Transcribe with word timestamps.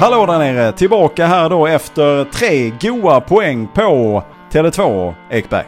Hallå 0.00 0.26
där 0.26 0.38
nere! 0.38 0.72
Tillbaka 0.72 1.26
här 1.26 1.50
då 1.50 1.66
efter 1.66 2.24
tre 2.24 2.70
goa 2.80 3.20
poäng 3.20 3.68
på 3.74 4.22
Tele2 4.52 5.14
Ekberg. 5.30 5.64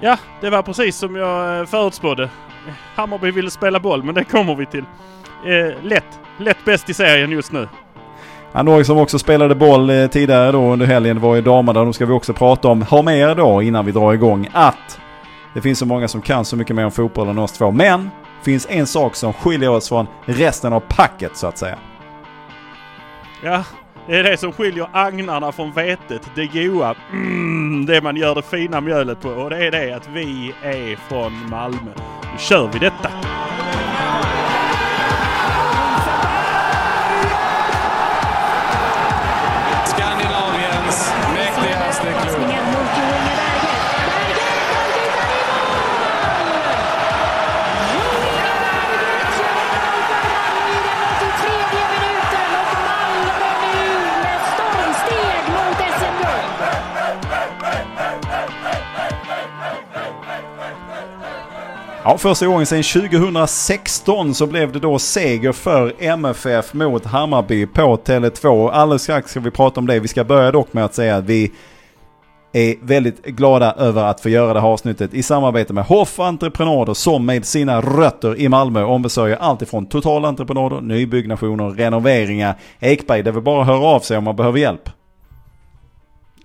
Ja, 0.00 0.16
det 0.40 0.50
var 0.50 0.62
precis 0.62 0.96
som 0.96 1.16
jag 1.16 1.60
eh, 1.60 1.66
förutspådde. 1.66 2.30
Hammarby 2.94 3.30
ville 3.30 3.50
spela 3.50 3.80
boll, 3.80 4.02
men 4.02 4.14
det 4.14 4.24
kommer 4.24 4.54
vi 4.54 4.66
till. 4.66 4.84
Eh, 5.46 5.84
lätt. 5.84 6.20
Lätt 6.38 6.64
bäst 6.64 6.90
i 6.90 6.94
serien 6.94 7.30
just 7.30 7.52
nu. 7.52 7.68
Han 8.52 8.66
då 8.66 8.84
som 8.84 8.98
också 8.98 9.18
spelade 9.18 9.54
boll 9.54 9.90
eh, 9.90 10.06
tidigare 10.06 10.52
då 10.52 10.72
under 10.72 10.86
helgen 10.86 11.20
var 11.20 11.34
ju 11.34 11.42
damerna. 11.42 11.84
Då 11.84 11.92
ska 11.92 12.06
vi 12.06 12.12
också 12.12 12.32
prata 12.32 12.68
om. 12.68 12.82
Ha 12.82 13.02
med 13.02 13.18
er 13.18 13.34
då 13.34 13.62
innan 13.62 13.86
vi 13.86 13.92
drar 13.92 14.12
igång 14.12 14.48
att 14.52 15.00
det 15.54 15.60
finns 15.60 15.78
så 15.78 15.86
många 15.86 16.08
som 16.08 16.22
kan 16.22 16.44
så 16.44 16.56
mycket 16.56 16.76
mer 16.76 16.84
om 16.84 16.90
fotboll 16.90 17.28
än 17.28 17.38
oss 17.38 17.52
två. 17.52 17.70
Men 17.70 18.10
finns 18.42 18.66
en 18.70 18.86
sak 18.86 19.14
som 19.14 19.32
skiljer 19.32 19.70
oss 19.70 19.88
från 19.88 20.06
resten 20.24 20.72
av 20.72 20.80
packet 20.80 21.36
så 21.36 21.46
att 21.46 21.58
säga. 21.58 21.78
Ja, 23.42 23.64
det 24.06 24.18
är 24.18 24.22
det 24.22 24.36
som 24.36 24.52
skiljer 24.52 24.88
agnarna 24.92 25.52
från 25.52 25.72
vetet. 25.72 26.30
Det 26.34 26.46
goa, 26.46 26.94
mm, 27.12 27.86
det 27.86 28.02
man 28.02 28.16
gör 28.16 28.34
det 28.34 28.42
fina 28.42 28.80
mjölet 28.80 29.20
på. 29.20 29.28
Och 29.28 29.50
det 29.50 29.66
är 29.66 29.70
det 29.70 29.92
att 29.92 30.08
vi 30.08 30.54
är 30.62 30.96
från 30.96 31.50
Malmö. 31.50 31.90
Nu 32.32 32.38
kör 32.38 32.70
vi 32.72 32.78
detta! 32.78 33.10
Ja, 62.04 62.18
första 62.18 62.46
gången 62.46 62.66
sedan 62.66 62.82
2016 62.82 64.34
så 64.34 64.46
blev 64.46 64.72
det 64.72 64.78
då 64.78 64.98
seger 64.98 65.52
för 65.52 65.94
MFF 65.98 66.74
mot 66.74 67.04
Hammarby 67.04 67.66
på 67.66 67.96
Tele2. 67.96 68.70
Alldeles 68.70 69.02
strax 69.02 69.30
ska 69.30 69.40
vi 69.40 69.50
prata 69.50 69.80
om 69.80 69.86
det. 69.86 70.00
Vi 70.00 70.08
ska 70.08 70.24
börja 70.24 70.52
dock 70.52 70.72
med 70.72 70.84
att 70.84 70.94
säga 70.94 71.16
att 71.16 71.24
vi 71.24 71.52
är 72.52 72.74
väldigt 72.82 73.24
glada 73.24 73.72
över 73.72 74.04
att 74.04 74.20
få 74.20 74.28
göra 74.28 74.54
det 74.54 74.60
här 74.60 74.68
avsnittet 74.68 75.14
i 75.14 75.22
samarbete 75.22 75.72
med 75.72 75.84
Hoff 75.84 76.20
Entreprenader 76.20 76.94
som 76.94 77.26
med 77.26 77.44
sina 77.44 77.80
rötter 77.80 78.40
i 78.40 78.48
Malmö 78.48 78.82
ombesörjer 78.82 79.36
allt 79.36 79.62
ifrån 79.62 79.86
totalentreprenader, 79.86 80.80
nybyggnationer, 80.80 81.70
renoveringar. 81.70 82.54
Ekberg, 82.80 83.22
det 83.22 83.30
är 83.30 83.32
väl 83.32 83.42
bara 83.42 83.60
att 83.60 83.66
höra 83.66 83.86
av 83.86 84.00
sig 84.00 84.18
om 84.18 84.24
man 84.24 84.36
behöver 84.36 84.58
hjälp. 84.58 84.88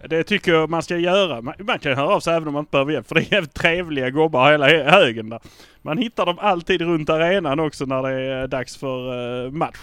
Det 0.09 0.23
tycker 0.23 0.53
jag 0.53 0.69
man 0.69 0.83
ska 0.83 0.97
göra. 0.97 1.41
Man, 1.41 1.53
man 1.59 1.79
kan 1.79 1.93
höra 1.93 2.15
av 2.15 2.19
sig 2.19 2.33
även 2.35 2.47
om 2.47 2.53
man 2.53 2.61
inte 2.61 2.71
behöver 2.71 2.91
hjälp. 2.91 3.07
För 3.07 3.15
det 3.15 3.21
är 3.21 3.33
jävligt 3.33 3.53
trevliga 3.53 4.09
gubbar 4.09 4.51
hela 4.51 4.67
högen 4.91 5.29
där. 5.29 5.39
Man 5.81 5.97
hittar 5.97 6.25
dem 6.25 6.39
alltid 6.39 6.81
runt 6.81 7.09
arenan 7.09 7.59
också 7.59 7.85
när 7.85 8.03
det 8.03 8.21
är 8.21 8.47
dags 8.47 8.77
för 8.77 9.45
eh, 9.45 9.51
match. 9.51 9.79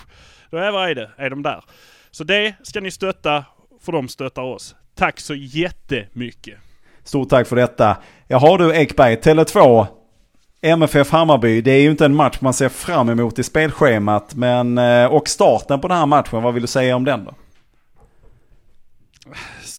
Då 0.50 0.58
är 0.58 0.94
det, 0.94 1.10
är 1.16 1.30
de 1.30 1.42
där. 1.42 1.64
Så 2.10 2.24
det 2.24 2.54
ska 2.62 2.80
ni 2.80 2.90
stötta, 2.90 3.44
för 3.80 3.92
de 3.92 4.08
stöttar 4.08 4.42
oss. 4.42 4.74
Tack 4.94 5.20
så 5.20 5.34
jättemycket! 5.34 6.58
Stort 7.04 7.28
tack 7.28 7.48
för 7.48 7.56
detta. 7.56 7.96
Jaha 8.28 8.58
du 8.58 8.74
Ekberg, 8.74 9.14
Tele2 9.14 9.86
MFF 10.62 11.10
Hammarby, 11.10 11.60
det 11.60 11.70
är 11.70 11.80
ju 11.80 11.90
inte 11.90 12.04
en 12.04 12.14
match 12.14 12.38
man 12.40 12.54
ser 12.54 12.68
fram 12.68 13.08
emot 13.08 13.38
i 13.38 13.42
spelschemat. 13.42 14.34
Men, 14.34 14.78
eh, 14.78 15.06
och 15.06 15.28
starten 15.28 15.80
på 15.80 15.88
den 15.88 15.96
här 15.96 16.06
matchen, 16.06 16.42
vad 16.42 16.54
vill 16.54 16.62
du 16.62 16.66
säga 16.66 16.96
om 16.96 17.04
den 17.04 17.24
då? 17.24 17.34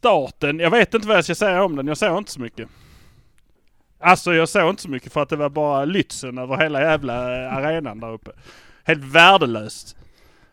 Starten, 0.03 0.59
jag 0.59 0.71
vet 0.71 0.93
inte 0.93 1.07
vad 1.07 1.17
jag 1.17 1.23
ska 1.23 1.35
säga 1.35 1.63
om 1.63 1.75
den. 1.75 1.87
Jag 1.87 1.97
såg 1.97 2.17
inte 2.17 2.31
så 2.31 2.41
mycket. 2.41 2.69
Alltså 3.99 4.33
jag 4.33 4.49
såg 4.49 4.69
inte 4.69 4.81
så 4.81 4.89
mycket 4.89 5.13
för 5.13 5.21
att 5.21 5.29
det 5.29 5.35
var 5.35 5.49
bara 5.49 5.85
Lützen 5.85 6.41
över 6.41 6.57
hela 6.57 6.81
jävla 6.81 7.45
eh, 7.45 7.57
arenan 7.57 7.99
där 7.99 8.11
uppe. 8.13 8.31
Helt 8.83 9.03
värdelöst. 9.03 9.97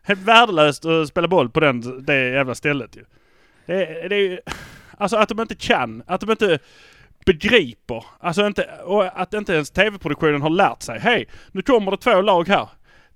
Helt 0.03 0.21
värdelöst 0.21 0.85
att 0.85 1.09
spela 1.09 1.29
boll 1.29 1.51
på 1.51 1.61
den, 1.61 2.05
det 2.05 2.31
jävla 2.31 2.55
stället 2.55 2.97
ju. 2.97 3.05
Det, 3.67 4.09
det 4.09 4.17
är 4.17 4.31
ju... 4.31 4.39
Alltså 4.99 5.17
att 5.17 5.29
de 5.29 5.41
inte 5.41 5.55
kan, 5.55 6.03
att 6.07 6.21
de 6.21 6.31
inte 6.31 6.59
begriper. 7.27 8.05
Alltså 8.21 8.47
inte, 8.47 8.69
och 8.85 9.21
att 9.21 9.35
inte 9.35 9.53
ens 9.53 9.71
tv-produktionen 9.71 10.43
har 10.43 10.51
lärt 10.51 10.83
sig. 10.83 10.99
Hej, 10.99 11.29
nu 11.53 11.63
kommer 11.63 11.91
det 11.91 11.97
två 11.97 12.21
lag 12.21 12.49
här. 12.49 12.69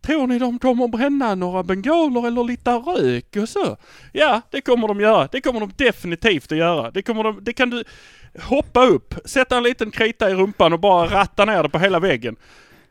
Tror 0.04 0.26
ni 0.26 0.38
de 0.38 0.58
kommer 0.58 0.88
bränna 0.88 1.34
några 1.34 1.62
bengaler 1.62 2.26
eller 2.26 2.44
lite 2.44 2.70
rök 2.70 3.36
och 3.36 3.48
så? 3.48 3.76
Ja, 4.12 4.40
det 4.50 4.60
kommer 4.60 4.88
de 4.88 5.00
göra. 5.00 5.28
Det 5.32 5.40
kommer 5.40 5.60
de 5.60 5.72
definitivt 5.76 6.52
att 6.52 6.58
göra. 6.58 6.90
Det 6.90 7.02
kommer 7.02 7.24
de, 7.24 7.44
det 7.44 7.52
kan 7.52 7.70
du 7.70 7.84
hoppa 8.42 8.84
upp, 8.86 9.14
sätta 9.24 9.56
en 9.56 9.62
liten 9.62 9.90
krita 9.90 10.30
i 10.30 10.34
rumpan 10.34 10.72
och 10.72 10.80
bara 10.80 11.20
ratta 11.20 11.44
ner 11.44 11.62
det 11.62 11.68
på 11.68 11.78
hela 11.78 11.98
väggen. 12.00 12.36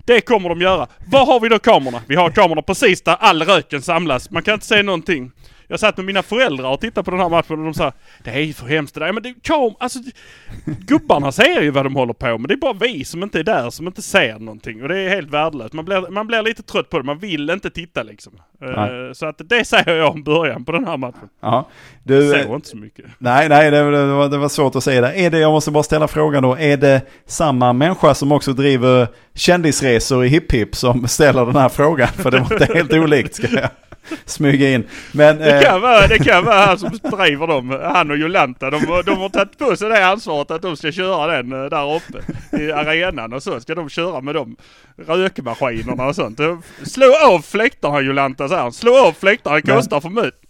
Det 0.06 0.22
kommer 0.22 0.50
de 0.50 0.62
göra. 0.62 0.88
Var 1.12 1.26
har 1.26 1.40
vi 1.40 1.50
då 1.50 1.60
kamerorna? 1.60 2.02
Vi 2.08 2.16
har 2.16 2.30
kamerorna 2.30 2.62
precis 2.62 3.02
där 3.02 3.18
all 3.20 3.42
röken 3.42 3.82
samlas. 3.82 4.32
Man 4.32 4.44
kan 4.44 4.54
inte 4.54 4.66
se 4.66 4.84
någonting. 4.84 5.32
Jag 5.68 5.80
satt 5.80 5.98
med 5.98 6.06
mina 6.06 6.24
föräldrar 6.24 6.70
och 6.70 6.82
tittade 6.82 7.06
på 7.06 7.12
den 7.12 7.20
här 7.20 7.30
matchen 7.30 7.60
och 7.60 7.66
de 7.66 7.74
sa 7.74 7.92
Det 8.24 8.32
är 8.32 8.40
ju 8.40 8.54
för 8.54 8.68
hemskt 8.68 8.94
det 8.94 9.00
där. 9.00 9.14
Men 9.14 9.24
det, 9.24 9.34
kam 9.42 9.76
alltså, 9.80 10.00
gubbarna 10.66 11.32
ser 11.32 11.62
ju 11.62 11.72
vad 11.72 11.86
de 11.86 11.96
håller 11.96 12.14
på 12.14 12.38
med. 12.38 12.50
Det 12.50 12.54
är 12.54 12.58
bara 12.58 12.74
vi 12.74 13.06
som 13.06 13.24
inte 13.24 13.40
är 13.40 13.44
där 13.44 13.70
som 13.70 13.88
inte 13.88 14.02
ser 14.02 14.40
någonting. 14.40 14.82
Och 14.82 14.88
det 14.88 15.00
är 15.00 15.10
helt 15.10 15.30
värdelöst. 15.30 15.74
Man 15.74 15.86
blir, 15.86 16.12
man 16.12 16.28
blir 16.28 16.42
lite 16.42 16.64
trött 16.64 16.90
på 16.90 16.98
det. 16.98 17.04
Man 17.04 17.20
vill 17.20 17.50
inte 17.50 17.70
titta 17.70 18.04
liksom. 18.04 18.34
Uh, 18.64 19.14
så 19.14 19.26
att 19.26 19.42
det 19.50 19.66
säger 19.66 19.96
jag 19.96 20.12
om 20.12 20.24
början 20.24 20.66
på 20.66 20.72
den 20.72 20.86
här 20.86 20.98
matchen. 20.98 21.30
Ja, 21.42 21.68
du, 22.04 22.26
Jag 22.26 22.40
eh, 22.40 22.46
såg 22.46 22.56
inte 22.56 22.70
så 22.70 22.78
mycket. 22.78 23.06
nej, 23.18 23.50
nej, 23.50 23.72
det, 23.72 23.92
det, 23.92 24.06
var, 24.06 24.30
det 24.30 24.38
var 24.38 24.50
svårt 24.50 24.76
att 24.76 24.84
säga 24.84 25.02
det. 25.02 25.14
Är 25.14 25.32
det, 25.32 25.40
jag 25.40 25.52
måste 25.52 25.72
bara 25.72 25.84
ställa 25.84 26.08
frågan 26.08 26.44
då, 26.44 26.58
är 26.58 26.78
det 26.78 27.02
samma 27.26 27.74
människa 27.74 28.14
som 28.14 28.32
också 28.32 28.54
driver 28.54 29.08
kändisresor 29.34 30.26
i 30.26 30.28
Hipp 30.28 30.76
som 30.76 31.08
ställer 31.08 31.46
den 31.46 31.56
här 31.56 31.70
frågan? 31.70 32.08
För 32.08 32.32
det 32.32 32.40
var 32.40 32.54
inte 32.54 32.74
helt 32.74 32.94
olikt 32.94 33.36
ska 33.36 33.48
jag 33.48 33.70
smyga 34.26 34.70
in. 34.70 34.84
Men, 35.12 35.38
Det 35.38 35.56
eh, 35.56 35.62
kan, 35.62 35.82
vara, 35.82 36.08
det 36.08 36.20
kan 36.20 36.46
vara 36.46 36.66
han 36.66 36.80
som 36.80 36.90
driver 36.90 37.48
dem, 37.48 37.80
han 37.84 38.12
och 38.12 38.18
Jolanta. 38.18 38.70
De, 38.70 38.80
de 39.06 39.18
har 39.18 39.30
tagit 39.30 39.58
på 39.58 39.76
sig 39.76 39.90
det 39.90 40.08
ansvaret 40.08 40.52
att 40.52 40.62
de 40.62 40.78
ska 40.78 40.92
köra 40.92 41.42
den 41.42 41.52
eh, 41.64 41.70
där 41.70 41.96
uppe 41.96 42.20
i 42.64 42.72
arenan 42.72 43.34
och 43.34 43.44
så 43.44 43.60
ska 43.60 43.76
de 43.76 43.90
köra 43.90 44.22
med 44.22 44.36
de 44.36 44.56
rökmaskinerna 45.08 46.06
och 46.06 46.16
sånt. 46.16 46.40
Slå 46.84 47.16
av 47.26 47.42
fläktarna 47.42 48.02
Jolanta 48.02 48.48
säger 48.48 48.62
han. 48.62 48.74
Slå 48.74 49.08
av 49.08 49.12
fläktarna, 49.12 49.56
det 49.56 49.62
kostar 49.62 50.02
för 50.02 50.10
mycket. 50.10 50.43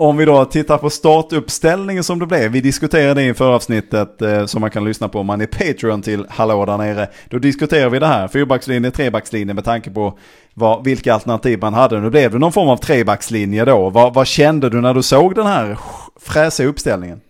Om 0.00 0.16
vi 0.16 0.24
då 0.24 0.44
tittar 0.44 0.78
på 0.78 0.90
startuppställningen 0.90 2.04
som 2.04 2.18
det 2.18 2.26
blev. 2.26 2.50
Vi 2.50 2.60
diskuterade 2.60 3.20
det 3.20 3.26
i 3.26 3.34
förra 3.34 3.54
avsnittet 3.54 4.22
eh, 4.22 4.46
som 4.46 4.60
man 4.60 4.70
kan 4.70 4.84
lyssna 4.84 5.08
på 5.08 5.20
om 5.20 5.26
man 5.26 5.40
är 5.40 5.46
Patreon 5.46 6.02
till 6.02 6.26
Hallå 6.28 6.66
där 6.66 6.78
nere. 6.78 7.08
Då 7.28 7.38
diskuterar 7.38 7.90
vi 7.90 7.98
det 7.98 8.06
här, 8.06 8.28
fyrbackslinje, 8.28 8.90
trebackslinje 8.90 9.54
med 9.54 9.64
tanke 9.64 9.90
på 9.90 10.18
vad, 10.54 10.84
vilka 10.84 11.14
alternativ 11.14 11.58
man 11.60 11.74
hade. 11.74 12.00
Nu 12.00 12.10
blev 12.10 12.30
det 12.30 12.38
någon 12.38 12.52
form 12.52 12.68
av 12.68 12.76
trebackslinje 12.76 13.64
då. 13.64 13.90
Vad, 13.90 14.14
vad 14.14 14.26
kände 14.26 14.70
du 14.70 14.80
när 14.80 14.94
du 14.94 15.02
såg 15.02 15.34
den 15.34 15.46
här 15.46 15.78
fräsiga 16.20 16.68
uppställningen? 16.68 17.20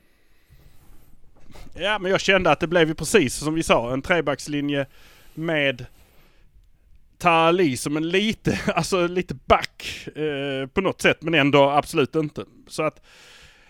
Ja 1.75 1.99
men 1.99 2.11
jag 2.11 2.21
kände 2.21 2.51
att 2.51 2.61
det 2.61 2.67
blev 2.67 2.89
ju 2.89 2.95
precis 2.95 3.35
som 3.35 3.55
vi 3.55 3.63
sa, 3.63 3.93
en 3.93 4.03
trebackslinje 4.03 4.87
med 5.35 5.87
Tali 7.21 7.77
som 7.77 7.97
en 7.97 8.09
lite, 8.09 8.61
alltså 8.75 9.07
lite 9.07 9.35
back 9.35 10.09
eh, 10.17 10.67
på 10.67 10.81
något 10.81 11.01
sätt 11.01 11.23
men 11.23 11.35
ändå 11.35 11.71
absolut 11.71 12.15
inte. 12.15 12.45
Så 12.67 12.83
att, 12.83 13.03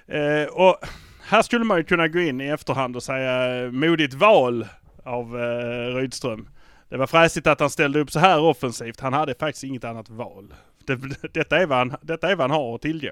eh, 0.06 0.44
och 0.53 0.77
här 1.22 1.43
skulle 1.43 1.65
man 1.65 1.78
ju 1.78 1.84
kunna 1.84 2.09
gå 2.09 2.21
in 2.21 2.41
i 2.41 2.47
efterhand 2.47 2.97
och 2.97 3.03
säga 3.03 3.62
eh, 3.65 3.71
modigt 3.71 4.15
val 4.15 4.66
av 5.05 5.41
eh, 5.41 5.94
Rydström. 5.94 6.49
Det 6.89 6.97
var 6.97 7.06
fräsigt 7.06 7.47
att 7.47 7.60
han 7.60 7.71
ställde 7.71 8.00
upp 8.00 8.10
så 8.10 8.19
här 8.19 8.41
offensivt. 8.41 9.00
Han 9.00 9.12
hade 9.12 9.34
faktiskt 9.34 9.65
inget 9.65 9.84
annat 9.84 10.10
val. 10.10 10.54
Det, 10.84 10.98
detta, 11.33 11.59
är 11.59 11.66
vad 11.66 11.78
han, 11.78 11.97
detta 12.03 12.30
är 12.30 12.36
vad 12.36 12.51
han 12.51 12.60
har 12.60 12.75
att 12.75 12.83
tillgå. 12.83 13.10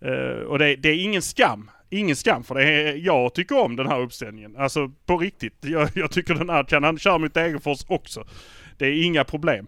Eh, 0.00 0.42
och 0.46 0.58
det, 0.58 0.76
det 0.76 0.88
är 0.88 1.04
ingen 1.04 1.22
skam. 1.22 1.70
Ingen 1.90 2.16
skam 2.16 2.44
för 2.44 2.54
det 2.54 2.64
är, 2.64 2.96
jag 2.96 3.34
tycker 3.34 3.58
om 3.58 3.76
den 3.76 3.86
här 3.86 4.00
uppställningen. 4.00 4.56
Alltså 4.56 4.90
på 5.06 5.18
riktigt. 5.18 5.56
Jag, 5.60 5.88
jag 5.94 6.10
tycker 6.10 6.34
den 6.34 6.50
här 6.50 6.64
kan 6.64 6.84
han 6.84 6.98
köra 6.98 7.18
mot 7.18 7.34
Degerfors 7.34 7.84
också. 7.88 8.24
Det 8.78 8.86
är 8.86 9.04
inga 9.04 9.24
problem. 9.24 9.66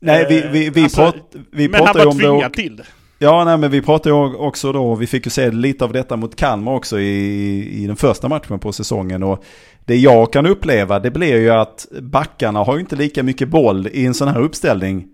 Nej, 0.00 0.26
vi, 0.28 0.40
vi, 0.52 0.70
vi, 0.70 0.82
Alltså, 0.82 0.96
prat, 1.00 1.16
vi 1.50 1.68
Men 1.68 1.74
han 1.80 1.84
pratar 1.86 2.00
ju 2.00 2.04
var 2.04 2.12
om 2.12 2.18
det. 2.18 2.24
tvingad 2.24 2.46
och- 2.50 2.52
till 2.56 2.76
det. 2.76 2.84
Ja, 3.18 3.44
nej, 3.44 3.58
men 3.58 3.70
vi 3.70 3.82
pratade 3.82 4.14
ju 4.14 4.34
också 4.36 4.72
då, 4.72 4.94
vi 4.94 5.06
fick 5.06 5.26
ju 5.26 5.30
se 5.30 5.50
lite 5.50 5.84
av 5.84 5.92
detta 5.92 6.16
mot 6.16 6.36
Kalmar 6.36 6.72
också 6.74 7.00
i, 7.00 7.82
i 7.82 7.86
den 7.86 7.96
första 7.96 8.28
matchen 8.28 8.58
på 8.58 8.72
säsongen. 8.72 9.22
Och 9.22 9.44
det 9.84 9.96
jag 9.96 10.32
kan 10.32 10.46
uppleva, 10.46 10.98
det 10.98 11.10
blir 11.10 11.36
ju 11.36 11.50
att 11.50 11.86
backarna 12.00 12.58
har 12.64 12.74
ju 12.74 12.80
inte 12.80 12.96
lika 12.96 13.22
mycket 13.22 13.48
boll 13.48 13.86
i 13.92 14.06
en 14.06 14.14
sån 14.14 14.28
här 14.28 14.40
uppställning 14.40 15.06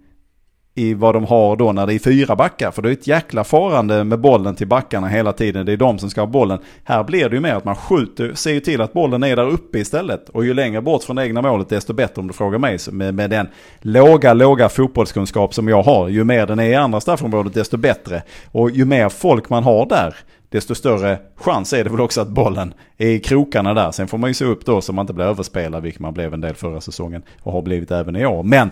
i 0.74 0.94
vad 0.94 1.14
de 1.14 1.24
har 1.24 1.56
då 1.56 1.72
när 1.72 1.86
det 1.86 1.94
är 1.94 1.98
fyra 1.98 2.36
backar. 2.36 2.70
För 2.70 2.82
det 2.82 2.88
är 2.88 2.92
ett 2.92 3.06
jäkla 3.06 3.44
farande 3.44 4.04
med 4.04 4.20
bollen 4.20 4.54
till 4.54 4.66
backarna 4.66 5.08
hela 5.08 5.32
tiden. 5.32 5.66
Det 5.66 5.72
är 5.72 5.76
de 5.76 5.98
som 5.98 6.10
ska 6.10 6.20
ha 6.20 6.26
bollen. 6.26 6.58
Här 6.84 7.04
blir 7.04 7.28
det 7.28 7.34
ju 7.34 7.40
mer 7.40 7.54
att 7.54 7.64
man 7.64 7.76
skjuter, 7.76 8.34
ser 8.34 8.52
ju 8.52 8.60
till 8.60 8.80
att 8.80 8.92
bollen 8.92 9.22
är 9.22 9.36
där 9.36 9.48
uppe 9.48 9.78
istället. 9.78 10.28
Och 10.28 10.44
ju 10.44 10.54
längre 10.54 10.82
bort 10.82 11.02
från 11.02 11.16
det 11.16 11.26
egna 11.26 11.42
målet 11.42 11.68
desto 11.68 11.92
bättre 11.92 12.20
om 12.20 12.26
du 12.26 12.32
frågar 12.32 12.58
mig. 12.58 12.78
Med, 12.90 13.14
med 13.14 13.30
den 13.30 13.48
låga, 13.80 14.34
låga 14.34 14.68
fotbollskunskap 14.68 15.54
som 15.54 15.68
jag 15.68 15.82
har. 15.82 16.08
Ju 16.08 16.24
mer 16.24 16.46
den 16.46 16.58
är 16.58 16.68
i 16.68 16.74
andra 16.74 17.00
straffområdet 17.00 17.54
desto 17.54 17.76
bättre. 17.76 18.22
Och 18.52 18.70
ju 18.70 18.84
mer 18.84 19.08
folk 19.08 19.48
man 19.48 19.64
har 19.64 19.86
där 19.86 20.16
desto 20.52 20.74
större 20.74 21.18
chans 21.36 21.72
är 21.72 21.84
det 21.84 21.90
väl 21.90 22.00
också 22.00 22.20
att 22.20 22.28
bollen 22.28 22.74
är 22.98 23.08
i 23.08 23.20
krokarna 23.20 23.74
där. 23.74 23.90
Sen 23.90 24.08
får 24.08 24.18
man 24.18 24.30
ju 24.30 24.34
se 24.34 24.44
upp 24.44 24.66
då 24.66 24.80
så 24.80 24.92
man 24.92 25.02
inte 25.02 25.12
blir 25.12 25.24
överspelad, 25.24 25.82
vilket 25.82 26.00
man 26.00 26.14
blev 26.14 26.34
en 26.34 26.40
del 26.40 26.54
förra 26.54 26.80
säsongen 26.80 27.22
och 27.42 27.52
har 27.52 27.62
blivit 27.62 27.90
även 27.90 28.16
i 28.16 28.26
år. 28.26 28.42
Men 28.42 28.70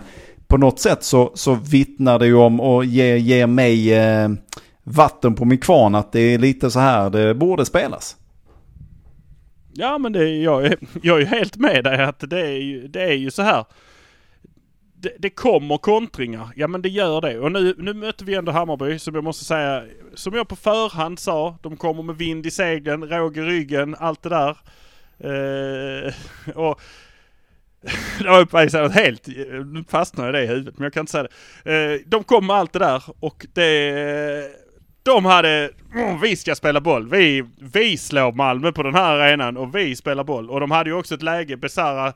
på 0.51 0.57
något 0.57 0.79
sätt 0.79 1.03
så, 1.03 1.31
så 1.33 1.55
vittnar 1.55 2.19
det 2.19 2.25
ju 2.25 2.35
om 2.35 2.59
och 2.59 2.85
ger, 2.85 3.15
ger 3.15 3.47
mig 3.47 3.93
eh, 3.93 4.29
vatten 4.83 5.35
på 5.35 5.45
min 5.45 5.57
kvarn 5.57 5.95
att 5.95 6.11
det 6.11 6.19
är 6.19 6.37
lite 6.37 6.71
så 6.71 6.79
här 6.79 7.09
det 7.09 7.35
borde 7.35 7.65
spelas. 7.65 8.17
Ja 9.73 9.97
men 9.97 10.13
det, 10.13 10.29
jag, 10.29 10.65
är, 10.65 10.77
jag 11.01 11.21
är 11.21 11.25
helt 11.25 11.57
med 11.57 11.83
dig 11.83 12.03
att 12.03 12.29
det 12.29 12.39
är 12.39 12.61
ju, 12.61 12.87
det 12.87 13.03
är 13.03 13.13
ju 13.13 13.31
så 13.31 13.41
här. 13.41 13.65
Det, 14.93 15.15
det, 15.19 15.29
kommer 15.29 15.77
kontringar. 15.77 16.49
Ja 16.55 16.67
men 16.67 16.81
det 16.81 16.89
gör 16.89 17.21
det. 17.21 17.39
Och 17.39 17.51
nu, 17.51 17.75
nu 17.77 17.93
möter 17.93 18.25
vi 18.25 18.35
ändå 18.35 18.51
Hammarby 18.51 18.99
som 18.99 19.15
jag 19.15 19.23
måste 19.23 19.45
säga, 19.45 19.83
som 20.15 20.33
jag 20.33 20.47
på 20.47 20.55
förhand 20.55 21.19
sa, 21.19 21.57
de 21.61 21.77
kommer 21.77 22.03
med 22.03 22.15
vind 22.15 22.45
i 22.45 22.51
seglen, 22.51 23.09
råg 23.09 23.37
i 23.37 23.41
ryggen, 23.41 23.95
allt 23.99 24.23
det 24.23 24.29
där. 24.29 24.57
Eh, 25.19 26.13
och 26.55 26.81
det 28.19 28.29
var 28.29 28.39
uppmärksammat 28.39 28.93
helt, 28.93 29.27
nu 29.65 29.83
fastnade 29.89 30.31
det 30.31 30.43
i 30.43 30.47
huvudet 30.47 30.77
men 30.77 30.83
jag 30.83 30.93
kan 30.93 31.01
inte 31.01 31.11
säga 31.11 31.27
det. 31.63 31.93
Eh, 31.93 31.99
de 32.05 32.23
kom 32.23 32.47
med 32.47 32.55
allt 32.55 32.73
det 32.73 32.79
där 32.79 33.03
och 33.19 33.45
det... 33.53 34.47
De 35.03 35.25
hade, 35.25 35.71
vi 36.21 36.35
ska 36.35 36.55
spela 36.55 36.81
boll. 36.81 37.09
Vi, 37.09 37.43
vi 37.59 37.97
slår 37.97 38.31
Malmö 38.31 38.71
på 38.71 38.83
den 38.83 38.95
här 38.95 39.19
arenan 39.19 39.57
och 39.57 39.75
vi 39.75 39.95
spelar 39.95 40.23
boll. 40.23 40.49
Och 40.49 40.59
de 40.59 40.71
hade 40.71 40.89
ju 40.89 40.95
också 40.95 41.15
ett 41.15 41.23
läge, 41.23 41.57
Besara, 41.57 42.13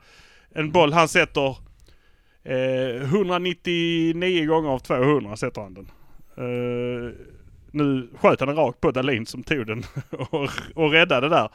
en 0.54 0.72
boll 0.72 0.92
han 0.92 1.08
sätter 1.08 1.56
eh, 2.44 3.02
199 3.02 4.46
gånger 4.46 4.70
av 4.70 4.78
200 4.78 5.36
sätter 5.36 5.60
han 5.60 5.74
den. 5.74 5.90
Eh, 6.36 7.12
nu 7.70 8.08
sköt 8.20 8.40
han 8.40 8.48
den 8.48 8.56
rakt 8.56 8.80
på 8.80 8.90
Dahlin 8.90 9.26
som 9.26 9.42
tog 9.42 9.66
den 9.66 9.84
och, 10.10 10.50
och 10.74 10.92
räddade 10.92 11.28
där. 11.28 11.48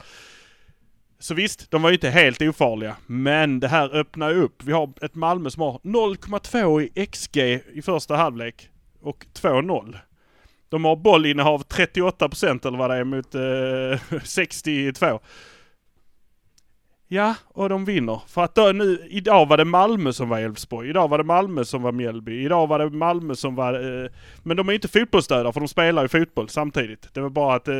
Så 1.21 1.33
visst, 1.33 1.71
de 1.71 1.81
var 1.81 1.89
ju 1.89 1.93
inte 1.93 2.09
helt 2.09 2.41
ofarliga. 2.41 2.95
Men 3.07 3.59
det 3.59 3.67
här 3.67 3.95
öppnar 3.95 4.33
upp. 4.33 4.63
Vi 4.63 4.71
har 4.71 4.89
ett 5.01 5.15
Malmö 5.15 5.49
som 5.49 5.61
har 5.61 5.79
0,2 5.83 6.81
i 6.81 7.05
XG 7.05 7.37
i 7.73 7.81
första 7.81 8.15
halvlek. 8.15 8.69
Och 9.01 9.25
2-0. 9.41 9.97
De 10.69 10.85
har 10.85 10.95
bollinnehav 10.95 11.63
38% 11.63 12.67
eller 12.67 12.77
vad 12.77 12.89
det 12.89 12.95
är 12.95 13.03
mot 13.03 13.35
eh, 13.35 14.19
62. 14.23 15.19
Ja, 17.07 17.35
och 17.47 17.69
de 17.69 17.85
vinner. 17.85 18.21
För 18.27 18.43
att 18.43 18.55
då, 18.55 18.71
nu, 18.71 19.07
idag 19.09 19.47
var 19.47 19.57
det 19.57 19.65
Malmö 19.65 20.13
som 20.13 20.29
var 20.29 20.39
Elfsborg. 20.39 20.89
Idag 20.89 21.07
var 21.07 21.17
det 21.17 21.23
Malmö 21.23 21.65
som 21.65 21.81
var 21.81 21.91
Mjällby. 21.91 22.45
Idag 22.45 22.67
var 22.67 22.79
det 22.79 22.89
Malmö 22.89 23.35
som 23.35 23.55
var... 23.55 24.03
Eh, 24.03 24.09
men 24.43 24.57
de 24.57 24.69
är 24.69 24.73
inte 24.73 24.87
fotbollsdöda 24.87 25.51
för 25.51 25.59
de 25.59 25.67
spelar 25.67 26.01
ju 26.01 26.07
fotboll 26.07 26.49
samtidigt. 26.49 27.13
Det 27.13 27.21
var 27.21 27.29
bara 27.29 27.55
att 27.55 27.67
eh, 27.67 27.75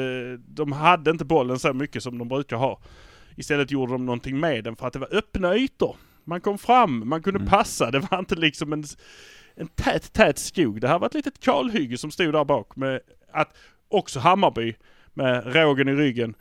de 0.48 0.72
hade 0.72 1.12
inte 1.12 1.26
bollen 1.26 1.60
så 1.60 1.74
mycket 1.74 2.04
som 2.04 2.18
de 2.18 2.28
brukar 2.28 2.58
ha. 2.58 2.80
Istället 3.36 3.72
gjorde 3.72 3.92
de 3.92 4.06
någonting 4.06 4.40
med 4.40 4.64
den 4.64 4.76
för 4.76 4.88
att 4.88 4.94
det 4.94 5.00
var 5.00 5.16
öppna 5.16 5.56
ytor. 5.56 5.96
Man 6.24 6.42
kom 6.42 6.58
fram, 6.58 7.10
man 7.10 7.24
kunde 7.24 7.40
mm. 7.40 7.50
passa. 7.50 7.92
Det 7.92 8.00
var 8.00 8.20
inte 8.20 8.36
liksom 8.36 8.74
en, 8.74 8.84
en 9.56 9.68
tät, 9.68 10.14
tät 10.14 10.38
skog. 10.38 10.82
Det 10.82 10.88
här 10.88 11.00
var 11.00 11.08
ett 11.08 11.14
litet 11.14 11.40
kalhygge 11.40 11.98
som 11.98 12.12
stod 12.12 12.34
där 12.34 12.46
bak 12.46 12.76
med 12.76 13.00
att 13.32 13.58
också 13.88 14.20
Hammarby 14.20 14.76
med 15.14 15.56
rågen 15.56 15.88
i 15.88 15.94
ryggen 15.94 16.36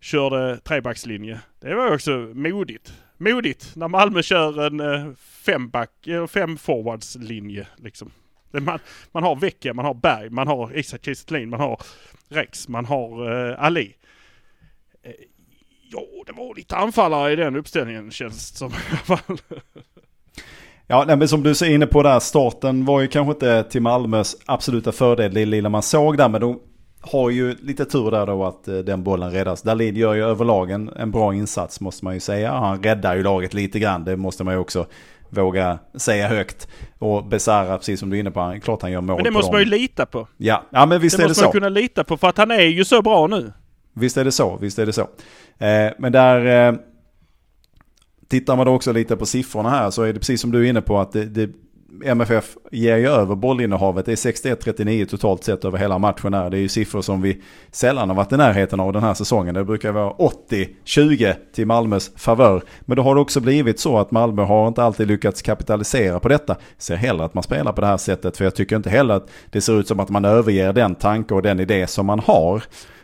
körde 0.00 0.58
trebackslinje. 0.58 1.40
Det 1.60 1.74
var 1.74 1.94
också 1.94 2.30
modigt. 2.34 2.92
Modigt 3.18 3.76
när 3.76 3.88
Malmö 3.88 4.22
kör 4.22 4.66
en 4.66 4.80
eh, 4.80 5.14
femback, 5.16 6.08
fem 6.28 6.56
forwardslinje 6.56 7.66
liksom. 7.76 8.10
Man, 8.50 8.78
man 9.12 9.22
har 9.22 9.36
Vecchia, 9.36 9.74
man 9.74 9.84
har 9.84 9.94
Berg, 9.94 10.30
man 10.30 10.46
har 10.46 10.78
Isak 10.78 11.04
Kiese 11.04 11.46
man 11.46 11.60
har 11.60 11.80
Rex, 12.28 12.68
man 12.68 12.84
har 12.84 13.30
uh, 13.30 13.64
Ali. 13.64 13.94
Ja, 15.92 16.02
det 16.26 16.32
var 16.32 16.54
lite 16.54 16.76
anfallare 16.76 17.32
i 17.32 17.36
den 17.36 17.56
uppställningen 17.56 18.10
känns 18.10 18.50
det 18.52 18.58
som 18.58 18.70
i 18.70 18.74
alla 18.90 19.18
fall. 19.18 19.38
Ja, 20.86 21.04
nej, 21.06 21.16
men 21.16 21.28
som 21.28 21.42
du 21.42 21.50
är 21.50 21.70
inne 21.70 21.86
på 21.86 22.02
där, 22.02 22.20
starten 22.20 22.84
var 22.84 23.00
ju 23.00 23.08
kanske 23.08 23.32
inte 23.32 23.64
till 23.64 23.82
Malmös 23.82 24.36
absoluta 24.46 24.92
fördel, 24.92 25.34
det 25.34 25.44
lilla 25.44 25.68
man 25.68 25.82
såg 25.82 26.16
där, 26.16 26.28
men 26.28 26.40
de 26.40 26.60
har 27.00 27.30
ju 27.30 27.54
lite 27.60 27.84
tur 27.84 28.10
där 28.10 28.26
då 28.26 28.44
att 28.44 28.68
eh, 28.68 28.78
den 28.78 29.02
bollen 29.02 29.30
räddas. 29.30 29.62
Dalid 29.62 29.96
gör 29.96 30.14
ju 30.14 30.24
överlag 30.24 30.70
en, 30.70 30.88
en 30.88 31.10
bra 31.10 31.34
insats 31.34 31.80
måste 31.80 32.04
man 32.04 32.14
ju 32.14 32.20
säga. 32.20 32.52
Han 32.52 32.82
räddar 32.82 33.16
ju 33.16 33.22
laget 33.22 33.54
lite 33.54 33.78
grann, 33.78 34.04
det 34.04 34.16
måste 34.16 34.44
man 34.44 34.54
ju 34.54 34.60
också 34.60 34.86
våga 35.28 35.78
säga 35.94 36.28
högt. 36.28 36.68
Och 36.98 37.24
Besara, 37.26 37.78
precis 37.78 38.00
som 38.00 38.10
du 38.10 38.16
är 38.16 38.20
inne 38.20 38.30
på, 38.30 38.40
han, 38.40 38.60
klart 38.60 38.82
han 38.82 38.92
gör 38.92 39.00
mål 39.00 39.16
Men 39.16 39.24
det 39.24 39.30
måste 39.30 39.46
dem. 39.46 39.54
man 39.54 39.60
ju 39.60 39.68
lita 39.68 40.06
på. 40.06 40.28
Ja, 40.36 40.62
ja 40.70 40.86
men 40.86 41.00
visst 41.00 41.16
det 41.16 41.22
är 41.22 41.28
det 41.28 41.34
så. 41.34 41.40
Det 41.40 41.46
måste 41.46 41.58
man 41.58 41.62
kunna 41.62 41.80
lita 41.80 42.04
på 42.04 42.16
för 42.16 42.28
att 42.28 42.38
han 42.38 42.50
är 42.50 42.60
ju 42.60 42.84
så 42.84 43.02
bra 43.02 43.26
nu. 43.26 43.52
Visst 43.94 44.16
är 44.16 44.24
det 44.24 44.32
så, 44.32 44.56
visst 44.56 44.78
är 44.78 44.86
det 44.86 44.92
så. 44.92 45.08
Eh, 45.58 45.92
men 45.98 46.12
där 46.12 46.68
eh, 46.68 46.78
tittar 48.28 48.56
man 48.56 48.66
då 48.66 48.74
också 48.74 48.92
lite 48.92 49.16
på 49.16 49.26
siffrorna 49.26 49.70
här 49.70 49.90
så 49.90 50.02
är 50.02 50.12
det 50.12 50.18
precis 50.18 50.40
som 50.40 50.50
du 50.50 50.64
är 50.64 50.70
inne 50.70 50.82
på 50.82 50.98
att 50.98 51.12
det, 51.12 51.24
det, 51.24 51.50
MFF 52.04 52.56
ger 52.70 52.96
ju 52.96 53.08
över 53.08 53.34
bollinnehavet. 53.34 54.06
Det 54.06 54.12
är 54.12 54.16
61-39 54.16 55.06
totalt 55.06 55.44
sett 55.44 55.64
över 55.64 55.78
hela 55.78 55.98
matchen 55.98 56.34
här. 56.34 56.50
Det 56.50 56.58
är 56.58 56.60
ju 56.60 56.68
siffror 56.68 57.02
som 57.02 57.22
vi 57.22 57.42
sällan 57.70 58.08
har 58.08 58.16
varit 58.16 58.32
i 58.32 58.36
närheten 58.36 58.80
av 58.80 58.92
den 58.92 59.02
här 59.02 59.14
säsongen. 59.14 59.54
Det 59.54 59.64
brukar 59.64 59.92
vara 59.92 60.12
80-20 60.12 61.34
till 61.54 61.66
Malmös 61.66 62.10
favör. 62.16 62.62
Men 62.80 62.96
då 62.96 63.02
har 63.02 63.14
det 63.14 63.20
också 63.20 63.40
blivit 63.40 63.80
så 63.80 63.98
att 63.98 64.10
Malmö 64.10 64.42
har 64.42 64.68
inte 64.68 64.82
alltid 64.82 65.06
lyckats 65.06 65.42
kapitalisera 65.42 66.20
på 66.20 66.28
detta. 66.28 66.56
Ser 66.78 66.96
hellre 66.96 67.24
att 67.24 67.34
man 67.34 67.42
spelar 67.42 67.72
på 67.72 67.80
det 67.80 67.86
här 67.86 67.96
sättet 67.96 68.36
för 68.36 68.44
jag 68.44 68.54
tycker 68.54 68.76
inte 68.76 68.90
heller 68.90 69.14
att 69.14 69.30
det 69.50 69.60
ser 69.60 69.80
ut 69.80 69.88
som 69.88 70.00
att 70.00 70.08
man 70.08 70.24
överger 70.24 70.72
den 70.72 70.94
tanke 70.94 71.34
och 71.34 71.42
den 71.42 71.60
idé 71.60 71.86
som 71.86 72.06
man 72.06 72.18
har. 72.20 72.62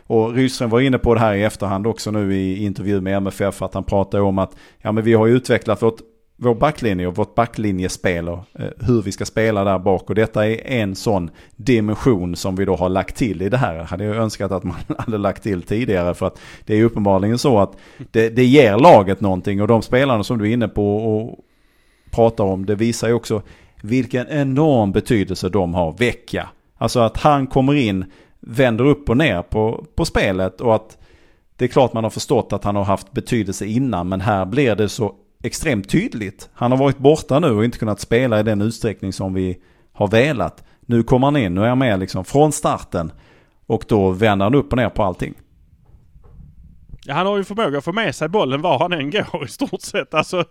Och 0.09 0.33
Rydström 0.33 0.69
var 0.69 0.81
inne 0.81 0.97
på 0.97 1.13
det 1.13 1.19
här 1.19 1.33
i 1.33 1.43
efterhand 1.43 1.87
också 1.87 2.11
nu 2.11 2.35
i 2.35 2.65
intervju 2.65 3.01
med 3.01 3.17
MFF 3.17 3.61
att 3.61 3.73
han 3.73 3.83
pratade 3.83 4.23
om 4.23 4.39
att 4.39 4.55
ja, 4.81 4.91
men 4.91 5.03
vi 5.03 5.13
har 5.13 5.27
utvecklat 5.27 5.81
vårt, 5.81 5.99
vår 6.37 6.55
backlinje 6.55 7.07
och 7.07 7.15
vårt 7.15 7.35
backlinjespel 7.35 8.29
och 8.29 8.39
eh, 8.53 8.67
hur 8.79 9.01
vi 9.01 9.11
ska 9.11 9.25
spela 9.25 9.63
där 9.63 9.79
bak. 9.79 10.09
Och 10.09 10.15
detta 10.15 10.47
är 10.47 10.67
en 10.67 10.95
sån 10.95 11.29
dimension 11.55 12.35
som 12.35 12.55
vi 12.55 12.65
då 12.65 12.75
har 12.75 12.89
lagt 12.89 13.15
till 13.15 13.41
i 13.41 13.49
det 13.49 13.57
här. 13.57 13.75
Hade 13.83 14.03
jag 14.03 14.15
önskat 14.15 14.51
att 14.51 14.63
man 14.63 14.77
hade 14.97 15.17
lagt 15.17 15.43
till 15.43 15.61
tidigare 15.61 16.13
för 16.13 16.27
att 16.27 16.39
det 16.65 16.75
är 16.75 16.83
uppenbarligen 16.83 17.37
så 17.37 17.59
att 17.59 17.77
det, 18.11 18.29
det 18.29 18.45
ger 18.45 18.77
laget 18.77 19.21
någonting 19.21 19.61
och 19.61 19.67
de 19.67 19.81
spelarna 19.81 20.23
som 20.23 20.37
du 20.37 20.49
är 20.49 20.53
inne 20.53 20.67
på 20.67 20.97
och 20.97 21.39
pratar 22.11 22.43
om 22.43 22.65
det 22.65 22.75
visar 22.75 23.07
ju 23.07 23.13
också 23.13 23.41
vilken 23.81 24.27
enorm 24.27 24.91
betydelse 24.91 25.49
de 25.49 25.73
har. 25.73 25.91
Vecka. 25.91 26.49
Alltså 26.77 26.99
att 26.99 27.17
han 27.17 27.47
kommer 27.47 27.73
in 27.73 28.05
vänder 28.49 28.85
upp 28.85 29.09
och 29.09 29.17
ner 29.17 29.41
på, 29.41 29.85
på 29.95 30.05
spelet 30.05 30.61
och 30.61 30.75
att 30.75 30.97
det 31.55 31.65
är 31.65 31.69
klart 31.69 31.93
man 31.93 32.03
har 32.03 32.11
förstått 32.11 32.53
att 32.53 32.63
han 32.63 32.75
har 32.75 32.83
haft 32.83 33.11
betydelse 33.11 33.65
innan 33.65 34.09
men 34.09 34.21
här 34.21 34.45
blir 34.45 34.75
det 34.75 34.89
så 34.89 35.15
extremt 35.43 35.89
tydligt. 35.89 36.49
Han 36.53 36.71
har 36.71 36.77
varit 36.77 36.97
borta 36.97 37.39
nu 37.39 37.51
och 37.51 37.65
inte 37.65 37.77
kunnat 37.77 37.99
spela 37.99 38.39
i 38.39 38.43
den 38.43 38.61
utsträckning 38.61 39.13
som 39.13 39.33
vi 39.33 39.57
har 39.91 40.07
velat. 40.07 40.63
Nu 40.81 41.03
kommer 41.03 41.27
han 41.27 41.37
in, 41.37 41.55
nu 41.55 41.63
är 41.63 41.69
han 41.69 41.77
med 41.77 41.99
liksom 41.99 42.25
från 42.25 42.51
starten 42.51 43.11
och 43.65 43.83
då 43.87 44.11
vänder 44.11 44.45
han 44.45 44.55
upp 44.55 44.71
och 44.71 44.77
ner 44.77 44.89
på 44.89 45.03
allting. 45.03 45.33
Ja, 47.05 47.13
han 47.13 47.25
har 47.25 47.37
ju 47.37 47.43
förmåga 47.43 47.77
att 47.77 47.83
få 47.83 47.91
med 47.91 48.15
sig 48.15 48.29
bollen 48.29 48.61
var 48.61 48.79
han 48.79 48.93
än 48.93 49.11
går 49.11 49.45
i 49.45 49.47
stort 49.47 49.81
sett. 49.81 50.13
Alltså 50.13 50.43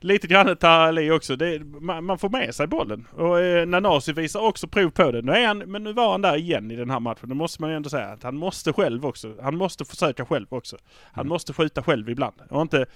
lite 0.00 0.26
grann 0.26 0.56
Ali 0.60 1.10
också. 1.10 1.36
Det, 1.36 1.64
man, 1.64 2.04
man, 2.04 2.18
får 2.18 2.28
med 2.28 2.54
sig 2.54 2.66
bollen. 2.66 3.06
Och 3.16 3.40
eh, 3.40 3.66
Nanasi 3.66 4.12
visar 4.12 4.40
också 4.40 4.68
prov 4.68 4.90
på 4.90 5.10
det. 5.10 5.22
Nu 5.22 5.32
är 5.32 5.46
han, 5.46 5.58
men 5.58 5.84
nu 5.84 5.92
var 5.92 6.10
han 6.10 6.22
där 6.22 6.36
igen 6.36 6.70
i 6.70 6.76
den 6.76 6.90
här 6.90 7.00
matchen. 7.00 7.28
Det 7.28 7.34
måste 7.34 7.62
man 7.62 7.70
ju 7.70 7.76
ändå 7.76 7.90
säga. 7.90 8.06
Att 8.06 8.22
han 8.22 8.36
måste 8.36 8.72
själv 8.72 9.06
också. 9.06 9.34
Han 9.42 9.56
måste 9.56 9.84
försöka 9.84 10.24
själv 10.24 10.46
också. 10.48 10.76
Han 11.12 11.22
mm. 11.22 11.28
måste 11.28 11.52
skjuta 11.52 11.82
själv 11.82 12.10
ibland. 12.10 12.34
Och 12.50 12.62
inte... 12.62 12.86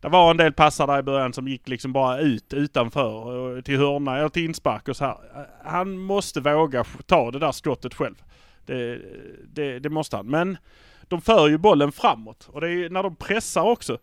Det 0.00 0.08
var 0.08 0.30
en 0.30 0.36
del 0.36 0.52
passar 0.52 0.86
där 0.86 0.98
i 0.98 1.02
början 1.02 1.32
som 1.32 1.48
gick 1.48 1.68
liksom 1.68 1.92
bara 1.92 2.18
ut 2.18 2.52
utanför 2.52 3.62
till 3.62 3.78
hörna 3.78 4.18
eller 4.18 4.28
till 4.28 4.44
inspark 4.44 4.88
och 4.88 4.96
så 4.96 5.04
här. 5.04 5.16
Han 5.64 5.98
måste 5.98 6.40
våga 6.40 6.84
ta 7.06 7.30
det 7.30 7.38
där 7.38 7.52
skottet 7.52 7.94
själv. 7.94 8.14
Det, 8.66 8.98
det, 9.54 9.78
det 9.78 9.88
måste 9.88 10.16
han. 10.16 10.26
Men 10.26 10.56
de 11.10 11.20
för 11.20 11.48
ju 11.48 11.58
bollen 11.58 11.92
framåt. 11.92 12.48
Och 12.52 12.60
det 12.60 12.70
är 12.70 12.90
när 12.90 13.02
de 13.02 13.16
pressar 13.16 13.62
också. 13.62 13.98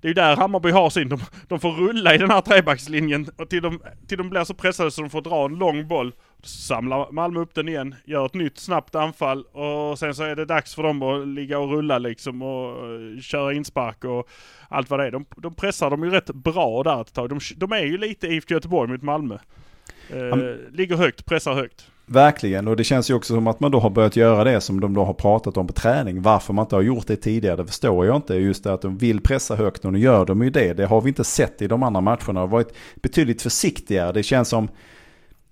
Det 0.00 0.06
är 0.06 0.10
ju 0.10 0.14
där 0.14 0.36
Hammarby 0.36 0.70
har 0.70 0.90
sin. 0.90 1.08
De, 1.08 1.20
de 1.48 1.60
får 1.60 1.72
rulla 1.72 2.14
i 2.14 2.18
den 2.18 2.30
här 2.30 2.40
trebackslinjen 2.40 3.30
och 3.36 3.50
till 3.50 3.62
de, 3.62 3.80
till 4.08 4.18
de 4.18 4.30
blir 4.30 4.44
så 4.44 4.54
pressade 4.54 4.90
så 4.90 5.00
de 5.00 5.10
får 5.10 5.22
dra 5.22 5.44
en 5.44 5.54
lång 5.54 5.88
boll. 5.88 6.12
Samlar 6.42 7.12
Malmö 7.12 7.40
upp 7.40 7.54
den 7.54 7.68
igen, 7.68 7.94
gör 8.04 8.26
ett 8.26 8.34
nytt 8.34 8.58
snabbt 8.58 8.94
anfall 8.94 9.42
och 9.42 9.98
sen 9.98 10.14
så 10.14 10.22
är 10.22 10.36
det 10.36 10.44
dags 10.44 10.74
för 10.74 10.82
dem 10.82 11.02
att 11.02 11.28
ligga 11.28 11.58
och 11.58 11.70
rulla 11.70 11.98
liksom 11.98 12.42
och 12.42 12.90
uh, 12.90 13.20
köra 13.20 13.52
inspark 13.52 14.04
och 14.04 14.28
allt 14.68 14.90
vad 14.90 15.00
det 15.00 15.06
är. 15.06 15.10
De, 15.10 15.24
de 15.36 15.54
pressar 15.54 15.90
dem 15.90 16.04
ju 16.04 16.10
rätt 16.10 16.26
bra 16.34 16.82
där 16.82 17.00
ett 17.00 17.14
tag. 17.14 17.28
De, 17.28 17.40
de 17.56 17.72
är 17.72 17.84
ju 17.84 17.98
lite 17.98 18.26
IFK 18.26 18.54
Göteborg 18.54 18.90
mot 18.90 19.02
Malmö. 19.02 19.38
Eh, 20.08 20.36
ligger 20.72 20.96
högt, 20.96 21.26
pressar 21.26 21.54
högt. 21.54 21.90
Verkligen, 22.12 22.68
och 22.68 22.76
det 22.76 22.84
känns 22.84 23.10
ju 23.10 23.14
också 23.14 23.34
som 23.34 23.46
att 23.46 23.60
man 23.60 23.70
då 23.70 23.80
har 23.80 23.90
börjat 23.90 24.16
göra 24.16 24.44
det 24.44 24.60
som 24.60 24.80
de 24.80 24.94
då 24.94 25.04
har 25.04 25.14
pratat 25.14 25.56
om 25.56 25.66
på 25.66 25.72
träning. 25.72 26.22
Varför 26.22 26.52
man 26.52 26.64
inte 26.64 26.74
har 26.74 26.82
gjort 26.82 27.06
det 27.06 27.16
tidigare, 27.16 27.56
det 27.56 27.66
förstår 27.66 28.06
jag 28.06 28.16
inte. 28.16 28.34
Just 28.34 28.64
det 28.64 28.72
att 28.72 28.82
de 28.82 28.98
vill 28.98 29.20
pressa 29.20 29.56
högt 29.56 29.84
och 29.84 29.92
nu 29.92 29.98
gör 29.98 30.26
de 30.26 30.42
ju 30.42 30.50
det. 30.50 30.72
Det 30.72 30.86
har 30.86 31.00
vi 31.00 31.08
inte 31.08 31.24
sett 31.24 31.62
i 31.62 31.66
de 31.66 31.82
andra 31.82 32.00
matcherna. 32.00 32.26
De 32.26 32.36
har 32.36 32.46
varit 32.46 32.74
betydligt 32.94 33.42
försiktigare. 33.42 34.12
Det 34.12 34.22
känns 34.22 34.48
som 34.48 34.68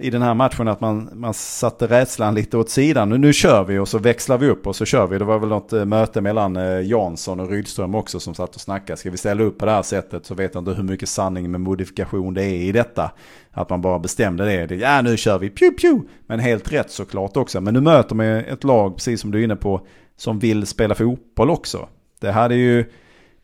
i 0.01 0.11
den 0.11 0.23
här 0.23 0.35
matchen 0.35 0.69
att 0.69 0.81
man, 0.81 1.11
man 1.13 1.35
satte 1.35 1.87
rädslan 1.87 2.35
lite 2.35 2.57
åt 2.57 2.71
sidan. 2.71 3.09
Nu, 3.09 3.19
nu 3.19 3.33
kör 3.33 3.65
vi 3.65 3.79
och 3.79 3.89
så 3.89 3.99
växlar 3.99 4.39
vi 4.39 4.49
upp 4.49 4.67
och 4.67 4.77
så 4.77 4.85
kör 4.85 5.07
vi. 5.07 5.19
Det 5.19 5.25
var 5.25 5.39
väl 5.39 5.49
något 5.49 5.73
eh, 5.73 5.85
möte 5.85 6.21
mellan 6.21 6.57
eh, 6.57 6.81
Jansson 6.81 7.41
och 7.41 7.51
Rydström 7.51 7.95
också 7.95 8.21
som 8.21 8.35
satt 8.35 8.55
och 8.55 8.61
snackade. 8.61 8.97
Ska 8.97 9.11
vi 9.11 9.17
ställa 9.17 9.43
upp 9.43 9.59
på 9.59 9.67
det 9.67 9.73
här 9.73 9.83
sättet 9.83 10.27
så 10.27 10.35
vet 10.35 10.55
jag 10.55 10.61
inte 10.61 10.73
hur 10.73 10.83
mycket 10.83 11.09
sanning 11.09 11.51
med 11.51 11.61
modifikation 11.61 12.35
det 12.35 12.45
är 12.45 12.55
i 12.55 12.73
detta. 12.73 13.11
Att 13.51 13.71
man 13.71 13.83
bara 13.83 13.99
bestämde 13.99 14.45
det. 14.45 14.75
Ja 14.75 15.03
nu 15.03 15.17
kör 15.17 15.39
vi, 15.39 15.51
pju 15.51 15.71
pju. 15.71 16.01
Men 16.27 16.41
helt 16.41 16.73
rätt 16.73 16.91
såklart 16.91 17.37
också. 17.37 17.61
Men 17.61 17.75
nu 17.75 17.81
möter 17.81 18.15
man 18.15 18.27
ett 18.27 18.65
lag, 18.65 18.97
precis 18.97 19.21
som 19.21 19.31
du 19.31 19.41
är 19.41 19.45
inne 19.45 19.57
på, 19.57 19.87
som 20.17 20.39
vill 20.39 20.67
spela 20.67 20.95
fotboll 20.95 21.51
också. 21.51 21.89
Det 22.21 22.31
hade 22.31 22.55
ju, 22.55 22.85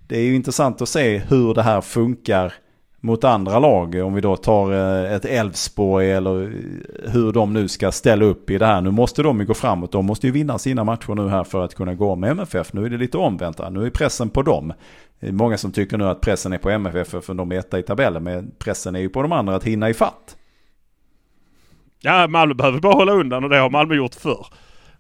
det 0.08 0.18
är 0.18 0.22
ju 0.22 0.34
intressant 0.34 0.82
att 0.82 0.88
se 0.88 1.18
hur 1.18 1.54
det 1.54 1.62
här 1.62 1.80
funkar 1.80 2.54
mot 3.04 3.24
andra 3.24 3.58
lag. 3.58 3.94
Om 3.94 4.14
vi 4.14 4.20
då 4.20 4.36
tar 4.36 4.72
eh, 4.72 5.12
ett 5.12 5.24
Elfsborg 5.24 6.12
eller 6.12 6.52
hur 7.08 7.32
de 7.32 7.52
nu 7.52 7.68
ska 7.68 7.92
ställa 7.92 8.24
upp 8.24 8.50
i 8.50 8.58
det 8.58 8.66
här. 8.66 8.80
Nu 8.80 8.90
måste 8.90 9.22
de 9.22 9.40
ju 9.40 9.46
gå 9.46 9.54
framåt. 9.54 9.92
De 9.92 10.06
måste 10.06 10.26
ju 10.26 10.32
vinna 10.32 10.58
sina 10.58 10.84
matcher 10.84 11.14
nu 11.14 11.28
här 11.28 11.44
för 11.44 11.64
att 11.64 11.74
kunna 11.74 11.94
gå 11.94 12.16
med 12.16 12.30
MFF. 12.30 12.72
Nu 12.72 12.84
är 12.84 12.90
det 12.90 12.96
lite 12.96 13.18
omvänt 13.18 13.58
här. 13.58 13.70
Nu 13.70 13.86
är 13.86 13.90
pressen 13.90 14.30
på 14.30 14.42
dem. 14.42 14.72
Det 15.20 15.26
är 15.26 15.32
många 15.32 15.58
som 15.58 15.72
tycker 15.72 15.98
nu 15.98 16.04
att 16.04 16.20
pressen 16.20 16.52
är 16.52 16.58
på 16.58 16.70
MFF 16.70 17.24
för 17.24 17.34
de 17.34 17.52
är 17.52 17.56
etta 17.56 17.78
i 17.78 17.82
tabellen. 17.82 18.22
Men 18.22 18.50
pressen 18.58 18.96
är 18.96 19.00
ju 19.00 19.08
på 19.08 19.22
de 19.22 19.32
andra 19.32 19.54
att 19.54 19.64
hinna 19.64 19.90
ifatt. 19.90 20.36
Ja, 22.00 22.26
Malmö 22.28 22.54
behöver 22.54 22.80
bara 22.80 22.94
hålla 22.94 23.12
undan 23.12 23.44
och 23.44 23.50
det 23.50 23.58
har 23.58 23.70
Malmö 23.70 23.94
gjort 23.94 24.14
förr. 24.14 24.46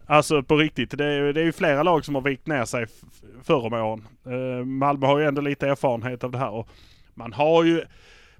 Alltså 0.06 0.42
på 0.42 0.56
riktigt. 0.56 0.98
Det 0.98 1.04
är, 1.04 1.32
det 1.32 1.40
är 1.40 1.44
ju 1.44 1.52
flera 1.52 1.82
lag 1.82 2.04
som 2.04 2.14
har 2.14 2.22
vikt 2.22 2.46
ner 2.46 2.64
sig 2.64 2.86
förr 3.42 3.66
om 3.66 3.72
åren. 3.72 4.04
Uh, 4.26 4.64
Malmö 4.64 5.06
har 5.06 5.18
ju 5.18 5.24
ändå 5.24 5.40
lite 5.40 5.68
erfarenhet 5.68 6.24
av 6.24 6.30
det 6.30 6.38
här. 6.38 6.50
Och 6.50 6.68
man 7.14 7.32
har 7.32 7.64
ju 7.64 7.84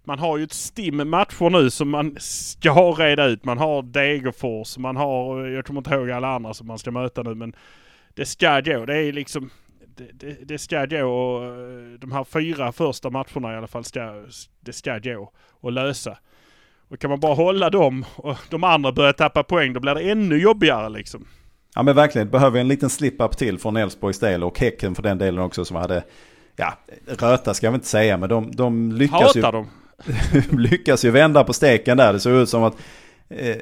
man 0.07 0.19
har 0.19 0.39
ju 0.39 0.45
ett 0.45 0.53
stim 0.53 1.11
matcher 1.11 1.51
nu 1.51 1.71
som 1.71 1.91
man 1.91 2.17
ska 2.19 2.73
reda 2.73 3.25
ut. 3.25 3.45
Man 3.45 3.59
har 3.59 3.83
Degerfors, 3.83 4.79
man 4.79 4.97
har, 4.97 5.47
jag 5.47 5.65
kommer 5.65 5.81
inte 5.81 5.95
ihåg 5.95 6.11
alla 6.11 6.29
andra 6.29 6.55
som 6.55 6.67
man 6.67 6.79
ska 6.79 6.91
möta 6.91 7.23
nu 7.23 7.35
men 7.35 7.55
det 8.15 8.27
ska 8.27 8.61
gå. 8.61 8.87
Det 8.87 8.97
är 8.97 9.13
liksom, 9.13 9.51
det, 9.97 10.13
det, 10.13 10.39
det 10.45 10.59
ska 10.59 10.87
gå 10.87 11.05
och 11.05 11.45
eh, 11.45 11.99
de 11.99 12.13
här 12.13 12.25
fyra 12.25 12.73
första 12.73 13.11
matcherna 13.11 13.55
i 13.55 13.57
alla 13.57 13.67
fall 13.67 13.85
ska, 13.85 14.25
det 14.61 14.73
ska 14.73 14.99
gå 14.99 15.33
att 15.63 15.73
lösa. 15.73 16.19
Och 16.89 16.99
kan 16.99 17.11
man 17.11 17.21
bara 17.21 17.35
hålla 17.35 17.71
dem 17.71 18.05
och 18.17 18.37
de 18.51 18.65
andra 18.65 18.93
börjar 18.93 19.13
tappa 19.13 19.43
poäng 19.43 19.73
då 19.73 19.81
blir 19.81 19.95
det 19.95 20.11
ännu 20.11 20.37
jobbigare 20.37 20.89
liksom. 20.89 21.27
Ja 21.75 21.83
men 21.83 21.97
verkligen, 21.97 22.31
behöver 22.31 22.61
en 22.61 22.69
liten 22.69 22.91
slip-up 22.91 23.37
till 23.37 23.59
från 23.59 23.77
Elfsborgs 23.77 24.19
del 24.19 24.45
och 24.45 24.59
Häcken 24.59 24.95
för 24.95 25.03
den 25.03 25.19
delen 25.19 25.41
också 25.45 25.65
som 25.65 25.77
hade 25.77 26.05
ja, 26.57 26.73
röta 27.07 27.55
ska 27.55 27.67
jag 27.67 27.75
inte 27.75 27.87
säga, 27.87 28.17
men 28.17 28.29
de, 28.29 28.51
de 28.57 28.93
lyckas 28.93 29.37
Hatar 29.37 29.55
ju... 29.55 29.65
lyckas 30.59 31.05
ju 31.05 31.11
vända 31.11 31.45
på 31.45 31.53
steken 31.53 31.97
där. 31.97 32.13
Det 32.13 32.21
såg 32.21 32.33
ut 32.33 32.49
som 32.49 32.63
att 32.63 32.77
eh, 33.29 33.57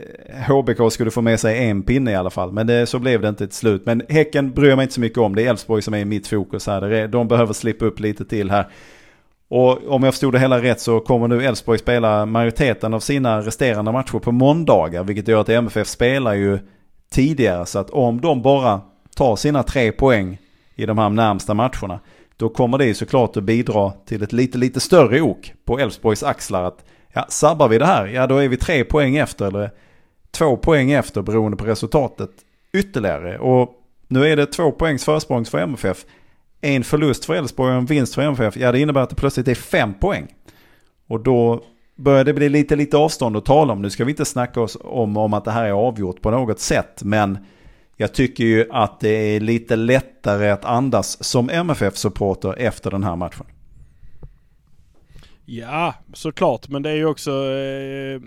HBK 0.54 0.92
skulle 0.92 1.10
få 1.10 1.20
med 1.20 1.40
sig 1.40 1.68
en 1.68 1.82
pinne 1.82 2.10
i 2.10 2.14
alla 2.14 2.30
fall. 2.30 2.52
Men 2.52 2.66
det, 2.66 2.86
så 2.86 2.98
blev 2.98 3.20
det 3.20 3.28
inte 3.28 3.46
till 3.46 3.56
slut. 3.56 3.86
Men 3.86 4.02
Häcken 4.08 4.50
bryr 4.50 4.68
jag 4.68 4.76
mig 4.76 4.82
inte 4.82 4.94
så 4.94 5.00
mycket 5.00 5.18
om. 5.18 5.34
Det 5.34 5.42
är 5.42 5.50
Elfsborg 5.50 5.82
som 5.82 5.94
är 5.94 6.04
mitt 6.04 6.26
fokus 6.26 6.66
här. 6.66 7.08
De 7.08 7.28
behöver 7.28 7.52
slippa 7.52 7.84
upp 7.84 8.00
lite 8.00 8.24
till 8.24 8.50
här. 8.50 8.68
Och 9.48 9.88
om 9.88 10.02
jag 10.02 10.14
förstod 10.14 10.32
det 10.32 10.38
hela 10.38 10.62
rätt 10.62 10.80
så 10.80 11.00
kommer 11.00 11.28
nu 11.28 11.44
Elfsborg 11.44 11.78
spela 11.78 12.26
majoriteten 12.26 12.94
av 12.94 13.00
sina 13.00 13.40
resterande 13.40 13.92
matcher 13.92 14.18
på 14.18 14.32
måndagar. 14.32 15.04
Vilket 15.04 15.28
gör 15.28 15.40
att 15.40 15.48
MFF 15.48 15.88
spelar 15.88 16.34
ju 16.34 16.58
tidigare. 17.10 17.66
Så 17.66 17.78
att 17.78 17.90
om 17.90 18.20
de 18.20 18.42
bara 18.42 18.80
tar 19.16 19.36
sina 19.36 19.62
tre 19.62 19.92
poäng 19.92 20.38
i 20.74 20.86
de 20.86 20.98
här 20.98 21.08
närmsta 21.08 21.54
matcherna 21.54 22.00
då 22.42 22.48
kommer 22.48 22.78
det 22.78 22.94
såklart 22.94 23.36
att 23.36 23.44
bidra 23.44 23.90
till 23.90 24.22
ett 24.22 24.32
lite, 24.32 24.58
lite 24.58 24.80
större 24.80 25.20
ok 25.20 25.52
på 25.64 25.78
Elfsborgs 25.78 26.22
axlar. 26.22 26.64
Att 26.64 26.84
ja, 27.12 27.26
sabbar 27.28 27.68
vi 27.68 27.78
det 27.78 27.86
här, 27.86 28.06
ja 28.06 28.26
då 28.26 28.36
är 28.36 28.48
vi 28.48 28.56
tre 28.56 28.84
poäng 28.84 29.16
efter 29.16 29.46
eller 29.46 29.70
två 30.30 30.56
poäng 30.56 30.90
efter 30.90 31.22
beroende 31.22 31.56
på 31.56 31.64
resultatet 31.64 32.30
ytterligare. 32.72 33.38
Och 33.38 33.70
nu 34.08 34.26
är 34.26 34.36
det 34.36 34.46
två 34.46 34.72
poängs 34.72 35.04
försprång 35.04 35.44
för 35.44 35.58
MFF. 35.58 36.04
En 36.60 36.84
förlust 36.84 37.24
för 37.24 37.34
Elfsborg 37.34 37.72
och 37.72 37.78
en 37.78 37.86
vinst 37.86 38.14
för 38.14 38.22
MFF. 38.22 38.56
Ja 38.56 38.72
det 38.72 38.80
innebär 38.80 39.00
att 39.00 39.10
det 39.10 39.16
plötsligt 39.16 39.48
är 39.48 39.54
fem 39.54 39.94
poäng. 39.94 40.26
Och 41.08 41.20
då 41.20 41.64
börjar 41.96 42.24
det 42.24 42.34
bli 42.34 42.48
lite, 42.48 42.76
lite 42.76 42.96
avstånd 42.96 43.36
att 43.36 43.44
tala 43.44 43.72
om. 43.72 43.82
Nu 43.82 43.90
ska 43.90 44.04
vi 44.04 44.10
inte 44.10 44.24
snacka 44.24 44.60
oss 44.60 44.78
om, 44.80 45.16
om 45.16 45.34
att 45.34 45.44
det 45.44 45.50
här 45.50 45.64
är 45.64 45.72
avgjort 45.72 46.20
på 46.20 46.30
något 46.30 46.60
sätt. 46.60 47.02
Men 47.02 47.38
jag 48.02 48.14
tycker 48.14 48.44
ju 48.44 48.66
att 48.70 49.00
det 49.00 49.08
är 49.08 49.40
lite 49.40 49.76
lättare 49.76 50.50
att 50.50 50.64
andas 50.64 51.24
som 51.24 51.50
MFF-supporter 51.50 52.54
efter 52.58 52.90
den 52.90 53.04
här 53.04 53.16
matchen. 53.16 53.46
Ja, 55.44 55.94
såklart. 56.12 56.68
Men 56.68 56.82
det 56.82 56.90
är 56.90 56.94
ju 56.94 57.06
också... 57.06 57.30
Eh, 57.30 58.20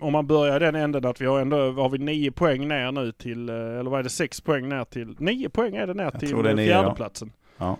om 0.00 0.12
man 0.12 0.26
börjar 0.26 0.56
i 0.56 0.58
den 0.58 0.74
änden 0.74 1.06
att 1.06 1.20
vi 1.20 1.26
har 1.26 1.40
ändå 1.40 1.72
har 1.72 1.88
vi 1.88 1.98
nio 1.98 2.30
poäng 2.30 2.68
ner 2.68 2.92
nu 2.92 3.12
till... 3.12 3.48
Eh, 3.48 3.54
eller 3.54 3.90
vad 3.90 3.98
är 3.98 4.02
det? 4.02 4.10
Sex 4.10 4.40
poäng 4.40 4.68
ner 4.68 4.84
till... 4.84 5.16
Nio 5.18 5.48
poäng 5.48 5.76
är 5.76 5.86
det 5.86 5.94
ner 5.94 6.10
till 6.10 6.56
fjärdeplatsen. 6.56 7.32
Ja. 7.58 7.78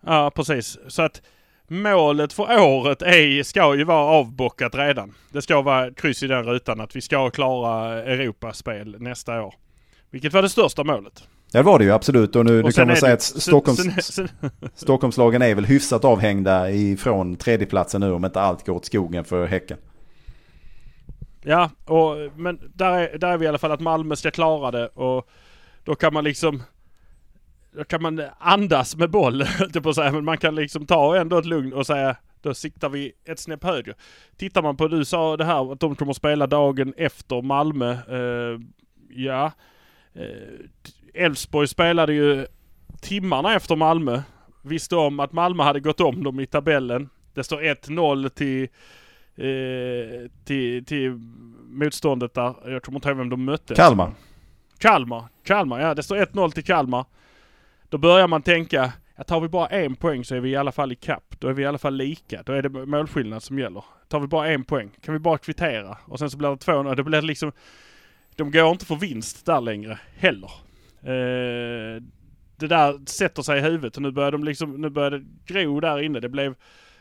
ja. 0.00 0.30
precis. 0.34 0.78
Så 0.88 1.02
att 1.02 1.22
målet 1.68 2.32
för 2.32 2.60
året 2.60 3.02
är, 3.02 3.42
ska 3.42 3.74
ju 3.74 3.84
vara 3.84 4.04
avbockat 4.04 4.74
redan. 4.74 5.14
Det 5.32 5.42
ska 5.42 5.62
vara 5.62 5.90
kryss 5.94 6.22
i 6.22 6.26
den 6.26 6.44
rutan 6.44 6.80
att 6.80 6.96
vi 6.96 7.00
ska 7.00 7.30
klara 7.30 8.02
Europaspel 8.02 8.96
nästa 9.00 9.42
år. 9.42 9.54
Vilket 10.12 10.32
var 10.32 10.42
det 10.42 10.48
största 10.48 10.84
målet. 10.84 11.28
Det 11.52 11.62
var 11.62 11.78
det 11.78 11.84
ju 11.84 11.90
absolut 11.90 12.36
och 12.36 12.46
nu, 12.46 12.58
och 12.58 12.64
nu 12.64 12.72
kan 12.72 12.86
man 12.86 12.96
säga 12.96 13.14
att 13.14 13.22
Stockholms, 13.22 13.82
sen, 13.82 14.02
sen, 14.02 14.28
Stockholmslagen 14.74 15.42
är 15.42 15.54
väl 15.54 15.64
hyfsat 15.64 16.04
avhängda 16.04 16.70
ifrån 16.70 17.36
tredjeplatsen 17.36 18.00
nu 18.00 18.12
om 18.12 18.24
inte 18.24 18.40
allt 18.40 18.66
går 18.66 18.74
åt 18.74 18.84
skogen 18.84 19.24
för 19.24 19.46
Häcken. 19.46 19.78
Ja, 21.42 21.70
och, 21.84 22.16
men 22.36 22.60
där 22.74 22.92
är, 22.92 23.18
där 23.18 23.28
är 23.28 23.38
vi 23.38 23.44
i 23.44 23.48
alla 23.48 23.58
fall 23.58 23.72
att 23.72 23.80
Malmö 23.80 24.16
ska 24.16 24.30
klara 24.30 24.70
det 24.70 24.86
och 24.86 25.28
då 25.84 25.94
kan 25.94 26.14
man 26.14 26.24
liksom 26.24 26.62
då 27.76 27.84
kan 27.84 28.02
man 28.02 28.22
andas 28.38 28.96
med 28.96 29.10
boll, 29.10 29.44
på 29.82 29.88
att 29.88 29.94
säga. 29.94 30.12
Men 30.12 30.24
man 30.24 30.38
kan 30.38 30.54
liksom 30.54 30.86
ta 30.86 31.16
ändå 31.16 31.38
ett 31.38 31.46
lugn 31.46 31.72
och 31.72 31.86
säga 31.86 32.16
då 32.40 32.54
siktar 32.54 32.88
vi 32.88 33.12
ett 33.24 33.38
snäpp 33.38 33.64
högre. 33.64 33.94
Tittar 34.36 34.62
man 34.62 34.76
på, 34.76 34.88
du 34.88 35.04
sa 35.04 35.36
det 35.36 35.44
här 35.44 35.72
att 35.72 35.80
de 35.80 35.96
kommer 35.96 36.12
spela 36.12 36.46
dagen 36.46 36.94
efter 36.96 37.42
Malmö. 37.42 37.90
Eh, 37.92 38.60
ja, 39.10 39.52
Elfsborg 41.14 41.68
spelade 41.68 42.12
ju 42.12 42.46
timmarna 43.00 43.54
efter 43.54 43.76
Malmö. 43.76 44.22
Visste 44.62 44.96
om 44.96 45.20
att 45.20 45.32
Malmö 45.32 45.62
hade 45.62 45.80
gått 45.80 46.00
om 46.00 46.24
dem 46.24 46.40
i 46.40 46.46
tabellen. 46.46 47.08
Det 47.34 47.44
står 47.44 47.62
1-0 47.62 48.28
till, 48.28 48.62
eh, 49.36 50.30
till, 50.44 50.84
till 50.84 51.10
motståndet 51.64 52.34
där. 52.34 52.54
Jag 52.64 52.82
kommer 52.82 52.98
inte 52.98 53.08
ihåg 53.08 53.18
vem 53.18 53.28
de 53.28 53.44
mötte. 53.44 53.74
Kalmar. 53.74 54.12
Kalmar. 54.78 55.24
Kalmar, 55.44 55.80
ja. 55.80 55.94
Det 55.94 56.02
står 56.02 56.16
1-0 56.16 56.50
till 56.50 56.64
Kalmar. 56.64 57.04
Då 57.88 57.98
börjar 57.98 58.28
man 58.28 58.42
tänka, 58.42 58.92
att 59.16 59.26
tar 59.26 59.40
vi 59.40 59.48
bara 59.48 59.66
en 59.66 59.96
poäng 59.96 60.24
så 60.24 60.34
är 60.34 60.40
vi 60.40 60.50
i 60.50 60.56
alla 60.56 60.72
fall 60.72 60.92
i 60.92 60.94
kapp. 60.94 61.34
Då 61.38 61.48
är 61.48 61.52
vi 61.52 61.62
i 61.62 61.66
alla 61.66 61.78
fall 61.78 61.94
lika. 61.94 62.42
Då 62.42 62.52
är 62.52 62.62
det 62.62 62.86
målskillnad 62.86 63.42
som 63.42 63.58
gäller. 63.58 63.84
Tar 64.08 64.20
vi 64.20 64.26
bara 64.26 64.48
en 64.48 64.64
poäng 64.64 64.90
kan 65.02 65.14
vi 65.14 65.18
bara 65.18 65.38
kvittera. 65.38 65.98
Och 66.04 66.18
sen 66.18 66.30
så 66.30 66.36
blir 66.38 66.50
det 66.50 66.56
två, 66.56 66.94
det 66.94 67.02
blir 67.02 67.22
liksom 67.22 67.52
de 68.36 68.50
går 68.50 68.70
inte 68.70 68.86
för 68.86 68.96
vinst 68.96 69.46
där 69.46 69.60
längre 69.60 69.98
heller. 70.16 70.50
Eh, 71.02 72.02
det 72.56 72.66
där 72.66 73.00
sätter 73.06 73.42
sig 73.42 73.58
i 73.58 73.62
huvudet 73.62 73.96
och 73.96 74.02
nu 74.02 74.10
börjar 74.10 74.32
de 74.32 74.44
liksom, 74.44 74.80
nu 74.80 74.90
börjar 74.90 75.10
det 75.10 75.24
gro 75.46 75.80
där 75.80 76.02
inne. 76.02 76.20
Det 76.20 76.28
blev, 76.28 76.54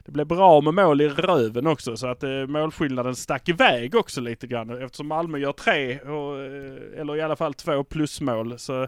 det 0.05 0.11
blev 0.11 0.27
bra 0.27 0.61
med 0.61 0.73
mål 0.73 1.01
i 1.01 1.09
röven 1.09 1.67
också 1.67 1.97
så 1.97 2.07
att 2.07 2.23
eh, 2.23 2.47
målskillnaden 2.47 3.15
stack 3.15 3.49
iväg 3.49 3.95
också 3.95 4.21
lite 4.21 4.47
grann. 4.47 4.83
Eftersom 4.83 5.07
Malmö 5.07 5.37
gör 5.37 5.51
tre, 5.51 5.99
och, 5.99 6.39
eh, 6.39 6.99
eller 7.01 7.15
i 7.15 7.21
alla 7.21 7.35
fall 7.35 7.53
två 7.53 7.83
plusmål 7.83 8.59
så 8.59 8.87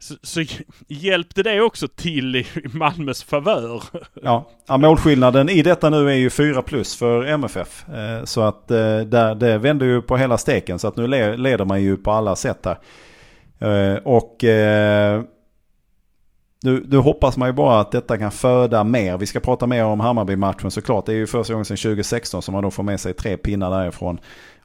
så, 0.00 0.14
så 0.22 0.44
hjälpte 0.88 1.42
det 1.42 1.60
också 1.60 1.88
till 1.88 2.36
i 2.36 2.46
Malmös 2.72 3.22
favör. 3.22 3.82
Ja. 4.22 4.50
ja, 4.66 4.76
målskillnaden 4.76 5.48
i 5.48 5.62
detta 5.62 5.90
nu 5.90 6.10
är 6.10 6.14
ju 6.14 6.30
4 6.30 6.62
plus 6.62 6.96
för 6.96 7.24
MFF. 7.24 7.88
Eh, 7.88 8.24
så 8.24 8.40
att 8.40 8.70
eh, 8.70 8.98
där, 9.00 9.34
det 9.34 9.58
vänder 9.58 9.86
ju 9.86 10.02
på 10.02 10.16
hela 10.16 10.38
steken. 10.38 10.78
Så 10.78 10.88
att 10.88 10.96
nu 10.96 11.06
leder 11.36 11.64
man 11.64 11.82
ju 11.82 11.96
på 11.96 12.10
alla 12.10 12.36
sätt 12.36 12.66
här. 12.66 12.78
Eh, 13.58 13.96
och 13.96 14.36
nu, 16.62 16.86
nu 16.88 16.96
hoppas 16.96 17.36
man 17.36 17.48
ju 17.48 17.52
bara 17.52 17.80
att 17.80 17.92
detta 17.92 18.18
kan 18.18 18.30
föda 18.30 18.84
mer. 18.84 19.18
Vi 19.18 19.26
ska 19.26 19.40
prata 19.40 19.66
mer 19.66 19.84
om 19.84 20.00
Hammarby-matchen 20.00 20.70
såklart. 20.70 21.06
Det 21.06 21.12
är 21.12 21.16
ju 21.16 21.26
första 21.26 21.52
gången 21.52 21.64
sedan 21.64 21.76
2016 21.76 22.42
som 22.42 22.52
man 22.52 22.62
då 22.62 22.70
får 22.70 22.82
med 22.82 23.00
sig 23.00 23.14
tre 23.14 23.36
pinnar 23.36 23.70
därifrån. 23.70 24.20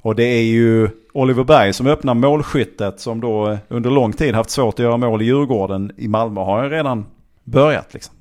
Och 0.05 0.15
det 0.15 0.23
är 0.23 0.43
ju 0.43 0.89
Oliver 1.13 1.43
Berg 1.43 1.73
som 1.73 1.87
öppnar 1.87 2.13
målskyttet 2.13 2.99
som 2.99 3.21
då 3.21 3.57
under 3.67 3.89
lång 3.89 4.13
tid 4.13 4.35
haft 4.35 4.49
svårt 4.49 4.73
att 4.73 4.79
göra 4.79 4.97
mål 4.97 5.21
i 5.21 5.25
Djurgården. 5.25 5.91
I 5.97 6.07
Malmö 6.07 6.41
har 6.41 6.61
han 6.61 6.69
redan 6.69 7.05
börjat 7.43 7.93
liksom. 7.93 8.15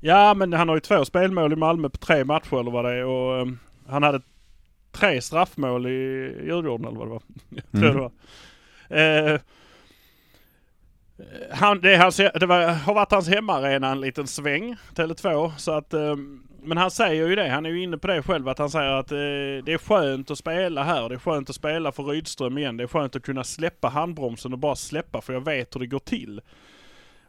Ja 0.00 0.34
men 0.34 0.52
han 0.52 0.68
har 0.68 0.76
ju 0.76 0.80
två 0.80 1.04
spelmål 1.04 1.52
i 1.52 1.56
Malmö 1.56 1.88
på 1.88 1.96
tre 1.96 2.24
matcher 2.24 2.60
eller 2.60 2.70
vad 2.70 2.84
det 2.84 2.90
är 2.92 3.04
och 3.04 3.42
um, 3.42 3.58
han 3.88 4.02
hade 4.02 4.20
tre 4.92 5.20
straffmål 5.20 5.86
i 5.86 5.90
Djurgården 6.44 6.86
eller 6.86 6.98
vad 6.98 7.06
det 7.06 7.12
var. 7.12 7.22
Jag 7.70 7.80
tror 7.80 7.90
Mm. 7.90 7.94
det 7.96 8.00
var. 8.00 9.32
Eh, 9.34 9.40
han, 11.50 11.80
det, 11.80 11.96
hans, 11.96 12.16
det 12.16 12.46
var, 12.46 12.66
har 12.66 12.94
varit 12.94 13.12
hans 13.12 13.28
hemmaarena 13.28 13.88
en 13.88 14.00
liten 14.00 14.26
sväng, 14.26 14.76
Tele2. 14.94 15.52
Så 15.56 15.72
att, 15.72 15.94
eh, 15.94 16.16
men 16.62 16.78
han 16.78 16.90
säger 16.90 17.28
ju 17.28 17.34
det, 17.34 17.48
han 17.48 17.66
är 17.66 17.70
ju 17.70 17.82
inne 17.82 17.98
på 17.98 18.06
det 18.06 18.22
själv, 18.22 18.48
att 18.48 18.58
han 18.58 18.70
säger 18.70 18.90
att 18.90 19.12
eh, 19.12 19.16
det 19.64 19.72
är 19.72 19.78
skönt 19.78 20.30
att 20.30 20.38
spela 20.38 20.82
här. 20.84 21.08
Det 21.08 21.14
är 21.14 21.18
skönt 21.18 21.50
att 21.50 21.56
spela 21.56 21.92
för 21.92 22.02
Rydström 22.02 22.58
igen. 22.58 22.76
Det 22.76 22.82
är 22.82 22.88
skönt 22.88 23.16
att 23.16 23.22
kunna 23.22 23.44
släppa 23.44 23.88
handbromsen 23.88 24.52
och 24.52 24.58
bara 24.58 24.76
släppa 24.76 25.20
för 25.20 25.32
jag 25.32 25.44
vet 25.44 25.74
hur 25.74 25.80
det 25.80 25.86
går 25.86 25.98
till. 25.98 26.40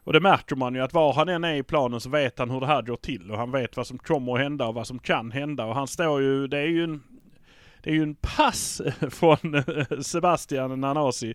Och 0.04 0.12
det 0.12 0.20
märker 0.20 0.56
man 0.56 0.74
ju 0.74 0.80
att 0.80 0.92
var 0.92 1.12
han 1.12 1.28
än 1.28 1.44
är 1.44 1.54
i 1.54 1.62
planen 1.62 2.00
så 2.00 2.10
vet 2.10 2.38
han 2.38 2.50
hur 2.50 2.60
det 2.60 2.66
här 2.66 2.82
går 2.82 2.96
till 2.96 3.30
och 3.30 3.38
han 3.38 3.50
vet 3.50 3.76
vad 3.76 3.86
som 3.86 3.98
kommer 3.98 4.34
att 4.34 4.40
hända 4.40 4.66
och 4.66 4.74
vad 4.74 4.86
som 4.86 4.98
kan 4.98 5.30
hända. 5.30 5.64
Och 5.64 5.74
han 5.74 5.86
står 5.86 6.22
ju, 6.22 6.46
det 6.46 6.58
är 6.58 6.66
ju 6.66 6.84
en, 6.84 7.02
det 7.82 7.90
är 7.90 7.94
ju 7.94 8.02
en 8.02 8.14
pass 8.14 8.82
från 9.10 9.54
eh, 9.54 10.00
Sebastian 10.00 10.80
Nanasi. 10.80 11.34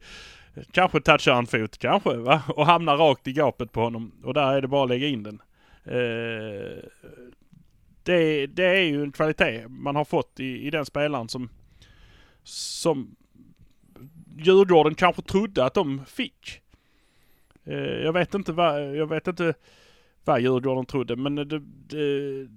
Kanske 0.72 1.02
touchar 1.02 1.36
en 1.36 1.48
fot, 1.48 1.78
kanske 1.78 2.16
va? 2.16 2.42
Och 2.48 2.66
hamnar 2.66 2.98
rakt 2.98 3.28
i 3.28 3.34
gapet 3.34 3.72
på 3.72 3.82
honom. 3.82 4.12
Och 4.24 4.34
där 4.34 4.54
är 4.54 4.62
det 4.62 4.68
bara 4.68 4.84
att 4.84 4.90
lägga 4.90 5.08
in 5.08 5.24
den. 5.24 5.42
Eh, 5.86 6.84
det, 8.06 8.48
det 8.48 8.66
är 8.66 8.82
ju 8.82 9.04
en 9.04 9.12
kvalitet 9.12 9.68
man 9.68 9.96
har 9.96 10.06
fått 10.06 10.40
i, 10.40 10.68
i 10.68 10.70
den 10.70 10.86
spelaren 10.86 11.30
som, 11.30 11.50
som 12.44 13.16
Djurgården 14.38 14.96
kanske 14.96 15.22
trodde 15.22 15.66
att 15.66 15.74
de 15.74 16.06
fick. 16.06 16.62
Eh, 17.64 17.76
jag 17.78 18.14
vet 18.14 18.34
inte 18.34 18.54
vad, 18.54 18.96
jag 18.96 19.10
vet 19.10 19.28
inte 19.28 19.54
vad 20.24 20.42
Djurgården 20.42 20.86
trodde 20.86 21.16
men 21.16 21.36
det, 21.36 21.60
det, 21.60 22.48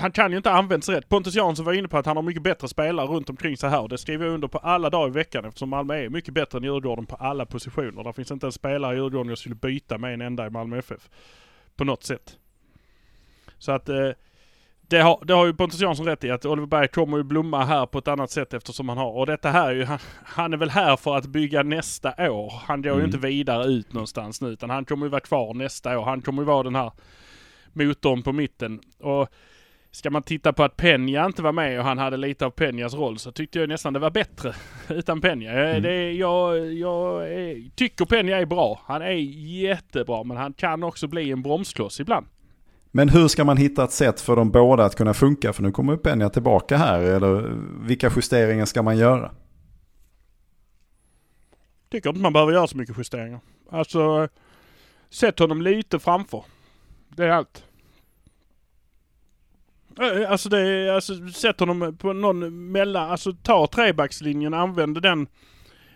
han 0.00 0.12
kan 0.12 0.30
ju 0.30 0.36
inte 0.36 0.50
användas 0.50 0.64
använts 0.64 0.88
rätt. 0.88 1.08
Pontus 1.08 1.34
Jansson 1.34 1.66
var 1.66 1.72
inne 1.72 1.88
på 1.88 1.98
att 1.98 2.06
han 2.06 2.16
har 2.16 2.22
mycket 2.22 2.42
bättre 2.42 2.68
spelare 2.68 3.06
runt 3.06 3.30
omkring 3.30 3.56
sig 3.56 3.70
här. 3.70 3.80
och 3.80 3.88
Det 3.88 3.98
skriver 3.98 4.26
jag 4.26 4.34
under 4.34 4.48
på 4.48 4.58
alla 4.58 4.90
dagar 4.90 5.08
i 5.08 5.12
veckan 5.12 5.44
eftersom 5.44 5.68
Malmö 5.68 5.94
är 5.94 6.08
mycket 6.08 6.34
bättre 6.34 6.58
än 6.58 6.64
Djurgården 6.64 7.06
på 7.06 7.16
alla 7.16 7.46
positioner. 7.46 8.04
Det 8.04 8.12
finns 8.12 8.30
inte 8.30 8.46
en 8.46 8.52
spelare 8.52 8.94
i 8.94 8.96
Djurgården 8.96 9.28
jag 9.28 9.38
skulle 9.38 9.54
byta 9.54 9.98
med 9.98 10.14
en 10.14 10.20
enda 10.20 10.46
i 10.46 10.50
Malmö 10.50 10.78
FF. 10.78 11.10
På 11.76 11.84
något 11.84 12.04
sätt. 12.04 12.38
Så 13.62 13.72
att 13.72 13.88
eh, 13.88 14.08
det 14.88 14.98
har, 14.98 15.22
det 15.24 15.32
har 15.34 15.46
ju 15.46 15.54
Pontus 15.54 15.80
Jansson 15.80 16.06
rätt 16.06 16.24
i 16.24 16.30
att 16.30 16.44
Oliver 16.44 16.66
Berg 16.66 16.88
kommer 16.88 17.16
ju 17.16 17.22
blomma 17.22 17.64
här 17.64 17.86
på 17.86 17.98
ett 17.98 18.08
annat 18.08 18.30
sätt 18.30 18.54
eftersom 18.54 18.88
han 18.88 18.98
har, 18.98 19.10
och 19.12 19.26
detta 19.26 19.50
här 19.50 19.70
är 19.70 19.74
ju, 19.74 19.84
han, 19.84 19.98
han 20.24 20.52
är 20.52 20.56
väl 20.56 20.70
här 20.70 20.96
för 20.96 21.16
att 21.16 21.26
bygga 21.26 21.62
nästa 21.62 22.30
år. 22.32 22.52
Han 22.66 22.82
går 22.82 22.92
ju 22.92 22.98
Mm. 22.98 23.04
inte 23.06 23.18
vidare 23.18 23.64
ut 23.64 23.92
någonstans 23.92 24.40
nu 24.40 24.48
utan 24.48 24.70
han 24.70 24.84
kommer 24.84 25.06
ju 25.06 25.10
vara 25.10 25.20
kvar 25.20 25.54
nästa 25.54 25.98
år. 25.98 26.04
Han 26.04 26.22
kommer 26.22 26.42
ju 26.42 26.46
vara 26.46 26.62
den 26.62 26.74
här 26.74 26.92
motorn 27.72 28.22
på 28.22 28.32
mitten. 28.32 28.80
Och 29.00 29.28
ska 29.90 30.10
man 30.10 30.22
titta 30.22 30.52
på 30.52 30.62
att 30.62 30.76
Peña 30.76 31.26
inte 31.26 31.42
var 31.42 31.52
med 31.52 31.78
och 31.78 31.84
han 31.84 31.98
hade 31.98 32.16
lite 32.16 32.46
av 32.46 32.50
Peñas 32.50 32.96
roll 32.96 33.18
så 33.18 33.32
tyckte 33.32 33.58
jag 33.58 33.68
nästan 33.68 33.92
det 33.92 33.98
var 33.98 34.10
bättre 34.10 34.54
utan 34.88 35.20
Peña. 35.22 35.50
Mm. 35.50 35.82
Det, 35.82 36.12
jag 36.12 36.72
jag 36.72 37.22
tycker 37.74 38.04
Peña 38.04 38.36
är 38.40 38.46
bra. 38.46 38.80
Han 38.84 39.02
är 39.02 39.10
jättebra 39.62 40.24
men 40.24 40.36
han 40.36 40.52
kan 40.52 40.82
också 40.82 41.06
bli 41.06 41.30
en 41.30 41.42
bromskloss 41.42 42.00
ibland. 42.00 42.26
Men 42.94 43.08
hur 43.08 43.28
ska 43.28 43.44
man 43.44 43.56
hitta 43.56 43.84
ett 43.84 43.92
sätt 43.92 44.20
för 44.20 44.36
de 44.36 44.50
båda 44.50 44.84
att 44.84 44.96
kunna 44.96 45.14
funka? 45.14 45.52
För 45.52 45.62
nu 45.62 45.72
kommer 45.72 45.96
Penja 45.96 46.28
tillbaka 46.28 46.76
här. 46.76 47.00
Eller 47.00 47.58
vilka 47.86 48.10
justeringar 48.16 48.64
ska 48.64 48.82
man 48.82 48.96
göra? 48.96 49.30
Tycker 51.90 52.08
inte 52.10 52.20
man 52.20 52.32
behöver 52.32 52.52
göra 52.52 52.66
så 52.66 52.76
mycket 52.76 52.98
justeringar. 52.98 53.40
Alltså, 53.70 54.28
sätt 55.10 55.38
honom 55.38 55.62
lite 55.62 55.98
framför. 55.98 56.44
Det 57.08 57.24
är 57.24 57.30
allt. 57.30 57.64
Eh, 60.00 60.06
eh, 60.06 60.30
alltså 60.30 60.48
det 60.48 60.58
är, 60.58 60.92
alltså 60.92 61.28
sätt 61.28 61.60
honom 61.60 61.96
på 61.98 62.12
någon 62.12 62.72
mellan, 62.72 63.10
alltså 63.10 63.32
ta 63.32 63.66
trebackslinjen, 63.66 64.54
använd 64.54 65.02
den. 65.02 65.26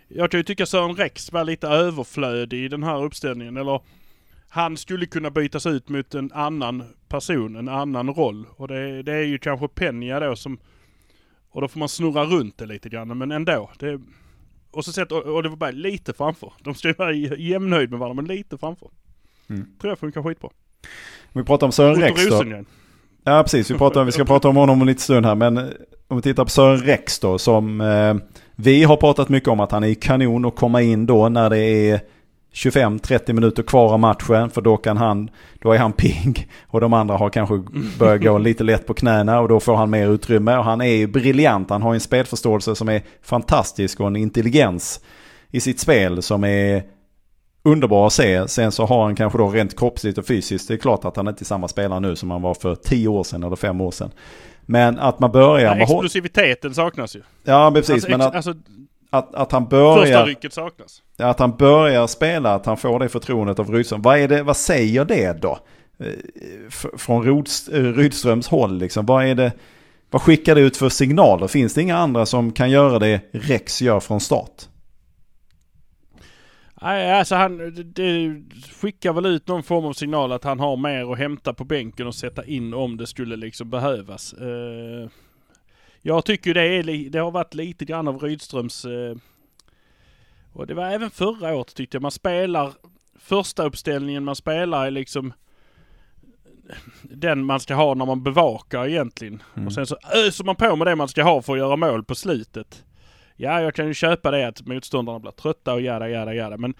Jag 0.07 0.31
kan 0.31 0.39
ju 0.39 0.43
tycka 0.43 0.65
Sören 0.65 0.95
Rex 0.95 1.31
var 1.31 1.43
lite 1.43 1.67
överflödig 1.67 2.65
i 2.65 2.67
den 2.67 2.83
här 2.83 3.03
uppställningen. 3.03 3.57
Eller 3.57 3.81
han 4.49 4.77
skulle 4.77 5.05
kunna 5.05 5.29
bytas 5.29 5.65
ut 5.65 5.89
mot 5.89 6.15
en 6.15 6.31
annan 6.33 6.83
person, 7.07 7.55
en 7.55 7.69
annan 7.69 8.09
roll. 8.09 8.45
Och 8.55 8.67
det, 8.67 9.03
det 9.03 9.13
är 9.13 9.23
ju 9.23 9.37
kanske 9.37 9.65
Peña 9.65 10.19
då 10.19 10.35
som... 10.35 10.57
Och 11.49 11.61
då 11.61 11.67
får 11.67 11.79
man 11.79 11.89
snurra 11.89 12.25
runt 12.25 12.57
det 12.57 12.65
lite 12.65 12.89
grann, 12.89 13.17
men 13.17 13.31
ändå. 13.31 13.69
Det, 13.79 13.99
och 14.71 14.85
så 14.85 14.91
sett 14.91 15.11
Oliver 15.11 15.71
lite 15.71 16.13
framför. 16.13 16.53
De 16.63 16.75
ska 16.75 16.87
ju 16.87 16.93
vara 16.93 17.13
jämnhöjd 17.13 17.89
med 17.89 17.99
varandra, 17.99 18.21
men 18.21 18.37
lite 18.37 18.57
framför. 18.57 18.89
Mm. 19.49 19.65
Tror 19.81 19.91
jag 19.91 19.99
funkar 19.99 20.23
skitbra. 20.23 20.49
Om 21.33 21.41
vi 21.41 21.43
pratar 21.43 21.67
om 21.67 21.71
Sören 21.71 22.01
Rex 22.01 22.29
då. 22.29 22.63
Ja 23.23 23.43
precis, 23.43 23.71
vi, 23.71 23.77
pratar, 23.77 24.03
vi 24.03 24.11
ska 24.11 24.25
prata 24.33 24.49
om 24.49 24.55
honom 24.55 24.73
om 24.73 24.81
en 24.81 24.87
liten 24.87 25.01
stund 25.01 25.25
här. 25.25 25.35
Men 25.35 25.57
eh, 25.57 25.65
om 26.07 26.17
vi 26.17 26.23
tittar 26.23 26.43
på 26.43 26.49
Sören 26.49 26.77
Rex 26.77 27.19
då 27.19 27.37
som 27.37 27.81
eh, 27.81 28.15
vi 28.55 28.83
har 28.83 28.97
pratat 28.97 29.29
mycket 29.29 29.49
om 29.49 29.59
att 29.59 29.71
han 29.71 29.83
är 29.83 29.93
kanon 29.93 30.45
att 30.45 30.55
komma 30.55 30.81
in 30.81 31.05
då 31.05 31.29
när 31.29 31.49
det 31.49 31.59
är 31.59 32.01
25-30 32.57 33.33
minuter 33.33 33.63
kvar 33.63 33.93
av 33.93 33.99
matchen. 33.99 34.49
För 34.49 34.61
då 34.61 34.77
kan 34.77 34.97
han, 34.97 35.29
då 35.61 35.71
är 35.71 35.77
han 35.77 35.93
pigg. 35.93 36.49
Och 36.67 36.81
de 36.81 36.93
andra 36.93 37.17
har 37.17 37.29
kanske 37.29 37.63
börjat 37.99 38.21
gå 38.21 38.37
lite 38.37 38.63
lätt 38.63 38.87
på 38.87 38.93
knäna 38.93 39.39
och 39.39 39.47
då 39.47 39.59
får 39.59 39.75
han 39.75 39.89
mer 39.89 40.09
utrymme. 40.09 40.57
Och 40.57 40.63
han 40.63 40.81
är 40.81 40.95
ju 40.95 41.07
briljant. 41.07 41.69
Han 41.69 41.81
har 41.81 41.93
en 41.93 41.99
spelförståelse 41.99 42.75
som 42.75 42.89
är 42.89 43.01
fantastisk 43.21 43.99
och 43.99 44.07
en 44.07 44.15
intelligens 44.15 45.01
i 45.51 45.59
sitt 45.59 45.79
spel 45.79 46.21
som 46.21 46.43
är 46.43 46.83
underbar 47.63 48.07
att 48.07 48.13
se. 48.13 48.47
Sen 48.47 48.71
så 48.71 48.85
har 48.85 49.03
han 49.03 49.15
kanske 49.15 49.37
då 49.37 49.49
rent 49.49 49.79
kroppsligt 49.79 50.17
och 50.17 50.25
fysiskt. 50.25 50.67
Det 50.67 50.73
är 50.73 50.77
klart 50.77 51.05
att 51.05 51.15
han 51.15 51.27
inte 51.27 51.43
är 51.43 51.45
samma 51.45 51.67
spelare 51.67 51.99
nu 51.99 52.15
som 52.15 52.31
han 52.31 52.41
var 52.41 52.53
för 52.53 52.75
10 52.75 53.07
år 53.07 53.23
sedan 53.23 53.43
eller 53.43 53.55
5 53.55 53.81
år 53.81 53.91
sedan. 53.91 54.11
Men 54.61 54.99
att 54.99 55.19
man 55.19 55.31
börjar 55.31 55.75
hå- 55.75 55.81
explosiviteten 55.81 56.73
saknas 56.73 57.15
ju. 57.15 57.21
Ja 57.43 57.71
precis. 57.75 57.93
alltså, 57.93 58.09
men 58.09 58.21
att, 58.21 58.35
alltså 58.35 58.53
att, 59.09 59.35
att 59.35 59.51
han 59.51 59.63
första 59.63 59.75
börjar... 59.75 60.25
rycket 60.25 60.53
saknas. 60.53 61.01
Att 61.19 61.39
han 61.39 61.57
börjar 61.57 62.07
spela, 62.07 62.53
att 62.53 62.65
han 62.65 62.77
får 62.77 62.99
det 62.99 63.09
förtroendet 63.09 63.59
av 63.59 63.71
Rydström. 63.71 64.01
Vad, 64.01 64.19
är 64.19 64.27
det, 64.27 64.43
vad 64.43 64.57
säger 64.57 65.05
det 65.05 65.41
då? 65.41 65.59
Eh, 65.99 66.69
från 66.97 67.27
eh, 67.27 67.83
Rydströms 67.93 68.47
håll 68.47 68.77
liksom. 68.77 69.05
Vad 69.05 69.25
är 69.25 69.35
det? 69.35 69.51
Vad 70.09 70.21
skickar 70.21 70.55
det 70.55 70.61
ut 70.61 70.77
för 70.77 70.89
signaler? 70.89 71.47
Finns 71.47 71.73
det 71.73 71.81
inga 71.81 71.97
andra 71.97 72.25
som 72.25 72.51
kan 72.51 72.71
göra 72.71 72.99
det 72.99 73.21
Rex 73.31 73.81
gör 73.81 73.99
från 73.99 74.19
start? 74.19 74.67
Nej, 76.81 77.11
alltså 77.11 77.35
han 77.35 77.57
det, 77.93 78.41
skickar 78.81 79.13
väl 79.13 79.25
ut 79.25 79.47
någon 79.47 79.63
form 79.63 79.85
av 79.85 79.93
signal 79.93 80.31
att 80.31 80.43
han 80.43 80.59
har 80.59 80.77
mer 80.77 81.11
att 81.11 81.17
hämta 81.17 81.53
på 81.53 81.63
bänken 81.63 82.07
och 82.07 82.15
sätta 82.15 82.45
in 82.45 82.73
om 82.73 82.97
det 82.97 83.07
skulle 83.07 83.35
liksom 83.35 83.69
behövas. 83.69 84.33
Eh, 84.33 85.09
jag 86.01 86.25
tycker 86.25 86.53
det, 86.53 86.61
är, 86.61 87.09
det 87.09 87.19
har 87.19 87.31
varit 87.31 87.53
lite 87.53 87.85
grann 87.85 88.07
av 88.07 88.19
Rydströms... 88.19 88.85
Och 90.57 90.67
det 90.67 90.73
var 90.73 90.89
även 90.89 91.09
förra 91.09 91.55
året 91.55 91.75
tyckte 91.75 91.95
jag. 91.95 92.01
Man 92.01 92.11
spelar 92.11 92.73
första 93.19 93.63
uppställningen 93.63 94.23
man 94.23 94.35
spelar 94.35 94.85
är 94.85 94.91
liksom 94.91 95.33
den 97.01 97.45
man 97.45 97.59
ska 97.59 97.75
ha 97.75 97.93
när 97.93 98.05
man 98.05 98.23
bevakar 98.23 98.87
egentligen. 98.87 99.43
Mm. 99.55 99.67
Och 99.67 99.73
sen 99.73 99.87
så 99.87 99.97
öser 100.13 100.43
man 100.43 100.55
på 100.55 100.75
med 100.75 100.87
det 100.87 100.95
man 100.95 101.07
ska 101.07 101.23
ha 101.23 101.41
för 101.41 101.53
att 101.53 101.59
göra 101.59 101.75
mål 101.75 102.03
på 102.03 102.15
slutet. 102.15 102.83
Ja, 103.35 103.61
jag 103.61 103.75
kan 103.75 103.87
ju 103.87 103.93
köpa 103.93 104.31
det 104.31 104.47
att 104.47 104.67
motståndarna 104.67 105.19
blir 105.19 105.31
trötta 105.31 105.73
och 105.73 105.81
jada, 105.81 106.09
jada, 106.09 106.33
jada. 106.33 106.57
Men 106.57 106.73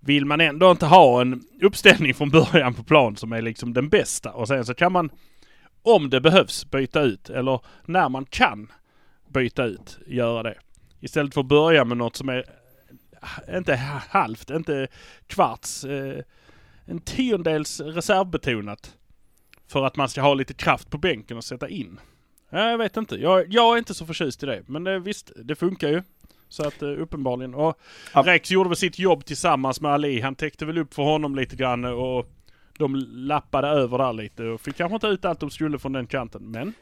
vill 0.00 0.24
man 0.24 0.40
ändå 0.40 0.70
inte 0.70 0.86
ha 0.86 1.20
en 1.20 1.42
uppställning 1.62 2.14
från 2.14 2.30
början 2.30 2.74
på 2.74 2.82
plan 2.82 3.16
som 3.16 3.32
är 3.32 3.42
liksom 3.42 3.72
den 3.72 3.88
bästa 3.88 4.32
och 4.32 4.48
sen 4.48 4.64
så 4.64 4.74
kan 4.74 4.92
man, 4.92 5.10
om 5.82 6.10
det 6.10 6.20
behövs, 6.20 6.70
byta 6.70 7.00
ut. 7.00 7.30
Eller 7.30 7.60
när 7.84 8.08
man 8.08 8.24
kan 8.24 8.72
byta 9.28 9.64
ut, 9.64 9.98
göra 10.06 10.42
det. 10.42 10.54
Istället 11.00 11.34
för 11.34 11.40
att 11.40 11.46
börja 11.46 11.84
med 11.84 11.96
något 11.96 12.16
som 12.16 12.28
är 12.28 12.59
inte 13.56 13.76
halvt, 14.10 14.50
inte 14.50 14.88
kvarts, 15.26 15.84
eh, 15.84 16.22
en 16.84 17.00
tiondels 17.00 17.80
reservbetonat. 17.80 18.96
För 19.68 19.86
att 19.86 19.96
man 19.96 20.08
ska 20.08 20.20
ha 20.20 20.34
lite 20.34 20.54
kraft 20.54 20.90
på 20.90 20.98
bänken 20.98 21.36
och 21.36 21.44
sätta 21.44 21.68
in. 21.68 22.00
Ja, 22.50 22.70
Jag 22.70 22.78
vet 22.78 22.96
inte. 22.96 23.16
Jag, 23.16 23.52
jag 23.52 23.74
är 23.74 23.78
inte 23.78 23.94
så 23.94 24.06
förtjust 24.06 24.42
i 24.42 24.46
det. 24.46 24.62
Men 24.66 24.84
det, 24.84 24.98
visst, 24.98 25.32
det 25.36 25.56
funkar 25.56 25.88
ju. 25.88 26.02
Så 26.48 26.68
att 26.68 26.82
eh, 26.82 26.88
uppenbarligen. 26.88 27.54
Och 27.54 27.80
Ja. 28.14 28.22
Rex 28.26 28.50
gjorde 28.50 28.68
väl 28.68 28.76
sitt 28.76 28.98
jobb 28.98 29.24
tillsammans 29.24 29.80
med 29.80 29.92
Ali. 29.92 30.20
Han 30.20 30.34
täckte 30.34 30.66
väl 30.66 30.78
upp 30.78 30.94
för 30.94 31.02
honom 31.02 31.34
lite 31.34 31.56
grann 31.56 31.84
och 31.84 32.26
de 32.78 32.94
lappade 33.08 33.68
över 33.68 33.98
där 33.98 34.12
lite 34.12 34.44
och 34.44 34.60
fick 34.60 34.76
kanske 34.76 34.94
inte 34.94 35.06
ut 35.06 35.24
allt 35.24 35.40
de 35.40 35.50
skulle 35.50 35.78
från 35.78 35.92
den 35.92 36.06
kanten. 36.06 36.50
Men 36.50 36.74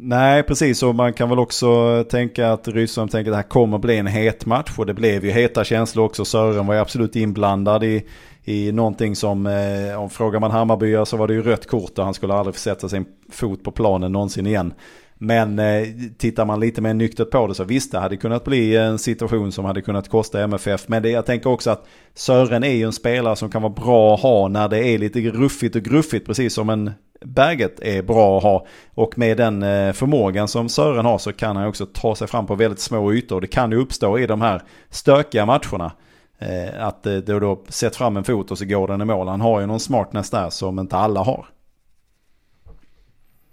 Nej, 0.00 0.42
precis. 0.42 0.82
Och 0.82 0.94
man 0.94 1.12
kan 1.12 1.28
väl 1.28 1.38
också 1.38 2.04
tänka 2.10 2.52
att 2.52 2.68
Rydström 2.68 3.08
tänker 3.08 3.30
att 3.30 3.32
det 3.32 3.36
här 3.36 3.48
kommer 3.48 3.78
bli 3.78 3.96
en 3.96 4.06
het 4.06 4.46
match. 4.46 4.78
Och 4.78 4.86
det 4.86 4.94
blev 4.94 5.24
ju 5.24 5.30
heta 5.30 5.64
känslor 5.64 6.04
också. 6.04 6.24
Sören 6.24 6.66
var 6.66 6.74
ju 6.74 6.80
absolut 6.80 7.16
inblandad 7.16 7.84
i, 7.84 8.04
i 8.44 8.72
någonting 8.72 9.16
som, 9.16 9.46
eh, 9.46 10.00
om 10.00 10.10
frågar 10.10 10.40
man 10.40 10.50
Hammarby 10.50 11.04
så 11.06 11.16
var 11.16 11.28
det 11.28 11.34
ju 11.34 11.42
rött 11.42 11.66
kort 11.66 11.98
och 11.98 12.04
han 12.04 12.14
skulle 12.14 12.34
aldrig 12.34 12.54
få 12.54 12.60
sätta 12.60 12.88
sin 12.88 13.04
fot 13.30 13.62
på 13.62 13.70
planen 13.70 14.12
någonsin 14.12 14.46
igen. 14.46 14.74
Men 15.14 15.58
eh, 15.58 15.86
tittar 16.18 16.44
man 16.44 16.60
lite 16.60 16.80
mer 16.80 16.94
nyktert 16.94 17.30
på 17.30 17.46
det 17.46 17.54
så 17.54 17.64
visst 17.64 17.92
det 17.92 17.98
hade 17.98 18.16
kunnat 18.16 18.44
bli 18.44 18.76
en 18.76 18.98
situation 18.98 19.52
som 19.52 19.64
hade 19.64 19.82
kunnat 19.82 20.08
kosta 20.08 20.42
MFF. 20.42 20.88
Men 20.88 21.02
det, 21.02 21.10
jag 21.10 21.26
tänker 21.26 21.50
också 21.50 21.70
att 21.70 21.86
Sören 22.14 22.64
är 22.64 22.74
ju 22.74 22.84
en 22.84 22.92
spelare 22.92 23.36
som 23.36 23.50
kan 23.50 23.62
vara 23.62 23.72
bra 23.72 24.14
att 24.14 24.20
ha 24.20 24.48
när 24.48 24.68
det 24.68 24.86
är 24.88 24.98
lite 24.98 25.20
ruffigt 25.20 25.76
och 25.76 25.82
gruffigt. 25.82 26.26
Precis 26.26 26.54
som 26.54 26.70
en 26.70 26.90
Berget 27.20 27.80
är 27.80 28.02
bra 28.02 28.36
att 28.36 28.42
ha. 28.42 28.66
Och 28.94 29.18
med 29.18 29.36
den 29.36 29.62
eh, 29.62 29.92
förmågan 29.92 30.48
som 30.48 30.68
Sören 30.68 31.04
har 31.04 31.18
så 31.18 31.32
kan 31.32 31.56
han 31.56 31.66
också 31.66 31.86
ta 31.86 32.14
sig 32.14 32.28
fram 32.28 32.46
på 32.46 32.54
väldigt 32.54 32.80
små 32.80 33.12
ytor. 33.12 33.40
Det 33.40 33.46
kan 33.46 33.70
ju 33.70 33.76
uppstå 33.76 34.18
i 34.18 34.26
de 34.26 34.40
här 34.40 34.62
stökiga 34.90 35.46
matcherna. 35.46 35.92
Eh, 36.38 36.86
att 36.86 37.02
det 37.02 37.20
då, 37.20 37.38
då 37.38 37.64
sett 37.68 37.96
fram 37.96 38.16
en 38.16 38.24
fot 38.24 38.50
och 38.50 38.58
så 38.58 38.64
går 38.64 38.88
den 38.88 39.00
i 39.00 39.04
mål. 39.04 39.28
Han 39.28 39.40
har 39.40 39.60
ju 39.60 39.66
någon 39.66 39.80
smartness 39.80 40.30
där 40.30 40.50
som 40.50 40.78
inte 40.78 40.96
alla 40.96 41.22
har. 41.22 41.46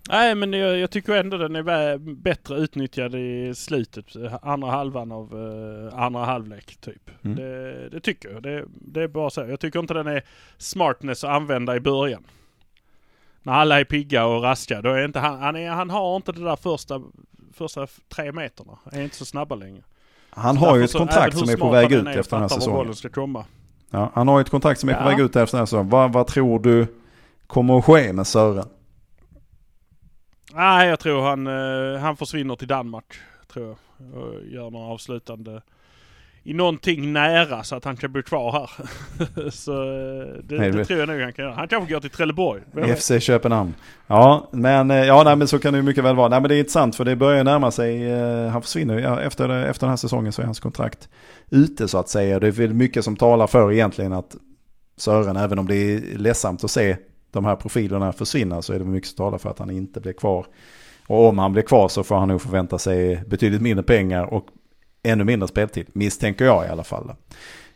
Nej 0.10 0.36
men 0.36 0.54
jag, 0.54 0.78
jag 0.78 0.91
tycker 0.91 1.13
ändå 1.13 1.38
den 1.38 1.56
är 1.56 1.97
bättre 1.97 2.58
utnyttjad 2.58 3.15
i 3.15 3.56
slutet, 3.56 4.06
andra 4.41 4.71
halvan 4.71 5.12
av 5.12 5.34
eh, 5.34 5.99
andra 5.99 6.25
halvlek 6.25 6.78
typ. 6.82 7.10
Mm. 7.23 7.38
Det, 7.38 7.89
det 7.89 7.99
tycker 7.99 8.30
jag. 8.30 8.43
Det, 8.43 8.65
det 8.67 9.04
är 9.04 9.08
bara 9.08 9.30
så. 9.30 9.41
Jag 9.41 9.60
tycker 9.60 9.80
inte 9.80 9.93
den 9.93 10.08
är 10.08 10.23
smartness 10.58 11.23
att 11.23 11.30
använda 11.30 11.75
i 11.75 11.80
början. 11.80 12.23
När 13.45 13.53
alla 13.53 13.79
är 13.79 13.84
pigga 13.84 14.25
och 14.25 14.43
raska, 14.43 14.81
då 14.81 14.89
är 14.89 15.05
inte 15.05 15.19
han, 15.19 15.39
han, 15.39 15.55
är, 15.55 15.69
han 15.69 15.89
har 15.89 16.15
inte 16.15 16.31
det 16.31 16.43
där 16.43 16.55
första, 16.55 17.01
första 17.53 17.88
tre 18.10 18.31
meterna. 18.31 18.77
Han 18.84 18.99
är 18.99 19.03
inte 19.03 19.15
så 19.15 19.25
snabba 19.25 19.55
längre. 19.55 19.81
Han 20.29 20.55
Så 20.55 20.65
har 20.65 20.77
ju 20.77 20.84
ett 20.84 20.93
kontrakt 20.93 21.38
som 21.38 21.49
är 21.49 21.58
på 21.58 21.69
väg 21.69 21.91
ut 21.91 22.08
efter 22.08 22.36
den 22.36 22.41
här 22.41 22.47
säsongen. 22.49 22.95
ska 22.95 23.10
komma. 23.10 23.45
Ja, 23.89 24.12
han 24.13 24.27
har 24.27 24.38
ju 24.38 24.41
ett 24.41 24.49
kontrakt 24.49 24.79
som 24.79 24.89
är 24.89 24.93
på 24.93 24.99
Ja. 24.99 25.10
väg 25.10 25.19
ut 25.19 25.36
efter 25.36 25.58
den 25.58 25.62
här 25.62 25.65
säsongen. 25.65 25.89
Vad, 25.89 26.13
vad 26.13 26.27
tror 26.27 26.60
du 26.60 26.88
kommer 27.47 27.77
att 27.77 27.86
ske 27.86 28.13
med 28.13 28.27
Sören? 28.27 28.67
Nej, 30.53 30.89
jag 30.89 30.99
tror 30.99 31.21
han, 31.21 31.47
eh, 31.47 31.99
han 32.01 32.17
försvinner 32.17 32.55
till 32.55 32.67
Danmark. 32.67 33.13
Tror 33.53 33.65
jag. 33.67 33.75
Och 34.23 34.45
gör 34.45 34.69
några 34.69 34.86
avslutande 34.93 35.62
i 36.47 36.53
någonting 36.53 37.13
nära 37.13 37.63
så 37.63 37.75
att 37.75 37.86
han 37.86 37.97
kan 37.97 38.12
bli 38.12 38.23
kvar 38.23 38.51
här. 38.51 38.69
så 39.51 39.71
eh, 39.71 40.27
det, 40.43 40.58
Nej, 40.58 40.71
det 40.71 40.86
tror 40.86 40.99
jag 40.99 41.10
nog 41.10 41.21
han 41.21 41.34
kan 41.34 41.45
göra. 41.45 41.55
Han 41.55 41.67
kanske 41.67 41.93
går 41.93 41.99
till 41.99 42.10
Trelleborg. 42.10 42.62
FC 42.97 43.12
Köpenhamn. 43.19 43.73
Ja, 44.08 44.49
men, 44.51 44.91
eh, 44.91 44.97
ja, 44.97 45.23
nej, 45.23 45.36
men 45.36 45.47
så 45.47 45.60
kan 45.60 45.73
det 45.73 45.77
ju 45.77 45.84
mycket 45.84 46.03
väl 46.03 46.15
vara. 46.15 46.29
Nej, 46.29 46.41
men 46.41 46.49
det 46.49 46.55
är 46.55 46.60
intressant 46.60 46.95
för 46.95 47.05
det 47.05 47.15
börjar 47.15 47.43
närma 47.43 47.71
sig. 47.71 48.12
Eh, 48.12 48.47
han 48.47 48.62
försvinner 48.62 49.19
efter, 49.19 49.49
efter 49.49 49.88
den 49.88 49.89
här 49.89 49.97
säsongen 49.97 50.31
så 50.31 50.41
är 50.41 50.45
hans 50.45 50.60
kontrakt 50.60 51.10
ute 51.49 51.88
så 51.88 51.97
att 51.97 52.10
säga. 52.10 52.39
Det 52.39 52.47
är 52.47 52.51
väl 52.51 52.73
mycket 52.73 53.03
som 53.03 53.15
talar 53.15 53.47
för 53.47 53.71
egentligen 53.71 54.13
att 54.13 54.36
Sören, 54.97 55.38
även 55.38 55.60
om 55.60 55.67
det 55.67 55.75
är 55.75 56.17
ledsamt 56.17 56.63
att 56.63 56.71
se 56.71 56.97
de 57.31 57.45
här 57.45 57.55
profilerna 57.55 58.13
försvinna 58.13 58.62
så 58.62 58.73
är 58.73 58.79
det 58.79 58.86
mycket 58.86 59.10
som 59.10 59.17
talar 59.17 59.38
för 59.38 59.49
att 59.49 59.60
han 59.60 59.69
inte 59.69 59.99
blir 59.99 60.13
kvar. 60.13 60.45
Och 61.08 61.27
om 61.29 61.38
han 61.38 61.53
blir 61.53 61.63
kvar 61.63 61.88
så 61.88 62.03
får 62.03 62.15
han 62.15 62.27
nog 62.27 62.41
förvänta 62.41 62.77
sig 62.77 63.23
betydligt 63.27 63.62
mindre 63.62 63.84
pengar 63.84 64.34
och 64.34 64.47
ännu 65.06 65.24
mindre 65.24 65.48
speltid. 65.48 65.88
Misstänker 65.94 66.46
jag 66.46 66.65
i 66.65 66.70
alla 66.70 66.84
fall. 66.84 67.12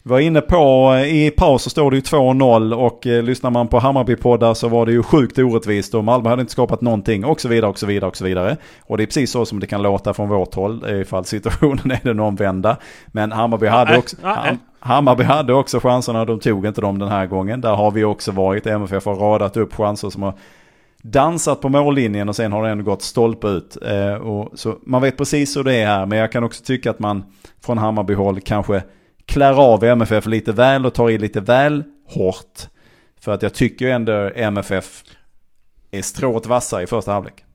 Vi 0.03 0.09
var 0.09 0.19
inne 0.19 0.41
på, 0.41 0.93
eh, 0.93 1.25
i 1.25 1.31
paus 1.31 1.63
så 1.63 1.69
står 1.69 1.91
det 1.91 1.97
ju 1.97 2.01
2-0 2.01 2.73
och 2.73 3.07
eh, 3.07 3.23
lyssnar 3.23 3.51
man 3.51 3.67
på 3.67 3.79
Hammarby-poddar 3.79 4.53
så 4.53 4.67
var 4.67 4.85
det 4.85 4.91
ju 4.91 5.03
sjukt 5.03 5.39
orättvist 5.39 5.95
och 5.95 6.03
Malmö 6.03 6.29
hade 6.29 6.41
inte 6.41 6.51
skapat 6.51 6.81
någonting 6.81 7.25
och 7.25 7.41
så 7.41 7.47
vidare 7.47 7.69
och 7.69 7.79
så 7.79 7.85
vidare 7.85 8.09
och 8.09 8.17
så 8.17 8.25
vidare. 8.25 8.57
Och 8.81 8.97
det 8.97 9.03
är 9.03 9.05
precis 9.05 9.31
så 9.31 9.45
som 9.45 9.59
det 9.59 9.67
kan 9.67 9.81
låta 9.81 10.13
från 10.13 10.29
vårt 10.29 10.55
håll 10.55 10.83
eh, 10.87 11.01
ifall 11.01 11.25
situationen 11.25 11.91
är 11.91 11.99
den 12.03 12.19
omvända. 12.19 12.77
Men 13.07 13.31
Hammarby 13.31 13.67
hade 13.67 13.97
också. 13.97 14.17
Ham, 14.21 14.57
Hammarby 14.79 15.23
hade 15.23 15.53
också 15.53 15.79
chanserna, 15.79 16.25
de 16.25 16.39
tog 16.39 16.65
inte 16.65 16.81
dem 16.81 16.99
den 16.99 17.09
här 17.09 17.25
gången. 17.25 17.61
Där 17.61 17.75
har 17.75 17.91
vi 17.91 18.03
också 18.03 18.31
varit, 18.31 18.67
MFF 18.67 19.05
har 19.05 19.15
radat 19.15 19.57
upp 19.57 19.73
chanser 19.73 20.09
som 20.09 20.23
har 20.23 20.33
dansat 21.03 21.61
på 21.61 21.69
mållinjen 21.69 22.29
och 22.29 22.35
sen 22.35 22.51
har 22.51 22.67
ändå 22.67 22.83
gått 22.83 23.01
stolpe 23.01 23.47
ut. 23.47 23.77
Eh, 23.81 24.13
och 24.13 24.59
så 24.59 24.79
man 24.85 25.01
vet 25.01 25.17
precis 25.17 25.57
hur 25.57 25.63
det 25.63 25.75
är 25.75 25.85
här, 25.85 26.05
men 26.05 26.17
jag 26.17 26.31
kan 26.31 26.43
också 26.43 26.63
tycka 26.63 26.91
att 26.91 26.99
man 26.99 27.23
från 27.61 27.77
Hammarby-håll 27.77 28.41
kanske 28.41 28.83
klär 29.25 29.73
av 29.73 29.83
MFF 29.83 30.25
lite 30.25 30.51
väl 30.51 30.85
och 30.85 30.93
tar 30.93 31.09
i 31.09 31.17
lite 31.17 31.41
väl 31.41 31.83
hårt. 32.07 32.59
För 33.21 33.31
att 33.31 33.41
jag 33.41 33.53
tycker 33.53 33.87
ändå 33.87 34.31
MFF 34.35 35.03
är 35.91 36.01
strået 36.01 36.45
vassa 36.45 36.83
i 36.83 36.87
första 36.87 37.11
halvlek. 37.11 37.45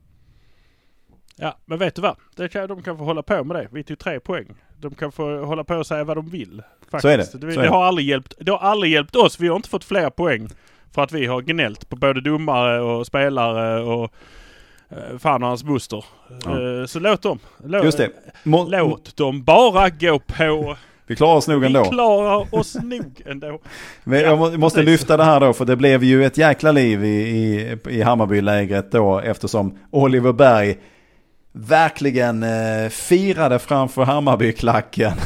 Ja, 1.35 1.57
men 1.65 1.79
vet 1.79 1.95
du 1.95 2.01
vad? 2.01 2.15
Det 2.35 2.49
kan, 2.49 2.67
de 2.67 2.83
kan 2.83 2.97
få 2.97 3.03
hålla 3.03 3.23
på 3.23 3.43
med 3.43 3.55
det. 3.55 3.67
Vi 3.71 3.83
tog 3.83 3.99
tre 3.99 4.19
poäng. 4.19 4.45
De 4.77 4.95
kan 4.95 5.11
få 5.11 5.45
hålla 5.45 5.63
på 5.63 5.75
och 5.75 5.87
säga 5.87 6.03
vad 6.03 6.17
de 6.17 6.29
vill. 6.29 6.61
Faktiskt. 6.81 7.01
Så 7.01 7.07
är 7.07 7.17
det. 7.17 7.47
Det, 7.47 7.61
det. 7.61 7.67
har 7.67 7.83
aldrig 7.83 8.07
hjälpt, 8.07 8.33
det 8.39 8.51
har 8.51 8.59
aldrig 8.59 8.91
hjälpt 8.91 9.15
oss. 9.15 9.39
Vi 9.39 9.47
har 9.47 9.55
inte 9.55 9.69
fått 9.69 9.83
fler 9.83 10.09
poäng 10.09 10.49
för 10.95 11.01
att 11.03 11.11
vi 11.11 11.25
har 11.25 11.41
gnällt 11.41 11.89
på 11.89 11.95
både 11.95 12.21
domare 12.21 12.81
och 12.81 13.05
spelare 13.07 13.83
och 13.83 14.11
eh, 14.89 15.17
fan 15.19 15.43
och 15.43 15.49
hans 15.49 15.63
buster. 15.63 16.05
Ja. 16.45 16.79
Eh, 16.81 16.85
så 16.85 16.99
låt 16.99 17.21
dem. 17.21 17.39
Låt, 17.65 17.83
Just 17.85 17.97
det. 17.97 18.09
Må, 18.43 18.63
Låt 18.69 19.17
dem 19.17 19.43
bara 19.43 19.89
gå 19.89 20.19
på. 20.19 20.75
Vi 21.07 21.15
klarar 21.15 21.35
oss 21.35 21.47
nog 21.47 21.59
Vi 21.61 21.67
ändå. 21.67 21.85
klarar 21.85 22.55
oss 22.55 22.75
nog 22.83 23.21
ändå. 23.25 23.59
Men 24.03 24.19
Ja, 24.19 24.25
jag 24.25 24.39
må- 24.39 24.57
måste 24.57 24.79
precis. 24.79 24.91
lyfta 25.01 25.17
det 25.17 25.23
här 25.23 25.39
då, 25.39 25.53
för 25.53 25.65
det 25.65 25.75
blev 25.75 26.03
ju 26.03 26.25
ett 26.25 26.37
jäkla 26.37 26.71
liv 26.71 27.05
i, 27.05 27.07
i, 27.29 27.77
i 27.89 28.01
Hammarby-lägret 28.01 28.91
då, 28.91 29.19
eftersom 29.19 29.77
Oliver 29.91 30.33
Berg 30.33 30.77
verkligen 31.53 32.43
eh, 32.43 32.89
firade 32.89 33.59
framför 33.59 34.03
Hammarby-klacken. 34.03 35.11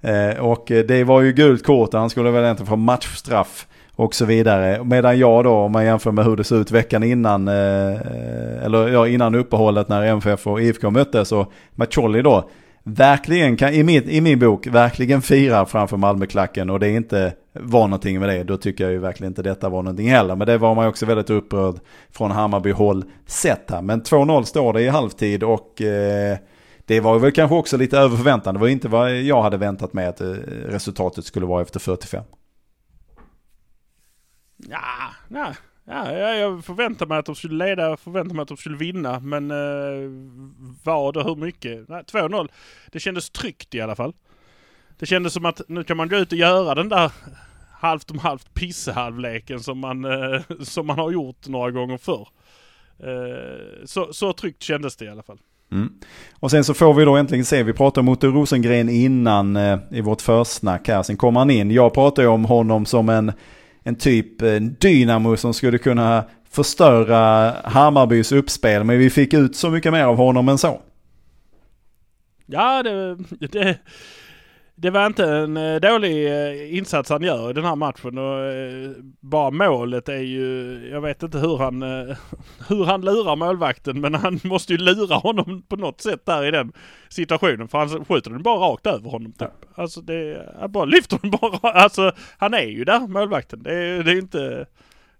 Eh, 0.00 0.38
och 0.38 0.70
eh, 0.70 0.84
det 0.84 1.04
var 1.04 1.20
ju 1.22 1.32
gult 1.32 1.64
kort, 1.66 1.92
han 1.92 2.10
skulle 2.10 2.30
väl 2.30 2.50
inte 2.50 2.64
få 2.66 2.76
matchstraff 2.76 3.66
och 3.98 4.14
så 4.14 4.24
vidare. 4.24 4.84
Medan 4.84 5.18
jag 5.18 5.44
då, 5.44 5.52
om 5.52 5.72
man 5.72 5.84
jämför 5.84 6.12
med 6.12 6.24
hur 6.24 6.36
det 6.36 6.44
såg 6.44 6.58
ut 6.58 6.70
veckan 6.70 7.02
innan, 7.02 7.48
eh, 7.48 7.54
eh, 7.92 8.64
eller 8.64 8.88
ja, 8.88 9.08
innan 9.08 9.34
uppehållet 9.34 9.88
när 9.88 10.02
MFF 10.02 10.46
och 10.46 10.60
IFK 10.60 10.90
möttes 10.90 11.32
och 11.32 11.52
Maciolli 11.74 12.22
då, 12.22 12.50
verkligen 12.82 13.56
kan, 13.56 13.72
i, 13.72 13.82
min, 13.82 14.08
i 14.08 14.20
min 14.20 14.38
bok, 14.38 14.66
verkligen 14.66 15.22
firar 15.22 15.64
framför 15.64 15.96
Malmöklacken 15.96 16.70
och 16.70 16.80
det 16.80 16.90
inte 16.90 17.32
var 17.52 17.88
någonting 17.88 18.20
med 18.20 18.28
det. 18.28 18.44
Då 18.44 18.56
tycker 18.56 18.84
jag 18.84 18.92
ju 18.92 18.98
verkligen 18.98 19.30
inte 19.30 19.42
detta 19.42 19.68
var 19.68 19.82
någonting 19.82 20.10
heller. 20.10 20.36
Men 20.36 20.46
det 20.46 20.58
var 20.58 20.74
man 20.74 20.84
ju 20.84 20.88
också 20.88 21.06
väldigt 21.06 21.30
upprörd 21.30 21.74
från 22.12 22.30
Hammarby-håll 22.30 23.04
sett 23.26 23.70
här. 23.70 23.82
Men 23.82 24.02
2-0 24.02 24.42
står 24.42 24.72
det 24.72 24.82
i 24.82 24.88
halvtid 24.88 25.42
och 25.42 25.82
eh, 25.82 26.36
det 26.86 27.00
var 27.00 27.18
väl 27.18 27.32
kanske 27.32 27.56
också 27.56 27.76
lite 27.76 27.98
över 27.98 28.16
förväntan. 28.16 28.54
Det 28.54 28.60
var 28.60 28.68
inte 28.68 28.88
vad 28.88 29.16
jag 29.16 29.42
hade 29.42 29.56
väntat 29.56 29.92
mig 29.92 30.06
att 30.06 30.20
eh, 30.20 30.28
resultatet 30.66 31.24
skulle 31.24 31.46
vara 31.46 31.62
efter 31.62 31.80
45. 31.80 32.24
Ja, 34.58 35.14
nej. 35.28 35.54
Ja, 35.84 36.12
jag, 36.12 36.38
jag 36.38 36.64
förväntar 36.64 37.06
mig 37.06 37.18
att 37.18 37.26
de 37.26 37.34
skulle 37.34 37.66
leda, 37.66 37.96
förväntar 37.96 38.34
mig 38.34 38.42
att 38.42 38.48
de 38.48 38.56
skulle 38.56 38.76
vinna. 38.76 39.20
Men 39.20 39.50
eh, 39.50 40.10
vad 40.84 41.16
och 41.16 41.24
hur 41.24 41.36
mycket? 41.36 41.88
Nej, 41.88 42.02
2-0. 42.02 42.48
Det 42.92 43.00
kändes 43.00 43.30
tryggt 43.30 43.74
i 43.74 43.80
alla 43.80 43.96
fall. 43.96 44.12
Det 44.98 45.06
kändes 45.06 45.32
som 45.32 45.44
att 45.44 45.60
nu 45.68 45.84
kan 45.84 45.96
man 45.96 46.08
gå 46.08 46.16
ut 46.16 46.32
och 46.32 46.38
göra 46.38 46.74
den 46.74 46.88
där 46.88 47.12
halvt 47.72 48.10
om 48.10 48.18
halvt 48.18 48.54
pissehalvleken 48.54 49.60
som 49.60 49.78
man, 49.78 50.04
eh, 50.04 50.40
som 50.62 50.86
man 50.86 50.98
har 50.98 51.10
gjort 51.10 51.48
några 51.48 51.70
gånger 51.70 51.98
förr. 51.98 52.28
Eh, 52.98 53.84
så, 53.84 54.12
så 54.12 54.32
tryggt 54.32 54.62
kändes 54.62 54.96
det 54.96 55.04
i 55.04 55.08
alla 55.08 55.22
fall. 55.22 55.38
Mm. 55.72 55.92
Och 56.40 56.50
sen 56.50 56.64
så 56.64 56.74
får 56.74 56.94
vi 56.94 57.04
då 57.04 57.16
äntligen 57.16 57.44
se, 57.44 57.62
vi 57.62 57.72
pratade 57.72 58.00
om 58.00 58.08
Otto 58.08 58.26
Rosengren 58.26 58.88
innan 58.88 59.56
eh, 59.56 59.78
i 59.90 60.00
vårt 60.00 60.22
försnack 60.22 60.88
här. 60.88 61.02
Sen 61.02 61.16
kom 61.16 61.36
han 61.36 61.50
in. 61.50 61.70
Jag 61.70 61.94
pratade 61.94 62.26
ju 62.26 62.32
om 62.32 62.44
honom 62.44 62.86
som 62.86 63.08
en, 63.08 63.32
en 63.82 63.94
typ 63.96 64.42
eh, 64.42 64.54
dynamo 64.60 65.36
som 65.36 65.54
skulle 65.54 65.78
kunna 65.78 66.24
förstöra 66.50 67.52
Hammarbys 67.64 68.32
uppspel. 68.32 68.84
Men 68.84 68.98
vi 68.98 69.10
fick 69.10 69.34
ut 69.34 69.56
så 69.56 69.70
mycket 69.70 69.92
mer 69.92 70.04
av 70.04 70.16
honom 70.16 70.48
än 70.48 70.58
så. 70.58 70.80
Ja, 72.46 72.82
det, 72.82 73.16
det, 73.48 73.78
det 74.80 74.90
var 74.90 75.06
inte 75.06 75.24
en 75.24 75.56
eh, 75.56 75.80
dålig 75.80 76.26
eh, 76.26 76.76
insats 76.76 77.10
han 77.10 77.22
gör 77.22 77.50
i 77.50 77.52
den 77.52 77.64
här 77.64 77.76
matchen. 77.76 78.18
Och 78.18 78.38
eh, 78.44 78.90
bara 79.20 79.50
målet 79.50 80.08
är 80.08 80.18
ju, 80.22 80.78
jag 80.92 81.00
vet 81.00 81.22
inte 81.22 81.38
hur 81.38 81.56
han, 81.58 81.82
hur 82.68 82.84
han 82.84 83.00
lurar 83.00 83.36
målvakten 83.36 84.00
men 84.00 84.14
han 84.14 84.40
måste 84.44 84.72
ju 84.72 84.78
lura 84.78 85.14
honom 85.14 85.62
på 85.68 85.76
något 85.76 86.00
sätt 86.00 86.26
där 86.26 86.44
i 86.46 86.50
den 86.50 86.72
situationen. 87.08 87.68
För 87.68 87.78
han 87.78 88.04
skjuter 88.04 88.30
den 88.30 88.42
bara 88.42 88.58
rakt 88.72 88.86
över 88.86 89.10
honom 89.10 89.32
typ. 89.32 89.48
Alltså 89.74 90.00
det, 90.00 90.48
han 90.60 90.72
bara 90.72 90.84
lyfter 90.84 91.18
den 91.22 91.30
bara, 91.30 91.70
alltså 91.72 92.12
han 92.38 92.54
är 92.54 92.66
ju 92.66 92.84
där 92.84 93.00
målvakten. 93.08 93.62
Det, 93.62 93.74
är- 93.74 94.02
det 94.02 94.10
är 94.12 94.18
inte, 94.18 94.66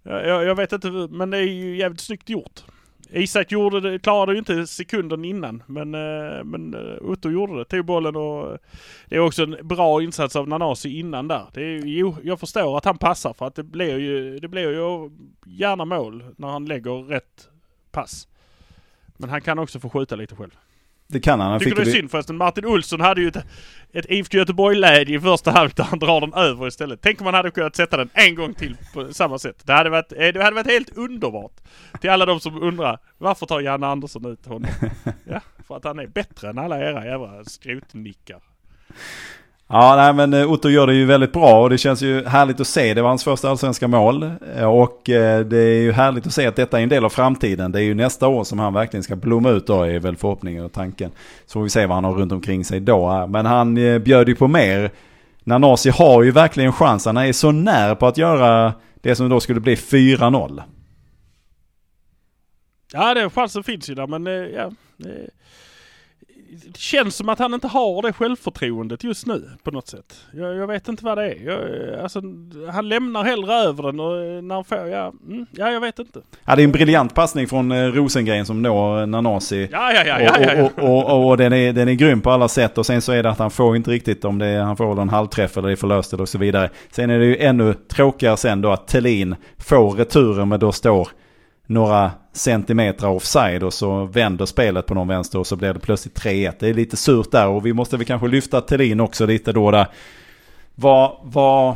jag, 0.03 0.43
jag 0.45 0.55
vet 0.55 0.71
inte, 0.71 0.87
men 1.09 1.29
det 1.29 1.37
är 1.37 1.41
ju 1.43 1.77
jävligt 1.77 2.01
snyggt 2.01 2.29
gjort. 2.29 2.63
Isak 3.11 3.51
gjorde 3.51 3.79
det, 3.79 3.99
klarade 3.99 4.31
ju 4.31 4.39
inte 4.39 4.67
sekunden 4.67 5.25
innan 5.25 5.63
men, 5.65 5.95
eh, 5.95 6.43
men 6.43 6.73
eh, 6.73 7.01
Otto 7.01 7.29
gjorde 7.29 7.57
det. 7.57 7.65
Tog 7.65 7.85
bollen 7.85 8.15
och 8.15 8.57
det 9.05 9.15
är 9.15 9.19
också 9.19 9.43
en 9.43 9.57
bra 9.67 10.03
insats 10.03 10.35
av 10.35 10.47
Nanasi 10.47 10.99
innan 10.99 11.27
där. 11.27 11.45
Det 11.53 11.61
är, 11.61 11.85
jo, 11.85 12.15
jag 12.23 12.39
förstår 12.39 12.77
att 12.77 12.85
han 12.85 12.97
passar 12.97 13.33
för 13.33 13.47
att 13.47 13.55
det 13.55 13.63
blir 13.63 13.97
ju, 13.97 14.39
det 14.39 14.47
blir 14.47 14.69
ju 14.69 15.09
gärna 15.45 15.85
mål 15.85 16.23
när 16.37 16.47
han 16.47 16.65
lägger 16.65 17.03
rätt 17.03 17.49
pass. 17.91 18.27
Men 19.17 19.29
han 19.29 19.41
kan 19.41 19.59
också 19.59 19.79
få 19.79 19.89
skjuta 19.89 20.15
lite 20.15 20.35
själv. 20.35 20.57
Det 21.11 21.19
kan 21.19 21.39
han. 21.39 21.51
han 21.51 21.59
Tycker 21.59 21.75
du 21.75 21.83
det 21.83 21.89
är 21.89 21.93
synd 21.93 22.11
förresten? 22.11 22.37
Martin 22.37 22.65
Olsson 22.65 23.01
hade 23.01 23.21
ju 23.21 23.27
ett, 23.27 23.45
ett 23.93 24.05
IFK 24.09 24.37
Göteborg-läge 24.37 25.13
i 25.13 25.19
första 25.19 25.51
halvlek 25.51 25.75
där 25.75 25.83
han 25.83 25.99
drar 25.99 26.21
den 26.21 26.33
över 26.33 26.67
istället. 26.67 26.99
Tänk 27.01 27.21
om 27.21 27.25
man 27.25 27.33
hade 27.33 27.51
kunnat 27.51 27.75
sätta 27.75 27.97
den 27.97 28.09
en 28.13 28.35
gång 28.35 28.53
till 28.53 28.77
på 28.93 29.13
samma 29.13 29.39
sätt. 29.39 29.61
Det 29.63 29.73
hade 29.73 29.89
varit, 29.89 30.11
eh, 30.11 30.17
det 30.17 30.43
hade 30.43 30.55
varit 30.55 30.71
helt 30.71 30.97
underbart. 30.97 31.51
Till 32.01 32.09
alla 32.09 32.25
de 32.25 32.39
som 32.39 32.63
undrar 32.63 32.99
varför 33.17 33.45
tar 33.45 33.61
Janne 33.61 33.87
Andersson 33.87 34.25
ut 34.25 34.45
honom? 34.45 34.71
Ja, 35.25 35.41
för 35.67 35.77
att 35.77 35.83
han 35.83 35.99
är 35.99 36.07
bättre 36.07 36.49
än 36.49 36.57
alla 36.57 36.79
era 36.79 37.05
jävla 37.05 37.45
skrotnickar. 37.45 38.41
Ja, 39.71 39.95
nej, 39.95 40.13
men 40.13 40.33
eh, 40.33 40.51
Otto 40.51 40.69
gör 40.69 40.87
det 40.87 40.93
ju 40.93 41.05
väldigt 41.05 41.33
bra 41.33 41.61
och 41.61 41.69
det 41.69 41.77
känns 41.77 42.01
ju 42.01 42.25
härligt 42.25 42.59
att 42.59 42.67
se. 42.67 42.93
Det 42.93 43.01
var 43.01 43.09
hans 43.09 43.23
första 43.23 43.49
allsvenska 43.49 43.87
mål. 43.87 44.31
Eh, 44.55 44.65
och 44.65 45.09
eh, 45.09 45.45
det 45.45 45.57
är 45.57 45.81
ju 45.81 45.91
härligt 45.91 46.27
att 46.27 46.33
se 46.33 46.45
att 46.45 46.55
detta 46.55 46.79
är 46.79 46.83
en 46.83 46.89
del 46.89 47.05
av 47.05 47.09
framtiden. 47.09 47.71
Det 47.71 47.79
är 47.79 47.83
ju 47.83 47.93
nästa 47.93 48.27
år 48.27 48.43
som 48.43 48.59
han 48.59 48.73
verkligen 48.73 49.03
ska 49.03 49.15
blomma 49.15 49.49
ut 49.49 49.67
då, 49.67 49.83
är 49.83 49.99
väl 49.99 50.15
förhoppningen 50.15 50.65
och 50.65 50.71
tanken. 50.71 51.11
Så 51.45 51.53
får 51.53 51.63
vi 51.63 51.69
se 51.69 51.85
vad 51.85 51.97
han 51.97 52.03
har 52.03 52.13
runt 52.13 52.31
omkring 52.31 52.65
sig 52.65 52.79
då. 52.79 53.27
Men 53.27 53.45
han 53.45 53.75
bjöd 54.03 54.27
ju 54.27 54.35
på 54.35 54.47
mer. 54.47 54.91
Nanasi 55.43 55.89
har 55.89 56.23
ju 56.23 56.31
verkligen 56.31 56.73
chans. 56.73 57.05
Han 57.05 57.17
är 57.17 57.33
så 57.33 57.51
när 57.51 57.95
på 57.95 58.07
att 58.07 58.17
göra 58.17 58.73
det 59.01 59.15
som 59.15 59.29
då 59.29 59.39
skulle 59.39 59.59
bli 59.59 59.75
4-0. 59.75 60.61
Ja, 62.93 63.13
det, 63.13 63.29
chansen 63.29 63.63
finns 63.63 63.89
ju 63.89 63.95
där 63.95 64.07
men 64.07 64.25
ja. 64.53 64.71
Det, 66.51 66.77
känns 66.77 67.15
som 67.15 67.29
att 67.29 67.39
han 67.39 67.53
inte 67.53 67.67
har 67.67 68.01
det 68.01 68.13
självförtroendet 68.13 69.03
just 69.03 69.25
nu 69.25 69.49
på 69.63 69.71
något 69.71 69.87
sätt. 69.87 70.15
Jag, 70.33 70.55
jag 70.55 70.67
vet 70.67 70.87
inte 70.87 71.05
vad 71.05 71.17
det 71.17 71.23
är. 71.23 71.45
Jag, 71.45 71.59
alltså, 71.99 72.21
han 72.71 72.89
lämnar 72.89 73.23
hellre 73.23 73.53
över 73.53 73.83
den 73.83 73.99
och 73.99 74.23
eh, 74.23 74.41
när 74.41 74.55
han 74.55 74.63
får, 74.63 74.77
ja, 74.77 75.13
mm, 75.27 75.45
ja 75.51 75.71
jag 75.71 75.81
vet 75.81 75.99
inte. 75.99 76.21
Ja, 76.45 76.55
det 76.55 76.61
är 76.61 76.63
en 76.63 76.71
briljant 76.71 77.15
passning 77.15 77.47
från 77.47 77.71
eh, 77.71 77.85
Rosengren 77.85 78.45
som 78.45 78.61
når 78.61 79.05
Nanasi. 79.05 79.69
Ja, 79.71 79.93
ja, 79.93 80.03
ja, 80.05 80.21
ja, 80.21 80.35
ja, 80.39 80.53
ja. 80.53 80.63
Och, 80.63 80.83
och, 80.83 81.05
och, 81.05 81.29
och 81.29 81.37
den, 81.37 81.53
är, 81.53 81.73
den 81.73 81.87
är 81.87 81.93
grym 81.93 82.21
på 82.21 82.31
alla 82.31 82.47
sätt 82.47 82.77
och 82.77 82.85
sen 82.85 83.01
så 83.01 83.11
är 83.11 83.23
det 83.23 83.29
att 83.29 83.39
han 83.39 83.51
får 83.51 83.75
inte 83.75 83.91
riktigt 83.91 84.25
om 84.25 84.37
det 84.37 84.45
är, 84.45 84.61
han 84.61 84.77
får 84.77 85.01
en 85.01 85.09
halvträff 85.09 85.57
eller 85.57 85.67
det 85.67 85.73
är 85.73 85.75
förlöst 85.75 86.13
eller 86.13 86.25
så 86.25 86.37
vidare. 86.37 86.69
Sen 86.91 87.09
är 87.09 87.19
det 87.19 87.25
ju 87.25 87.37
ännu 87.37 87.73
tråkigare 87.73 88.37
sen 88.37 88.61
då 88.61 88.71
att 88.71 88.87
Tellin 88.87 89.35
får 89.57 89.91
returen 89.91 90.49
men 90.49 90.59
då 90.59 90.71
står 90.71 91.07
några 91.69 92.11
centimeter 92.33 93.07
offside 93.07 93.63
och 93.63 93.73
så 93.73 94.05
vänder 94.05 94.45
spelet 94.45 94.85
på 94.85 94.93
någon 94.93 95.07
vänster 95.07 95.39
och 95.39 95.47
så 95.47 95.55
blir 95.55 95.73
det 95.73 95.79
plötsligt 95.79 96.19
3-1. 96.19 96.53
Det 96.59 96.67
är 96.67 96.73
lite 96.73 96.97
surt 96.97 97.31
där 97.31 97.47
och 97.47 97.65
vi 97.65 97.73
måste 97.73 97.97
väl 97.97 98.05
kanske 98.05 98.27
lyfta 98.27 98.61
Thelin 98.61 98.99
också 98.99 99.25
lite 99.25 99.51
då 99.51 99.71
där. 99.71 99.87
Vad, 100.75 101.11
vad, 101.23 101.75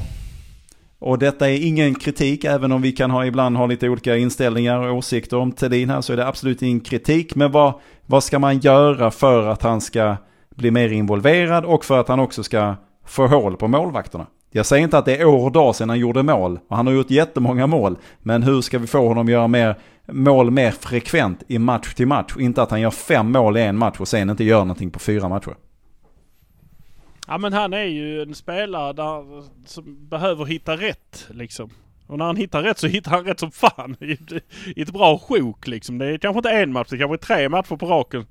och 0.99 1.19
detta 1.19 1.49
är 1.49 1.67
ingen 1.67 1.95
kritik, 1.95 2.43
även 2.43 2.71
om 2.71 2.81
vi 2.81 2.91
kan 2.91 3.11
ha, 3.11 3.25
ibland 3.25 3.57
ha 3.57 3.65
lite 3.65 3.89
olika 3.89 4.17
inställningar 4.17 4.77
och 4.77 4.97
åsikter 4.97 5.37
om 5.37 5.51
Thelin 5.51 5.89
här, 5.89 6.01
så 6.01 6.13
är 6.13 6.17
det 6.17 6.27
absolut 6.27 6.61
ingen 6.61 6.79
kritik. 6.79 7.35
Men 7.35 7.51
vad, 7.51 7.73
vad 8.05 8.23
ska 8.23 8.39
man 8.39 8.59
göra 8.59 9.11
för 9.11 9.47
att 9.47 9.63
han 9.63 9.81
ska 9.81 10.15
bli 10.55 10.71
mer 10.71 10.89
involverad 10.89 11.65
och 11.65 11.85
för 11.85 11.99
att 11.99 12.07
han 12.07 12.19
också 12.19 12.43
ska 12.43 12.75
få 13.05 13.27
hål 13.27 13.57
på 13.57 13.67
målvakterna? 13.67 14.27
Jag 14.55 14.65
säger 14.65 14.83
inte 14.83 14.97
att 14.97 15.05
det 15.05 15.17
är 15.17 15.25
år 15.25 15.45
och 15.45 15.51
dag 15.51 15.75
sedan 15.75 15.89
han 15.89 15.99
gjorde 15.99 16.23
mål, 16.23 16.59
och 16.67 16.77
han 16.77 16.87
har 16.87 16.93
gjort 16.93 17.09
jättemånga 17.09 17.67
mål. 17.67 17.97
Men 18.19 18.43
hur 18.43 18.61
ska 18.61 18.79
vi 18.79 18.87
få 18.87 19.07
honom 19.07 19.29
göra 19.29 19.47
mer 19.47 19.75
mål 20.07 20.51
mer 20.51 20.71
frekvent 20.71 21.43
i 21.47 21.59
match 21.59 21.93
till 21.93 22.07
match? 22.07 22.35
Inte 22.39 22.61
att 22.61 22.71
han 22.71 22.81
gör 22.81 22.91
fem 22.91 23.31
mål 23.31 23.57
i 23.57 23.61
en 23.61 23.77
match 23.77 23.99
och 23.99 24.07
sen 24.07 24.29
inte 24.29 24.43
gör 24.43 24.59
någonting 24.59 24.91
på 24.91 24.99
fyra 24.99 25.29
matcher. 25.29 25.55
Ja 27.27 27.37
men 27.37 27.53
han 27.53 27.73
är 27.73 27.83
ju 27.83 28.21
en 28.21 28.35
spelare 28.35 28.93
där, 28.93 29.43
som 29.65 30.09
behöver 30.09 30.45
hitta 30.45 30.77
rätt 30.77 31.27
liksom. 31.29 31.69
Och 32.07 32.17
när 32.17 32.25
han 32.25 32.37
hittar 32.37 32.63
rätt 32.63 32.77
så 32.77 32.87
hittar 32.87 33.11
han 33.11 33.25
rätt 33.25 33.39
som 33.39 33.51
fan 33.51 33.95
i, 33.99 34.17
i 34.75 34.81
ett 34.81 34.93
bra 34.93 35.17
sjok 35.17 35.67
liksom. 35.67 35.97
Det 35.97 36.05
är 36.05 36.17
kanske 36.17 36.39
inte 36.39 36.51
en 36.51 36.71
match, 36.71 36.87
det 36.89 36.97
kanske 36.97 37.15
är 37.15 37.35
tre 37.35 37.49
matcher 37.49 37.75
på 37.75 37.85
raken. 37.85 38.25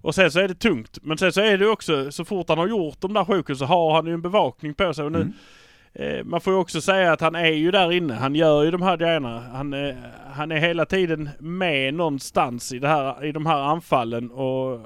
Och 0.00 0.14
sen 0.14 0.30
så 0.30 0.40
är 0.40 0.48
det 0.48 0.54
tungt. 0.54 0.98
Men 1.02 1.18
sen 1.18 1.32
så 1.32 1.40
är 1.40 1.58
det 1.58 1.68
också, 1.68 2.12
så 2.12 2.24
fort 2.24 2.48
han 2.48 2.58
har 2.58 2.68
gjort 2.68 3.00
de 3.00 3.12
där 3.14 3.24
sjoken 3.24 3.56
så 3.56 3.64
har 3.64 3.94
han 3.94 4.06
ju 4.06 4.12
en 4.14 4.22
bevakning 4.22 4.74
på 4.74 4.94
sig. 4.94 5.04
Och 5.04 5.12
nu, 5.12 5.18
Mm. 5.20 5.32
eh, 6.18 6.24
man 6.24 6.40
får 6.40 6.52
ju 6.52 6.58
också 6.58 6.80
säga 6.80 7.12
att 7.12 7.20
han 7.20 7.34
är 7.34 7.50
ju 7.52 7.70
där 7.70 7.92
inne. 7.92 8.14
Han 8.14 8.34
gör 8.34 8.64
ju 8.64 8.70
de 8.70 8.82
här 8.82 8.96
grejerna. 8.96 9.40
Han, 9.40 9.72
eh, 9.74 9.94
han 10.32 10.52
är 10.52 10.56
hela 10.60 10.86
tiden 10.86 11.28
med 11.38 11.94
någonstans 11.94 12.72
i, 12.72 12.78
det 12.78 12.88
här, 12.88 13.24
i 13.24 13.32
de 13.32 13.46
här 13.46 13.58
anfallen. 13.62 14.30
Och 14.30 14.80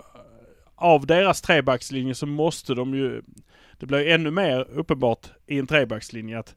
av 0.75 1.07
deras 1.07 1.41
trebackslinje 1.41 2.15
så 2.15 2.27
måste 2.27 2.75
de 2.75 2.95
ju... 2.95 3.23
Det 3.79 3.87
blir 3.87 3.99
ju 3.99 4.11
ännu 4.11 4.31
mer 4.31 4.67
uppenbart 4.71 5.27
i 5.47 5.59
en 5.59 5.67
trebackslinje 5.67 6.39
att 6.39 6.55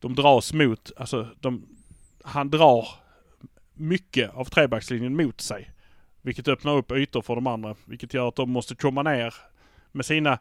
de 0.00 0.14
dras 0.14 0.52
mot, 0.52 0.92
alltså 0.96 1.28
de, 1.40 1.66
han 2.24 2.50
drar 2.50 2.88
mycket 3.74 4.30
av 4.34 4.44
trebackslinjen 4.44 5.16
mot 5.16 5.40
sig. 5.40 5.70
Vilket 6.24 6.48
öppnar 6.48 6.76
upp 6.76 6.92
ytor 6.92 7.22
för 7.22 7.34
de 7.34 7.46
andra. 7.46 7.74
Vilket 7.84 8.14
gör 8.14 8.28
att 8.28 8.36
de 8.36 8.50
måste 8.50 8.74
komma 8.74 9.02
ner 9.02 9.34
med 9.92 10.06
sina 10.06 10.38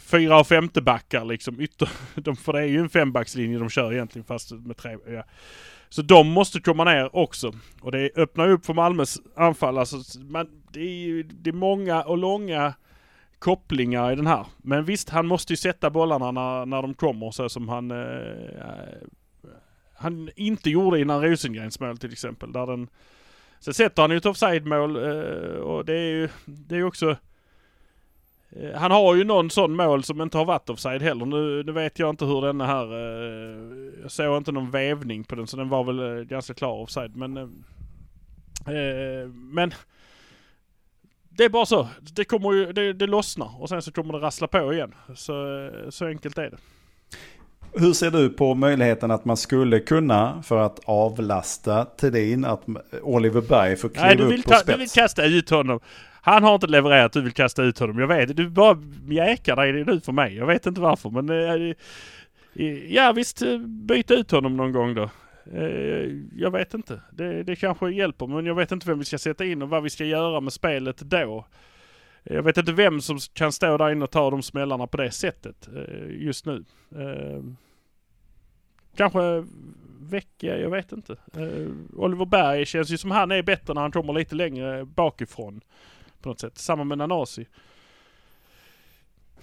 fyra 0.00 0.40
och 0.40 0.46
femte 0.46 0.82
backar 0.82 1.24
liksom. 1.24 1.60
Ytter, 1.60 1.88
de, 2.20 2.36
för 2.36 2.52
det 2.52 2.60
är 2.60 2.66
ju 2.66 2.78
en 2.78 2.88
fembackslinje 2.88 3.58
de 3.58 3.70
kör 3.70 3.92
egentligen 3.92 4.24
fast 4.24 4.52
med 4.52 4.76
tre. 4.76 4.96
Ja. 5.06 5.24
Så 5.88 6.02
de 6.02 6.28
måste 6.28 6.60
komma 6.60 6.84
ner 6.84 7.16
också. 7.16 7.52
Och 7.80 7.92
det 7.92 8.10
öppnar 8.16 8.48
upp 8.48 8.66
för 8.66 8.74
Malmös 8.74 9.18
anfall. 9.36 9.78
Alltså, 9.78 10.20
man, 10.20 10.62
det, 10.72 10.80
är, 10.80 11.22
det 11.22 11.50
är 11.50 11.54
många 11.54 12.02
och 12.02 12.18
långa 12.18 12.74
kopplingar 13.38 14.12
i 14.12 14.16
den 14.16 14.26
här. 14.26 14.46
Men 14.56 14.84
visst, 14.84 15.08
han 15.08 15.26
måste 15.26 15.52
ju 15.52 15.56
sätta 15.56 15.90
bollarna 15.90 16.30
när, 16.30 16.66
när 16.66 16.82
de 16.82 16.94
kommer 16.94 17.30
så 17.30 17.48
som 17.48 17.68
han 17.68 17.90
eh, 17.90 17.98
eh 17.98 19.06
han 19.94 20.30
inte 20.36 20.70
gjorde 20.70 21.00
innan 21.00 21.22
Rosengrens 21.22 21.80
mål 21.80 21.98
till 21.98 22.12
exempel. 22.12 22.52
Där 22.52 22.66
den, 22.66 22.88
sen 23.60 23.74
sätter 23.74 24.02
han 24.02 24.10
ju 24.10 24.16
ett 24.16 24.26
offside-mål 24.26 24.96
eh, 24.96 25.56
och 25.56 25.84
det 25.84 25.92
är 25.92 26.10
ju 26.10 26.28
det 26.44 26.76
är 26.76 26.84
också 26.84 27.16
eh, 28.50 28.74
han 28.74 28.90
har 28.90 29.14
ju 29.14 29.24
någon 29.24 29.50
sån 29.50 29.76
mål 29.76 30.04
som 30.04 30.20
inte 30.20 30.38
har 30.38 30.44
varit 30.44 30.70
offside 30.70 31.02
heller. 31.02 31.26
Nu, 31.26 31.62
nu 31.62 31.72
vet 31.72 31.98
jag 31.98 32.10
inte 32.10 32.24
hur 32.24 32.42
denna 32.42 32.66
här... 32.66 32.92
Eh, 32.92 34.02
jag 34.02 34.10
såg 34.10 34.36
inte 34.36 34.52
någon 34.52 34.70
vävning 34.70 35.24
på 35.24 35.34
den 35.34 35.46
så 35.46 35.56
den 35.56 35.68
var 35.68 35.84
väl 35.84 36.24
ganska 36.24 36.54
klar 36.54 36.72
offside. 36.72 37.16
Men... 37.16 37.64
Men... 39.32 39.74
Det 41.28 41.44
är 41.44 41.48
bara 41.48 41.66
så. 41.66 41.88
Det 42.00 42.24
kommer 42.24 42.52
ju, 42.52 42.72
det, 42.72 42.92
det 42.92 43.06
lossnar 43.06 43.62
och 43.62 43.68
sen 43.68 43.82
så 43.82 43.92
kommer 43.92 44.12
det 44.12 44.18
rassla 44.18 44.46
på 44.46 44.72
igen. 44.72 44.94
Så, 45.14 45.70
så 45.90 46.06
enkelt 46.06 46.38
är 46.38 46.50
det. 46.50 46.58
Hur 47.74 47.92
ser 47.92 48.10
du 48.10 48.28
på 48.28 48.54
möjligheten 48.54 49.10
att 49.10 49.24
man 49.24 49.36
skulle 49.36 49.80
kunna, 49.80 50.42
för 50.42 50.58
att 50.58 50.80
avlasta 50.84 51.84
Tedin, 51.84 52.44
att 52.44 52.62
Oliver 53.02 53.40
Berg 53.40 53.76
får 53.76 53.88
kliva 53.88 54.06
Nej, 54.06 54.16
du 54.16 54.22
upp 54.24 54.32
vill, 54.32 54.42
på 54.42 54.50
ta, 54.50 54.56
spets? 54.56 54.72
du 54.72 54.78
vill 54.78 54.90
kasta 54.90 55.24
ut 55.24 55.50
honom. 55.50 55.80
Han 56.22 56.42
har 56.42 56.54
inte 56.54 56.66
levererat, 56.66 57.12
du 57.12 57.20
vill 57.20 57.32
kasta 57.32 57.62
ut 57.62 57.78
honom. 57.78 57.98
Jag 57.98 58.06
vet, 58.06 58.36
du 58.36 58.48
bara 58.48 58.78
jäkar 59.08 59.56
dig 59.56 59.84
nu 59.84 60.00
för 60.00 60.12
mig. 60.12 60.36
Jag 60.36 60.46
vet 60.46 60.66
inte 60.66 60.80
varför 60.80 61.10
men... 61.10 61.30
eh, 61.30 61.70
eh, 62.54 62.94
Ja 62.94 63.12
visst, 63.12 63.42
eh, 63.42 63.58
byt 63.58 64.10
ut 64.10 64.30
honom 64.30 64.56
någon 64.56 64.72
gång 64.72 64.94
då. 64.94 65.10
Jag 66.36 66.50
vet 66.50 66.74
inte. 66.74 67.00
Det, 67.12 67.42
det 67.42 67.56
kanske 67.56 67.90
hjälper 67.90 68.26
men 68.26 68.46
jag 68.46 68.54
vet 68.54 68.72
inte 68.72 68.88
vem 68.88 68.98
vi 68.98 69.04
ska 69.04 69.18
sätta 69.18 69.44
in 69.44 69.62
och 69.62 69.68
vad 69.68 69.82
vi 69.82 69.90
ska 69.90 70.04
göra 70.04 70.40
med 70.40 70.52
spelet 70.52 70.98
då. 70.98 71.46
Jag 72.32 72.42
vet 72.42 72.56
inte 72.56 72.72
vem 72.72 73.00
som 73.00 73.18
kan 73.32 73.52
stå 73.52 73.76
där 73.76 73.90
inne 73.90 74.04
och 74.04 74.10
ta 74.10 74.30
de 74.30 74.42
smällarna 74.42 74.86
på 74.86 74.96
det 74.96 75.10
sättet 75.10 75.68
eh, 75.76 76.10
just 76.10 76.46
nu. 76.46 76.64
Eh, 76.96 77.42
kanske 78.96 79.44
Vecchia, 80.00 80.58
jag 80.58 80.70
vet 80.70 80.92
inte. 80.92 81.12
Eh, 81.12 81.66
Oliver 81.96 82.24
Berg 82.24 82.66
känns 82.66 82.90
ju 82.90 82.98
som 82.98 83.10
han 83.10 83.30
är 83.30 83.42
bättre 83.42 83.74
när 83.74 83.80
han 83.80 83.92
kommer 83.92 84.12
lite 84.12 84.34
längre 84.34 84.84
bakifrån. 84.84 85.60
På 86.20 86.28
något 86.28 86.40
sätt. 86.40 86.58
Samma 86.58 86.84
med 86.84 86.98
Nanasi. 86.98 87.46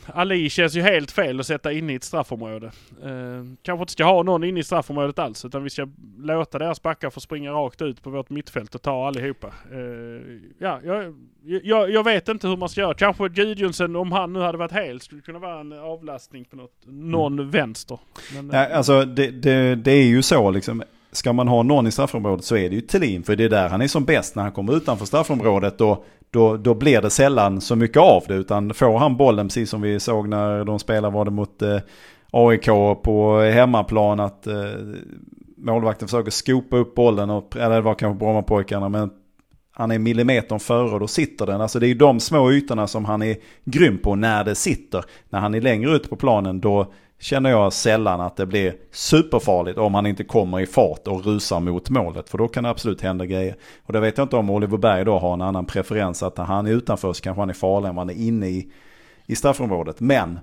Ali 0.06 0.50
känns 0.50 0.76
ju 0.76 0.82
helt 0.82 1.12
fel 1.12 1.40
att 1.40 1.48
sätta 1.48 1.72
inne 1.72 1.94
i 1.94 1.96
ett 1.96 2.04
straffområde. 2.04 2.72
Eh, 3.04 3.44
kanske 3.62 3.82
inte 3.82 3.92
ska 3.92 4.04
ha 4.04 4.24
någon 4.24 4.44
inne 4.44 4.60
i 4.60 4.64
straffområdet 4.64 5.20
alls 5.20 5.46
utan 5.46 5.64
vi 5.64 5.70
ska 5.70 5.88
låta 6.18 6.60
deras 6.60 6.82
backar 6.82 7.10
få 7.10 7.20
springa 7.20 7.52
rakt 7.52 7.82
ut 7.82 8.04
på 8.04 8.10
vårt 8.10 8.30
mittfält 8.30 8.76
och 8.76 8.82
ta 8.82 9.08
allihopa. 9.08 9.48
Eh, 9.48 9.80
ja, 10.60 10.80
jag, 10.84 11.16
jag, 11.64 11.92
jag 11.92 12.04
vet 12.04 12.28
inte 12.28 12.48
hur 12.48 12.58
man 12.58 12.70
ska 12.70 12.82
göra. 12.82 12.94
Kanske 12.94 13.30
Gudjonsen 13.30 13.96
om 13.96 14.12
han 14.12 14.34
nu 14.34 14.40
hade 14.40 14.58
varit 14.58 14.72
hel 14.72 15.02
skulle 15.02 15.22
kunna 15.22 15.40
vara 15.40 15.60
en 15.60 15.74
avlastning 15.74 16.46
på 16.46 16.56
något, 16.56 16.84
någon 16.86 17.50
vänster. 17.50 18.00
Men, 18.36 18.52
eh, 18.52 18.58
Ja, 18.58 18.76
alltså 18.76 19.06
det, 19.06 19.32
det, 19.32 19.76
det 19.76 19.92
är 19.92 20.06
ju 20.06 20.22
så 20.22 20.52
liksom. 20.52 20.84
Ska 21.12 21.34
man 21.34 21.48
ha 21.48 21.64
någon 21.64 21.88
i 21.88 21.92
straffområdet 21.92 22.46
så 22.46 22.58
är 22.58 22.70
det 22.70 22.76
ju 22.76 22.82
Thelin. 22.82 23.24
För 23.24 23.36
det 23.36 23.44
är 23.44 23.50
där 23.50 23.70
han 23.70 23.82
är 23.82 23.88
som 23.88 24.06
bäst. 24.06 24.36
När 24.36 24.44
han 24.44 24.52
kommer 24.52 24.78
utanför 24.78 25.06
straffområdet 25.06 25.78
då, 25.78 26.04
då, 26.32 26.58
då 26.58 26.74
blir 26.74 27.02
det 27.02 27.10
sällan 27.10 27.62
så 27.62 27.76
mycket 27.76 28.02
av 28.02 28.24
det. 28.28 28.34
Utan 28.34 28.74
får 28.74 28.98
han 28.98 29.18
bollen, 29.18 29.48
precis 29.48 29.70
som 29.70 29.82
vi 29.82 30.00
såg 30.00 30.28
när 30.28 30.66
de 30.66 30.80
spelade 30.80 31.14
var 31.14 31.26
det 31.26 31.32
mot 31.32 31.62
eh, 31.62 31.80
AIK 32.32 32.66
på 33.04 33.40
hemmaplan. 33.54 34.20
Att 34.20 34.48
eh, 34.48 34.54
målvakten 35.58 36.08
försöker 36.08 36.32
skopa 36.32 36.78
upp 36.78 36.96
bollen. 36.96 37.30
Och, 37.30 37.58
eller 37.58 37.76
det 37.76 37.82
var 37.82 37.96
kanske 37.96 38.20
Brommapojkarna. 38.20 38.90
Men 38.90 39.10
han 39.72 39.92
är 39.92 40.00
millimetern 40.00 40.60
före 40.60 40.90
och 40.90 41.00
då 41.00 41.08
sitter 41.08 41.46
den. 41.46 41.62
Alltså 41.62 41.80
det 41.80 41.86
är 41.86 41.90
ju 41.90 41.94
de 41.94 42.20
små 42.20 42.52
ytorna 42.52 42.88
som 42.88 43.06
han 43.06 43.22
är 43.22 43.38
grym 43.66 43.98
på 43.98 44.16
när 44.16 44.44
det 44.44 44.56
sitter. 44.56 45.04
När 45.30 45.40
han 45.40 45.56
är 45.56 45.62
längre 45.62 45.92
ut 45.92 46.10
på 46.10 46.16
planen 46.16 46.62
då 46.62 46.94
känner 47.20 47.50
jag 47.50 47.74
sällan 47.74 48.22
att 48.22 48.36
det 48.36 48.46
blir 48.46 48.76
superfarligt 48.92 49.78
om 49.78 49.94
han 49.94 50.06
inte 50.06 50.24
kommer 50.24 50.60
i 50.60 50.66
fart 50.66 51.08
och 51.08 51.26
rusar 51.26 51.60
mot 51.60 51.90
målet. 51.90 52.30
För 52.30 52.38
då 52.38 52.48
kan 52.48 52.64
det 52.64 52.70
absolut 52.70 53.02
hända 53.02 53.26
grejer. 53.26 53.56
Och 53.84 53.94
det 53.94 54.00
vet 54.00 54.18
jag 54.18 54.26
inte 54.26 54.36
om 54.36 54.50
Oliver 54.50 54.78
Berg 54.78 55.06
då 55.06 55.20
har 55.20 55.34
en 55.34 55.42
annan 55.42 55.66
preferens. 55.66 56.24
Att 56.24 56.38
när 56.38 56.46
han 56.46 56.68
är 56.68 56.72
utanför 56.72 57.14
så 57.14 57.22
kanske 57.22 57.42
han 57.42 57.50
är 57.50 57.54
farligare 57.54 57.90
än 57.90 57.96
vad 57.96 58.08
han 58.08 58.18
är 58.18 58.28
inne 58.28 58.48
i, 58.48 58.72
i 59.26 59.36
straffområdet. 59.36 60.00
Men 60.00 60.40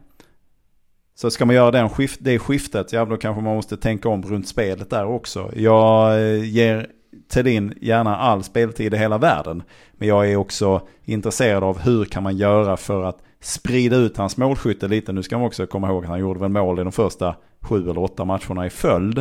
så 1.15 1.31
ska 1.31 1.45
man 1.45 1.57
göra 1.57 1.71
den 1.71 1.91
skift, 1.91 2.19
det 2.23 2.39
skiftet, 2.39 2.93
ja 2.93 3.05
då 3.05 3.17
kanske 3.17 3.43
man 3.43 3.57
måste 3.57 3.77
tänka 3.77 4.09
om 4.09 4.23
runt 4.23 4.49
spelet 4.49 4.91
där 4.91 5.05
också. 5.05 5.51
Jag 5.57 6.21
eh, 6.21 6.45
ger 6.45 6.87
Thelin 7.33 7.75
gärna 7.81 8.17
all 8.17 8.43
speltid 8.43 8.95
i 8.95 8.97
hela 8.97 9.19
världen. 9.19 9.63
Men 9.93 10.09
jag 10.09 10.31
är 10.31 10.37
också 10.37 10.81
intresserad 11.05 11.65
av 11.65 11.79
hur 11.79 12.05
kan 12.05 12.23
man 12.23 12.37
göra 12.37 12.77
för 12.77 13.05
att 13.05 13.19
sprida 13.45 13.97
ut 13.97 14.17
hans 14.17 14.37
målskytte 14.37 14.89
lite. 14.89 15.13
Nu 15.13 15.23
ska 15.23 15.39
man 15.39 15.47
också 15.47 15.67
komma 15.67 15.89
ihåg 15.89 16.05
att 16.05 16.11
han 16.11 16.21
gjorde 16.21 16.41
väl 16.41 16.49
mål 16.49 16.81
i 16.81 16.83
de 16.83 16.93
första 16.93 17.37
sju 17.61 17.91
eller 17.91 17.99
åtta 17.99 18.25
matcherna 18.25 18.67
i 18.67 18.71
följd. 18.71 19.19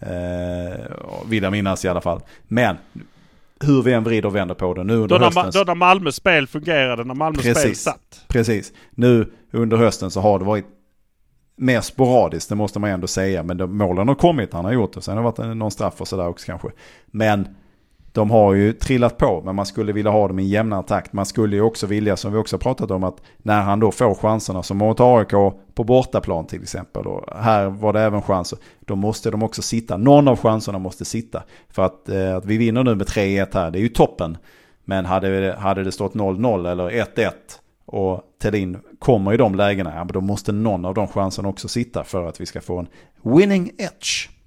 Eh, 0.00 0.86
vill 1.26 1.42
jag 1.42 1.52
minnas 1.52 1.84
i 1.84 1.88
alla 1.88 2.00
fall. 2.00 2.20
Men 2.42 2.76
hur 3.60 3.82
vi 3.82 3.92
än 3.92 4.04
vrider 4.04 4.28
och 4.28 4.36
vänder 4.36 4.54
på 4.54 4.74
det 4.74 4.84
nu 4.84 4.94
under 4.94 5.18
Då 5.18 5.24
höstens... 5.24 5.54
Då 5.54 5.64
när 5.64 5.74
Malmö 5.74 6.12
spel 6.12 6.46
fungerade, 6.46 7.04
när 7.04 7.14
Malmö 7.14 7.38
spel 7.38 7.54
Precis. 7.54 7.80
satt. 7.80 8.24
Precis. 8.28 8.72
Nu 8.90 9.32
under 9.50 9.76
hösten 9.76 10.10
så 10.10 10.20
har 10.20 10.38
det 10.38 10.44
varit 10.44 10.66
mer 11.56 11.80
sporadiskt, 11.80 12.48
det 12.48 12.54
måste 12.54 12.78
man 12.78 12.90
ändå 12.90 13.06
säga. 13.06 13.42
Men 13.42 13.56
de, 13.56 13.78
målen 13.78 14.08
har 14.08 14.14
kommit, 14.14 14.52
han 14.52 14.64
har 14.64 14.72
gjort 14.72 14.92
det. 14.92 15.00
Sen 15.00 15.16
har 15.16 15.24
det 15.24 15.42
varit 15.44 15.56
någon 15.56 15.70
straff 15.70 16.00
och 16.00 16.08
sådär 16.08 16.28
också 16.28 16.46
kanske. 16.46 16.68
Men 17.06 17.48
de 18.18 18.30
har 18.30 18.54
ju 18.54 18.72
trillat 18.72 19.18
på, 19.18 19.42
men 19.44 19.54
man 19.54 19.66
skulle 19.66 19.92
vilja 19.92 20.10
ha 20.10 20.28
dem 20.28 20.38
i 20.38 20.42
en 20.42 20.48
jämnare 20.48 20.82
takt. 20.82 21.12
Man 21.12 21.26
skulle 21.26 21.56
ju 21.56 21.62
också 21.62 21.86
vilja, 21.86 22.16
som 22.16 22.32
vi 22.32 22.38
också 22.38 22.56
har 22.56 22.60
pratat 22.60 22.90
om, 22.90 23.04
att 23.04 23.22
när 23.38 23.62
han 23.62 23.80
då 23.80 23.90
får 23.90 24.14
chanserna, 24.14 24.62
som 24.62 24.76
mot 24.76 25.00
AIK 25.00 25.30
på 25.74 25.84
bortaplan 25.84 26.46
till 26.46 26.62
exempel, 26.62 27.06
och 27.06 27.36
här 27.36 27.66
var 27.66 27.92
det 27.92 28.00
även 28.00 28.22
chanser, 28.22 28.58
då 28.80 28.96
måste 28.96 29.30
de 29.30 29.42
också 29.42 29.62
sitta. 29.62 29.96
Någon 29.96 30.28
av 30.28 30.36
chanserna 30.36 30.78
måste 30.78 31.04
sitta. 31.04 31.42
För 31.68 31.82
att, 31.82 32.08
eh, 32.08 32.36
att 32.36 32.44
vi 32.44 32.56
vinner 32.56 32.84
nu 32.84 32.94
med 32.94 33.06
3-1 33.06 33.54
här, 33.54 33.70
det 33.70 33.78
är 33.78 33.82
ju 33.82 33.88
toppen. 33.88 34.36
Men 34.84 35.04
hade, 35.04 35.56
hade 35.58 35.84
det 35.84 35.92
stått 35.92 36.14
0-0 36.14 36.66
eller 36.66 36.90
1-1 36.90 37.32
och 37.86 38.22
Thelin 38.42 38.78
kommer 38.98 39.34
i 39.34 39.36
de 39.36 39.54
lägena, 39.54 39.92
ja, 39.94 40.04
då 40.04 40.20
måste 40.20 40.52
någon 40.52 40.84
av 40.84 40.94
de 40.94 41.08
chanserna 41.08 41.48
också 41.48 41.68
sitta 41.68 42.04
för 42.04 42.28
att 42.28 42.40
vi 42.40 42.46
ska 42.46 42.60
få 42.60 42.78
en 42.78 42.88
winning 43.22 43.70
edge. 43.78 44.37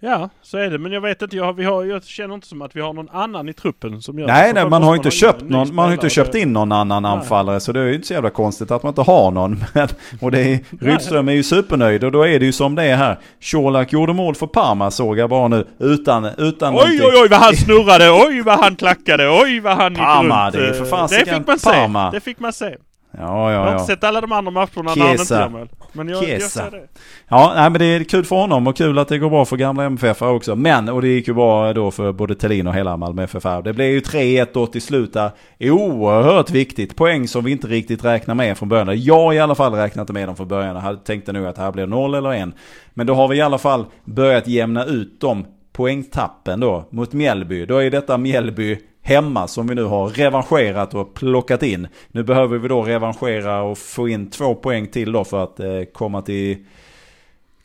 Ja, 0.00 0.28
så 0.42 0.58
är 0.58 0.70
det. 0.70 0.78
Men 0.78 0.92
jag 0.92 1.00
vet 1.00 1.22
inte, 1.22 1.36
jag, 1.36 1.52
vi 1.52 1.64
har, 1.64 1.84
jag 1.84 2.04
känner 2.04 2.34
inte 2.34 2.46
som 2.46 2.62
att 2.62 2.76
vi 2.76 2.80
har 2.80 2.92
någon 2.92 3.08
annan 3.10 3.48
i 3.48 3.52
truppen 3.52 4.02
som 4.02 4.18
gör 4.18 4.26
Nej, 4.26 4.52
nej, 4.54 4.68
man 4.70 4.82
har 4.82 4.96
inte 4.96 5.10
köpt 5.10 5.42
någon, 5.42 5.74
man 5.74 5.84
har 5.86 5.92
inte 5.92 6.10
köpt 6.10 6.34
in 6.34 6.52
någon 6.52 6.72
annan 6.72 7.02
Nej. 7.02 7.12
anfallare 7.12 7.60
så 7.60 7.72
det 7.72 7.80
är 7.80 7.84
ju 7.84 7.94
inte 7.94 8.06
så 8.06 8.14
jävla 8.14 8.30
konstigt 8.30 8.70
att 8.70 8.82
man 8.82 8.90
inte 8.90 9.02
har 9.02 9.30
någon. 9.30 9.64
Men, 9.74 9.88
och 10.20 10.30
det 10.30 10.40
är, 10.40 10.60
Rydström 10.80 11.28
är 11.28 11.32
ju 11.32 11.42
supernöjd 11.42 12.04
och 12.04 12.12
då 12.12 12.26
är 12.26 12.38
det 12.38 12.46
ju 12.46 12.52
som 12.52 12.74
det 12.74 12.82
är 12.84 12.96
här. 12.96 13.18
Colak 13.52 13.92
gjorde 13.92 14.12
mål 14.12 14.34
för 14.34 14.46
Parma 14.46 14.90
såg 14.90 15.18
jag 15.18 15.30
bara 15.30 15.48
nu 15.48 15.66
utan, 15.78 16.24
utan 16.38 16.74
Oj, 16.74 16.82
oj, 17.02 17.12
oj 17.22 17.28
vad 17.30 17.40
han 17.40 17.56
snurrade, 17.56 18.10
oj 18.10 18.42
vad 18.42 18.58
han 18.58 18.76
klackade, 18.76 19.28
oj 19.42 19.60
vad 19.60 19.76
han 19.76 19.92
gick 19.92 20.02
Parma, 20.02 20.44
runt. 20.44 20.54
det 20.54 20.68
är 20.68 20.72
för 20.72 20.84
Eh, 20.84 20.90
fasiken 20.90 21.44
man 21.46 21.58
Parma. 21.64 22.10
se. 22.10 22.16
Det 22.16 22.20
fick 22.20 22.40
man 22.40 22.52
se. 22.52 22.76
Ja, 23.10 23.52
Jag 23.52 23.58
har 23.58 23.66
ja, 23.66 23.72
inte 23.72 23.82
ja. 23.82 23.86
sett 23.86 24.04
alla 24.04 24.20
de 24.20 24.32
andra 24.32 24.50
matcherna 24.50 24.94
när 24.96 25.02
han 25.02 25.10
inte 25.10 25.34
gör 25.34 25.48
mål. 25.48 25.68
Men 25.92 26.08
jag, 26.08 26.22
jag 26.22 26.28
Chiesa. 26.28 26.64
ser 26.64 26.70
det. 26.70 26.86
Ja, 27.28 27.52
nej, 27.56 27.70
men 27.70 27.78
det 27.78 27.84
är 27.84 28.04
kul 28.04 28.24
för 28.24 28.36
honom 28.36 28.66
och 28.66 28.76
kul 28.76 28.98
att 28.98 29.08
det 29.08 29.18
går 29.18 29.30
bra 29.30 29.44
för 29.44 29.56
gamla 29.56 29.84
MFF 29.84 30.22
också. 30.22 30.56
Men, 30.56 30.88
och 30.88 31.02
det 31.02 31.08
gick 31.08 31.28
ju 31.28 31.34
bra 31.34 31.72
då 31.72 31.90
för 31.90 32.12
både 32.12 32.34
Thelin 32.34 32.66
och 32.66 32.74
hela 32.74 32.96
Malmö 32.96 33.22
FF. 33.22 33.44
Det 33.64 33.72
blev 33.72 33.90
ju 33.90 34.00
3-1 34.00 34.46
då 34.52 34.66
till 34.66 34.82
slut 34.82 35.12
där. 35.12 35.30
Oerhört 35.60 36.50
viktigt. 36.50 36.96
Poäng 36.96 37.28
som 37.28 37.44
vi 37.44 37.52
inte 37.52 37.66
riktigt 37.66 38.04
räknar 38.04 38.34
med 38.34 38.58
från 38.58 38.68
början. 38.68 39.02
Jag 39.02 39.34
i 39.34 39.38
alla 39.38 39.54
fall 39.54 39.72
räknat 39.72 40.08
med 40.08 40.28
dem 40.28 40.36
från 40.36 40.48
början. 40.48 40.84
Jag 40.84 41.04
tänkte 41.04 41.32
nog 41.32 41.46
att 41.46 41.56
det 41.56 41.62
här 41.62 41.72
blir 41.72 41.86
0 41.86 42.14
eller 42.14 42.32
1. 42.32 42.48
Men 42.94 43.06
då 43.06 43.14
har 43.14 43.28
vi 43.28 43.36
i 43.36 43.40
alla 43.40 43.58
fall 43.58 43.86
börjat 44.04 44.48
jämna 44.48 44.84
ut 44.84 45.20
de 45.20 45.44
poängtappen 45.78 46.60
då 46.60 46.84
mot 46.90 47.12
Mjällby. 47.12 47.66
Då 47.66 47.76
är 47.78 47.90
detta 47.90 48.18
Mjällby 48.18 48.78
hemma 49.02 49.48
som 49.48 49.66
vi 49.66 49.74
nu 49.74 49.84
har 49.84 50.08
revanscherat 50.08 50.94
och 50.94 51.14
plockat 51.14 51.62
in. 51.62 51.88
Nu 52.08 52.22
behöver 52.22 52.58
vi 52.58 52.68
då 52.68 52.82
revanschera 52.82 53.62
och 53.62 53.78
få 53.78 54.08
in 54.08 54.30
två 54.30 54.54
poäng 54.54 54.86
till 54.86 55.12
då 55.12 55.24
för 55.24 55.44
att 55.44 55.60
eh, 55.60 55.82
komma 55.92 56.22
till 56.22 56.64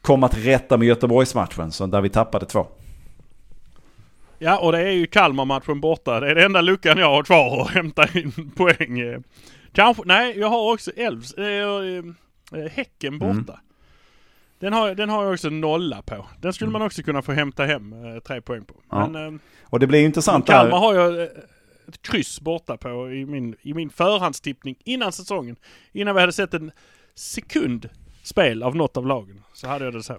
komma 0.02 0.28
till 0.28 0.43
rätta 0.43 0.78
med 0.78 0.88
Göteborgsmatchen 0.88 1.71
så 1.71 1.86
där 1.86 2.02
vi 2.02 2.10
tappade 2.10 2.45
två. 2.45 2.67
Ja, 4.39 4.58
och 4.60 4.71
det 4.71 4.80
är 4.80 4.91
ju 4.91 5.08
Kalmar-matchen 5.08 5.82
borta. 5.82 6.19
Det 6.19 6.32
är 6.32 6.36
den 6.36 6.45
enda 6.45 6.62
luckan 6.62 6.97
jag 6.97 7.10
har 7.10 7.23
kvar 7.23 7.62
att 7.62 7.69
hämta 7.69 8.08
in 8.13 8.52
poäng. 8.56 8.99
eh. 8.99 9.19
Kanske, 9.71 10.04
nej, 10.06 10.39
jag 10.39 10.47
har 10.47 10.73
också 10.73 10.91
Elfs, 10.91 11.34
äh, 11.34 11.45
äh, 11.45 12.71
Häcken 12.71 13.19
borta. 13.19 13.32
Mm. 13.32 13.60
Den, 14.63 14.73
har, 14.73 14.95
den 14.95 15.10
har 15.10 15.23
jag 15.23 15.34
också 15.34 15.49
nolla 15.49 16.02
på. 16.02 16.26
Den 16.41 16.54
skulle 16.54 16.71
man 16.71 16.82
också 16.82 17.04
kunna 17.04 17.21
få 17.21 17.32
hämta 17.32 17.65
hem 17.65 17.93
eh, 17.93 18.19
tre 18.19 18.41
poäng 18.41 18.65
på. 18.65 18.73
Ja. 18.91 19.08
Men 19.08 19.36
eh, 19.36 19.39
Och 19.63 19.80
det 19.80 19.88
blir 19.88 20.06
intressant 20.06 20.45
Kalmar 20.45 20.71
där. 20.71 20.78
har 20.78 20.93
jag 20.93 21.21
eh, 21.21 21.28
ett 21.88 22.02
kryss 22.02 22.41
borta 22.41 22.78
på 22.78 23.12
i 23.12 23.26
min, 23.26 23.56
i 23.62 23.73
min 23.73 23.89
förhandstippning 23.89 24.76
innan 24.84 25.12
säsongen. 25.12 25.56
Innan 25.91 26.15
vi 26.15 26.21
hade 26.21 26.34
sett 26.34 26.54
en 26.54 26.71
sekund 27.15 27.89
spel 28.23 28.63
av 28.63 28.76
något 28.76 28.97
av 28.97 29.08
lagen. 29.08 29.43
Så 29.54 29.67
hade 29.67 29.86
jag 29.86 29.93
det 29.93 30.04
så. 30.04 30.15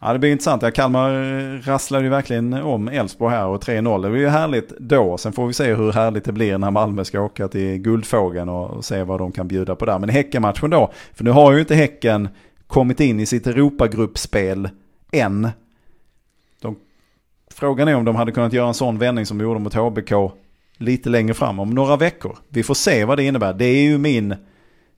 Ja 0.00 0.12
det 0.12 0.18
blir 0.18 0.32
intressant. 0.32 0.62
Ja, 0.62 0.70
Kalmar 0.70 1.10
eh, 1.10 1.58
rasslade 1.60 2.04
ju 2.04 2.10
verkligen 2.10 2.52
om 2.52 2.88
Elfsborg 2.88 3.34
här 3.34 3.46
och 3.46 3.62
3-0. 3.62 4.02
Det 4.02 4.10
blir 4.10 4.20
ju 4.20 4.28
härligt 4.28 4.68
då. 4.78 5.18
Sen 5.18 5.32
får 5.32 5.46
vi 5.46 5.52
se 5.52 5.74
hur 5.74 5.92
härligt 5.92 6.24
det 6.24 6.32
blir 6.32 6.58
när 6.58 6.70
Malmö 6.70 7.04
ska 7.04 7.20
åka 7.20 7.48
till 7.48 7.78
Guldfågeln 7.78 8.48
och, 8.48 8.70
och 8.70 8.84
se 8.84 9.02
vad 9.02 9.20
de 9.20 9.32
kan 9.32 9.48
bjuda 9.48 9.76
på 9.76 9.84
där. 9.86 9.98
Men 9.98 10.08
Häckenmatchen 10.08 10.70
då. 10.70 10.92
För 11.14 11.24
nu 11.24 11.30
har 11.30 11.52
ju 11.52 11.60
inte 11.60 11.74
Häcken 11.74 12.28
kommit 12.72 13.00
in 13.00 13.20
i 13.20 13.26
sitt 13.26 13.46
Europagruppspel 13.46 14.68
än. 15.12 15.48
De, 16.60 16.76
frågan 17.50 17.88
är 17.88 17.94
om 17.94 18.04
de 18.04 18.16
hade 18.16 18.32
kunnat 18.32 18.52
göra 18.52 18.68
en 18.68 18.74
sån 18.74 18.98
vändning 18.98 19.26
som 19.26 19.38
de 19.38 19.44
gjorde 19.44 19.60
mot 19.60 19.74
HBK 19.74 20.12
lite 20.76 21.08
längre 21.08 21.34
fram 21.34 21.58
om 21.60 21.70
några 21.70 21.96
veckor. 21.96 22.36
Vi 22.48 22.62
får 22.62 22.74
se 22.74 23.04
vad 23.04 23.18
det 23.18 23.24
innebär. 23.24 23.52
Det 23.52 23.64
är 23.64 23.82
ju 23.82 23.98
min, 23.98 24.34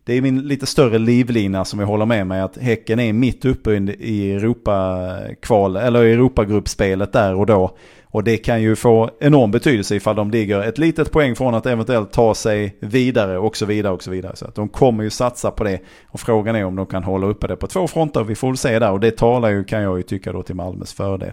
det 0.05 0.15
är 0.15 0.21
min 0.21 0.41
lite 0.41 0.67
större 0.67 0.99
livlina 0.99 1.65
som 1.65 1.81
jag 1.81 1.87
håller 1.87 2.07
med 2.07 2.27
mig 2.27 2.41
att 2.41 2.57
Häcken 2.59 3.01
är 3.01 3.13
mitt 3.13 3.45
uppe 3.45 3.73
i- 3.99 4.33
Europa-kval, 4.33 5.77
eller 5.77 6.05
Europagruppspelet 6.05 7.13
där 7.13 7.35
och 7.35 7.47
då. 7.47 7.77
Och 8.15 8.25
det 8.25 8.37
kan 8.37 8.63
ju 8.63 8.77
få 8.77 9.11
enorm 9.21 9.51
betydelse 9.51 9.97
ifall 9.97 10.17
de 10.17 10.31
ligger 10.31 10.61
ett 10.61 10.79
litet 10.79 11.13
poäng 11.13 11.37
från 11.37 11.55
att 11.55 11.67
eventuellt 11.67 12.13
ta 12.13 12.35
sig 12.35 12.77
vidare 12.81 13.39
och 13.39 13.57
så 13.57 13.67
vidare 13.67 13.93
och 13.93 14.03
så 14.03 14.11
vidare. 14.11 14.37
Så 14.37 14.45
att 14.45 14.55
de 14.55 14.69
kommer 14.69 15.05
ju 15.05 15.11
satsa 15.11 15.51
på 15.51 15.65
det. 15.65 15.81
Och 16.07 16.21
frågan 16.21 16.57
är 16.57 16.65
om 16.65 16.77
de 16.77 16.87
kan 16.87 17.05
hålla 17.05 17.27
uppe 17.27 17.47
det 17.47 17.57
på 17.57 17.67
två 17.67 17.87
fronter. 17.87 18.25
Vi 18.25 18.35
får 18.35 18.49
väl 18.49 18.57
se 18.57 18.79
där 18.79 18.91
och 18.91 19.01
det 19.01 19.11
talar 19.11 19.49
ju 19.49 19.65
kan 19.65 19.83
jag 19.83 19.97
ju 19.97 20.03
tycka 20.03 20.33
då 20.33 20.43
till 20.43 20.55
Malmös 20.55 20.93
fördel. 20.93 21.33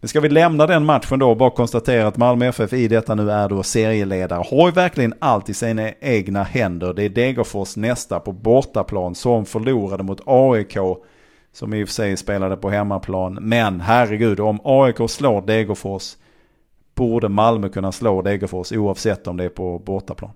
Men 0.00 0.08
ska 0.08 0.20
vi 0.20 0.28
lämna 0.28 0.66
den 0.66 0.84
matchen 0.84 1.18
då 1.18 1.30
och 1.30 1.36
bara 1.36 1.50
konstatera 1.50 2.06
att 2.06 2.16
Malmö 2.16 2.46
FF 2.46 2.72
i 2.72 2.88
detta 2.88 3.14
nu 3.14 3.30
är 3.30 3.48
då 3.48 3.62
serieledare. 3.62 4.44
Har 4.50 4.68
ju 4.68 4.72
verkligen 4.72 5.14
allt 5.18 5.48
i 5.48 5.54
sina 5.54 5.90
egna 6.00 6.42
händer. 6.42 6.92
Det 6.94 7.02
är 7.02 7.08
Degerfors 7.08 7.76
nästa 7.76 8.20
på 8.20 8.32
bortaplan 8.32 9.14
som 9.14 9.46
förlorade 9.46 10.02
mot 10.02 10.20
AIK. 10.26 10.76
Som 11.52 11.74
i 11.74 11.84
och 11.84 11.88
för 11.88 11.92
sig 11.92 12.16
spelade 12.16 12.56
på 12.56 12.70
hemmaplan. 12.70 13.34
Men 13.34 13.80
herregud, 13.80 14.40
om 14.40 14.60
AIK 14.64 15.10
slår 15.10 15.42
Degerfors 15.46 16.16
borde 16.94 17.28
Malmö 17.28 17.68
kunna 17.68 17.92
slå 17.92 18.22
Degerfors 18.22 18.72
oavsett 18.72 19.26
om 19.26 19.36
det 19.36 19.44
är 19.44 19.48
på 19.48 19.78
bortaplan. 19.78 20.30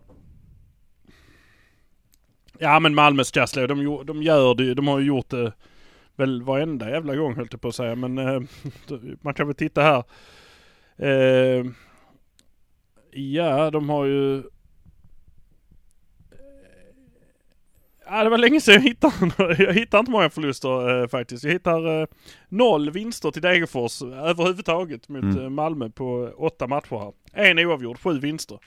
Ja 2.59 2.81
men 2.81 2.95
Malmö 2.95 3.25
ska 3.25 3.47
slå. 3.47 3.67
De, 3.67 4.07
de 4.07 4.23
gör 4.23 4.55
det 4.55 4.65
ju. 4.65 4.75
De 4.75 4.89
har 4.89 4.99
ju 4.99 5.07
gjort 5.07 5.31
det 5.31 5.53
väl 6.17 6.43
varenda 6.43 6.91
jävla 6.91 7.17
gång 7.17 7.35
höll 7.35 7.49
jag 7.51 7.61
på 7.61 7.69
att 7.69 7.75
säga. 7.75 7.95
Men 7.95 8.19
eh, 8.19 8.41
man 9.21 9.35
kan 9.35 9.47
väl 9.47 9.57
titta 9.57 9.83
här. 9.83 10.05
Eh, 10.97 11.67
ja, 13.11 13.71
de 13.71 13.89
har 13.89 14.05
ju... 14.05 14.43
Ja, 18.11 18.25
det 18.25 18.31
var 18.31 18.39
länge 18.39 18.61
sedan 18.61 18.75
jag 18.75 18.81
hittade. 18.83 19.15
Jag 19.65 19.73
hittar 19.75 19.99
inte 19.99 20.11
många 20.11 20.31
förluster 20.31 21.03
eh, 21.03 21.09
faktiskt. 21.09 21.45
Jag 21.45 21.53
hittar 21.53 22.01
eh, 22.03 22.07
noll 22.49 22.91
vinster 22.91 23.31
till 23.31 23.43
Degerfors 23.43 24.03
överhuvudtaget 24.03 25.09
mot 25.09 25.23
Mm. 25.23 25.39
eh, 25.45 25.49
Malmö 25.49 25.89
på 25.91 26.31
åtta 26.37 26.67
matcher 26.67 26.97
här. 26.99 27.13
En 27.49 27.59
oavgjord, 27.59 27.99
sju 28.01 28.19
vinster. 28.21 28.59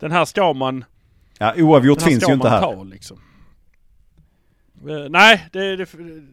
Den 0.00 0.10
här 0.12 0.24
ska 0.24 0.52
man 0.52 0.84
Ja, 1.38 1.54
oavgjort 1.56 2.02
finns 2.02 2.28
ju 2.28 2.32
inte 2.32 2.48
här. 2.48 2.60
Ta, 2.60 2.82
liksom. 2.82 3.20
Eh, 4.88 5.08
nej, 5.10 5.46
det, 5.52 5.76
det, 5.76 5.86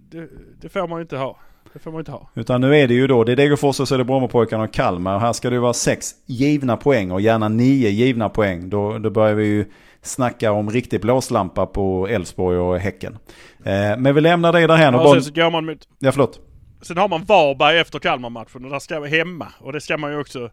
det, 0.09 0.29
det 0.61 0.69
får 0.69 0.87
man 0.87 0.97
ju 0.99 1.01
inte 1.01 1.17
ha. 1.17 1.39
Det 1.73 1.79
får 1.79 1.91
man 1.91 1.99
inte 2.01 2.11
ha. 2.11 2.29
Utan 2.35 2.61
nu 2.61 2.75
är 2.75 2.87
det 2.87 2.93
ju 2.93 3.07
då, 3.07 3.23
det 3.23 3.31
är 3.31 3.35
Degerfors 3.35 3.79
och 3.79 3.87
så 3.87 3.93
är 3.93 3.97
det 3.99 4.03
Brommapojkarna 4.03 4.63
och 4.63 4.73
Kalmar. 4.73 5.15
Och 5.15 5.21
här 5.21 5.33
ska 5.33 5.49
det 5.49 5.59
vara 5.59 5.73
sex 5.73 6.11
givna 6.25 6.77
poäng 6.77 7.11
och 7.11 7.21
gärna 7.21 7.47
nio 7.49 7.89
givna 7.89 8.29
poäng. 8.29 8.69
Då, 8.69 8.97
då 8.99 9.09
börjar 9.09 9.35
vi 9.35 9.45
ju 9.45 9.65
snacka 10.07 10.51
om 10.51 10.69
riktig 10.69 11.01
blåslampa 11.01 11.65
på 11.65 12.07
Elfsborg 12.07 12.57
och 12.57 12.79
Häcken. 12.79 13.17
Eh, 13.65 13.97
men 13.97 14.15
vi 14.15 14.21
lämnar 14.21 14.53
det 14.53 14.67
därhän 14.67 14.95
och 14.95 15.01
Och 15.01 15.05
bara... 15.05 15.21
sen 15.21 15.23
så 15.35 15.41
går 15.41 15.51
man 15.51 15.65
mot, 15.65 15.87
Ja, 15.99 16.11
förlåt. 16.11 16.39
sen 16.81 16.97
har 16.97 17.07
man 17.07 17.23
Varberg 17.23 17.79
efter 17.79 17.99
Kalmar-matchen 17.99 18.65
och 18.65 18.71
där 18.71 18.79
ska 18.79 18.99
vi 18.99 19.17
hemma. 19.17 19.47
Och 19.59 19.73
det 19.73 19.81
ska 19.81 19.97
man 19.97 20.11
ju 20.11 20.19
också 20.19 20.49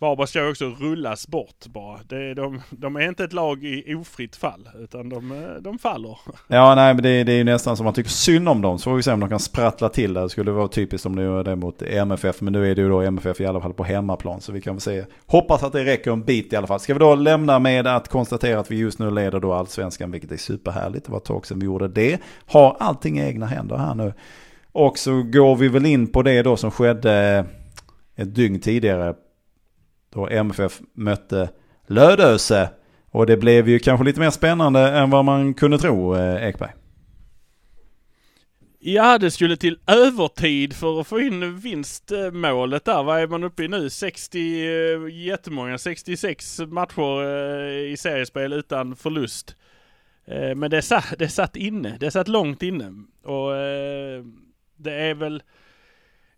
Varberg 0.00 0.26
ska 0.26 0.44
ju 0.44 0.50
också 0.50 0.64
rullas 0.64 1.28
bort 1.28 1.66
bara. 1.66 1.98
Det, 2.08 2.34
de, 2.34 2.60
de 2.70 2.96
är 2.96 3.08
inte 3.08 3.24
ett 3.24 3.32
lag 3.32 3.64
i 3.64 3.94
ofritt 3.94 4.36
fall 4.36 4.68
utan 4.78 5.08
de, 5.08 5.32
eh, 5.32 5.62
de 5.62 5.78
faller. 5.78 6.18
Ja, 6.46 6.74
nej, 6.74 6.94
men 6.94 7.02
det, 7.02 7.24
det 7.24 7.32
är 7.32 7.36
ju 7.36 7.44
nästan 7.44 7.76
som 7.76 7.84
man 7.84 7.94
tycker 7.94 8.10
synd 8.10 8.48
om 8.48 8.62
dem. 8.62 8.78
Så 8.78 8.90
får 8.90 8.96
vi 8.96 9.02
se 9.02 9.12
om 9.12 9.20
de 9.20 9.28
kan 9.28 9.40
sprattla 9.40 9.88
till 9.88 10.14
det. 10.14 10.20
Det 10.20 10.28
skulle 10.28 10.50
vara 10.50 10.68
typiskt 10.68 11.06
om 11.06 11.16
de 11.16 11.22
gör 11.22 11.44
det 11.44 11.56
mot 11.56 11.82
MFF. 11.82 12.40
Men 12.40 12.52
nu 12.52 12.70
är 12.70 12.74
det 12.74 12.82
ju 12.82 12.88
då 12.88 13.00
MFF 13.00 13.40
i 13.40 13.46
alla 13.46 13.60
fall 13.60 13.74
på 13.74 13.84
hemmaplan. 13.84 14.40
Så 14.40 14.52
vi 14.52 14.60
kan 14.60 14.74
väl 14.74 14.80
se. 14.80 15.04
Hoppas 15.26 15.62
att 15.62 15.72
det 15.72 15.84
räcker 15.84 16.10
en 16.10 16.24
bit 16.24 16.52
i 16.52 16.56
alla 16.56 16.66
fall. 16.66 16.80
Ska 16.80 16.94
vi 16.94 17.00
då 17.00 17.14
lämna 17.14 17.58
med 17.58 17.86
att 17.86 18.08
konstatera 18.08 18.60
att 18.60 18.70
vi 18.70 18.76
just 18.76 18.98
nu 18.98 19.10
leder 19.10 19.40
då 19.40 19.52
allsvenskan. 19.52 20.10
Vilket 20.10 20.32
är 20.32 20.36
superhärligt. 20.36 21.06
Det 21.06 21.12
var 21.12 21.18
ett 21.18 21.24
tag 21.24 21.46
sedan 21.46 21.58
vi 21.58 21.66
gjorde 21.66 21.88
det. 21.88 22.18
Har 22.46 22.76
allting 22.80 23.18
i 23.18 23.22
egna 23.22 23.46
händer 23.46 23.76
här 23.76 23.94
nu. 23.94 24.12
Och 24.72 24.98
så 24.98 25.22
går 25.22 25.56
vi 25.56 25.68
väl 25.68 25.86
in 25.86 26.06
på 26.06 26.22
det 26.22 26.42
då 26.42 26.56
som 26.56 26.70
skedde 26.70 27.44
ett 28.16 28.34
dygn 28.34 28.60
tidigare 28.60 29.14
då 30.10 30.28
MFF 30.28 30.80
mötte 30.94 31.50
Lödöse. 31.86 32.70
Och 33.10 33.26
det 33.26 33.36
blev 33.36 33.68
ju 33.68 33.78
kanske 33.78 34.04
lite 34.04 34.20
mer 34.20 34.30
spännande 34.30 34.80
än 34.80 35.10
vad 35.10 35.24
man 35.24 35.54
kunde 35.54 35.78
tro, 35.78 36.16
eh, 36.16 36.48
Ekberg. 36.48 36.70
Ja, 38.80 39.18
det 39.18 39.30
skulle 39.30 39.56
till 39.56 39.78
övertid 39.86 40.76
för 40.76 41.00
att 41.00 41.06
få 41.06 41.20
in 41.20 41.60
vinstmålet 41.60 42.84
där. 42.84 43.02
Vad 43.02 43.20
är 43.20 43.26
man 43.26 43.44
uppe 43.44 43.64
i 43.64 43.68
nu? 43.68 43.90
60, 43.90 44.38
eh, 44.38 45.26
jättemånga, 45.26 45.78
66 45.78 46.60
matcher 46.60 47.22
eh, 47.22 47.92
i 47.92 47.96
seriespel 47.98 48.52
utan 48.52 48.96
förlust. 48.96 49.56
Men 50.56 50.70
det 50.70 50.82
satt, 50.82 51.14
det 51.18 51.28
satt 51.28 51.56
inne, 51.56 51.96
det 52.00 52.10
satt 52.10 52.28
långt 52.28 52.62
inne. 52.62 52.84
Och 53.24 53.50
det 54.76 54.94
är 54.94 55.14
väl... 55.14 55.42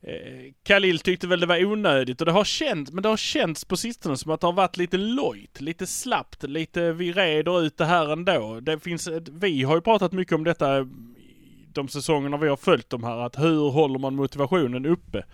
Eh, 0.02 0.52
Khalil 0.62 0.98
tyckte 0.98 1.26
väl 1.26 1.40
det 1.40 1.46
var 1.46 1.64
onödigt 1.64 2.20
och 2.20 2.26
det 2.26 2.32
har 2.32 2.44
känts, 2.44 2.92
men 2.92 3.02
det 3.02 3.08
har 3.08 3.16
känts 3.16 3.64
på 3.64 3.76
sistone 3.76 4.16
som 4.16 4.30
att 4.30 4.40
det 4.40 4.46
har 4.46 4.52
varit 4.52 4.76
lite 4.76 4.96
lojt, 4.96 5.60
lite 5.60 5.86
slappt, 5.86 6.42
lite 6.42 6.92
vi 6.92 7.12
reder 7.12 7.62
ut 7.62 7.78
det 7.78 7.84
här 7.84 8.12
ändå. 8.12 8.60
Det 8.60 8.80
finns, 8.80 9.08
vi 9.30 9.62
har 9.62 9.74
ju 9.74 9.80
pratat 9.80 10.12
mycket 10.12 10.34
om 10.34 10.44
detta 10.44 10.86
de 11.72 11.88
säsongerna 11.88 12.36
vi 12.36 12.48
har 12.48 12.56
följt 12.56 12.90
de 12.90 13.04
här, 13.04 13.16
att 13.18 13.38
hur 13.38 13.70
håller 13.70 13.98
man 13.98 14.14
motivationen 14.14 14.86
uppe? 14.86 15.24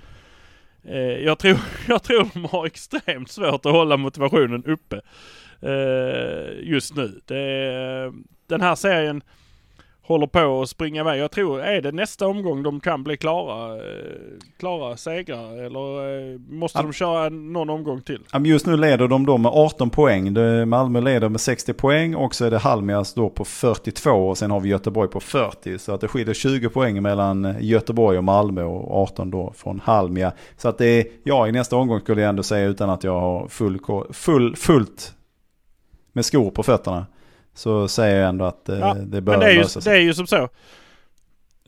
Eh, 0.85 0.99
jag, 0.99 1.39
tror, 1.39 1.59
jag 1.89 2.03
tror 2.03 2.29
de 2.35 2.45
har 2.45 2.67
extremt 2.67 3.31
svårt 3.31 3.67
att 3.67 3.73
hålla 3.73 3.97
motivationen 3.97 4.65
uppe 4.65 5.01
eh, 5.61 6.69
just 6.69 6.97
nu. 6.97 7.21
Det, 7.25 8.13
den 8.47 8.61
här 8.61 8.75
serien 8.75 9.23
håller 10.07 10.27
på 10.27 10.63
att 10.63 10.69
springa 10.69 11.01
iväg. 11.01 11.21
Jag 11.21 11.31
tror, 11.31 11.61
är 11.61 11.81
det 11.81 11.93
nästa 11.93 12.27
omgång 12.27 12.63
de 12.63 12.81
kan 12.81 13.05
bli 13.05 13.17
klara, 13.17 13.75
eh, 13.75 13.81
klara 14.59 14.97
segrar 14.97 15.65
eller 15.65 16.19
eh, 16.33 16.39
måste 16.49 16.83
de 16.83 16.93
köra 16.93 17.29
någon 17.29 17.71
omgång 17.71 18.01
till? 18.01 18.21
Just 18.45 18.67
nu 18.67 18.77
leder 18.77 19.09
de 19.09 19.27
då 19.27 19.39
med 19.39 19.53
18 19.55 19.91
poäng. 19.91 20.33
Malmö 20.69 21.01
leder 21.01 21.29
med 21.29 21.41
60 21.41 21.73
poäng 21.73 22.15
och 22.15 22.35
så 22.35 22.45
är 22.45 22.51
det 22.51 22.59
Halmias 22.59 23.15
då 23.15 23.29
på 23.29 23.45
42 23.45 24.11
och 24.11 24.39
sen 24.39 24.51
har 24.51 24.61
vi 24.61 24.69
Göteborg 24.69 25.11
på 25.11 25.21
40. 25.21 25.79
Så 25.79 25.93
att 25.93 26.01
det 26.01 26.09
skiljer 26.09 26.35
20 26.35 26.69
poäng 26.69 27.03
mellan 27.03 27.57
Göteborg 27.61 28.19
och 28.19 28.25
Malmö 28.25 28.63
och 28.63 29.03
18 29.03 29.31
då 29.31 29.53
från 29.57 29.81
Halmia. 29.85 30.33
Så 30.57 30.69
att 30.69 30.79
det 30.79 30.87
är, 30.87 31.07
ja 31.25 31.49
i 31.49 31.53
nästa 31.53 31.77
omgång 31.77 32.01
skulle 32.01 32.21
jag 32.21 32.29
ändå 32.29 32.43
säga 32.43 32.67
utan 32.67 32.91
att 32.91 33.05
jag 33.05 33.21
har 33.21 33.49
full, 33.49 33.81
full, 34.13 34.57
fullt 34.57 35.15
med 36.13 36.25
skor 36.25 36.51
på 36.51 36.63
fötterna 36.63 37.07
så 37.57 37.89
säger 37.89 38.21
jag 38.21 38.29
ändå 38.29 38.45
att 38.45 38.69
eh, 38.69 38.79
ja, 38.79 38.95
det 38.95 39.21
bör 39.21 39.33
men 39.33 39.41
det 39.41 39.47
är, 39.47 39.51
ju, 39.51 39.59
lösa 39.59 39.81
sig. 39.81 39.93
det 39.93 39.99
är 39.99 40.03
ju 40.03 40.15
som 40.15 40.27
så. 40.27 40.49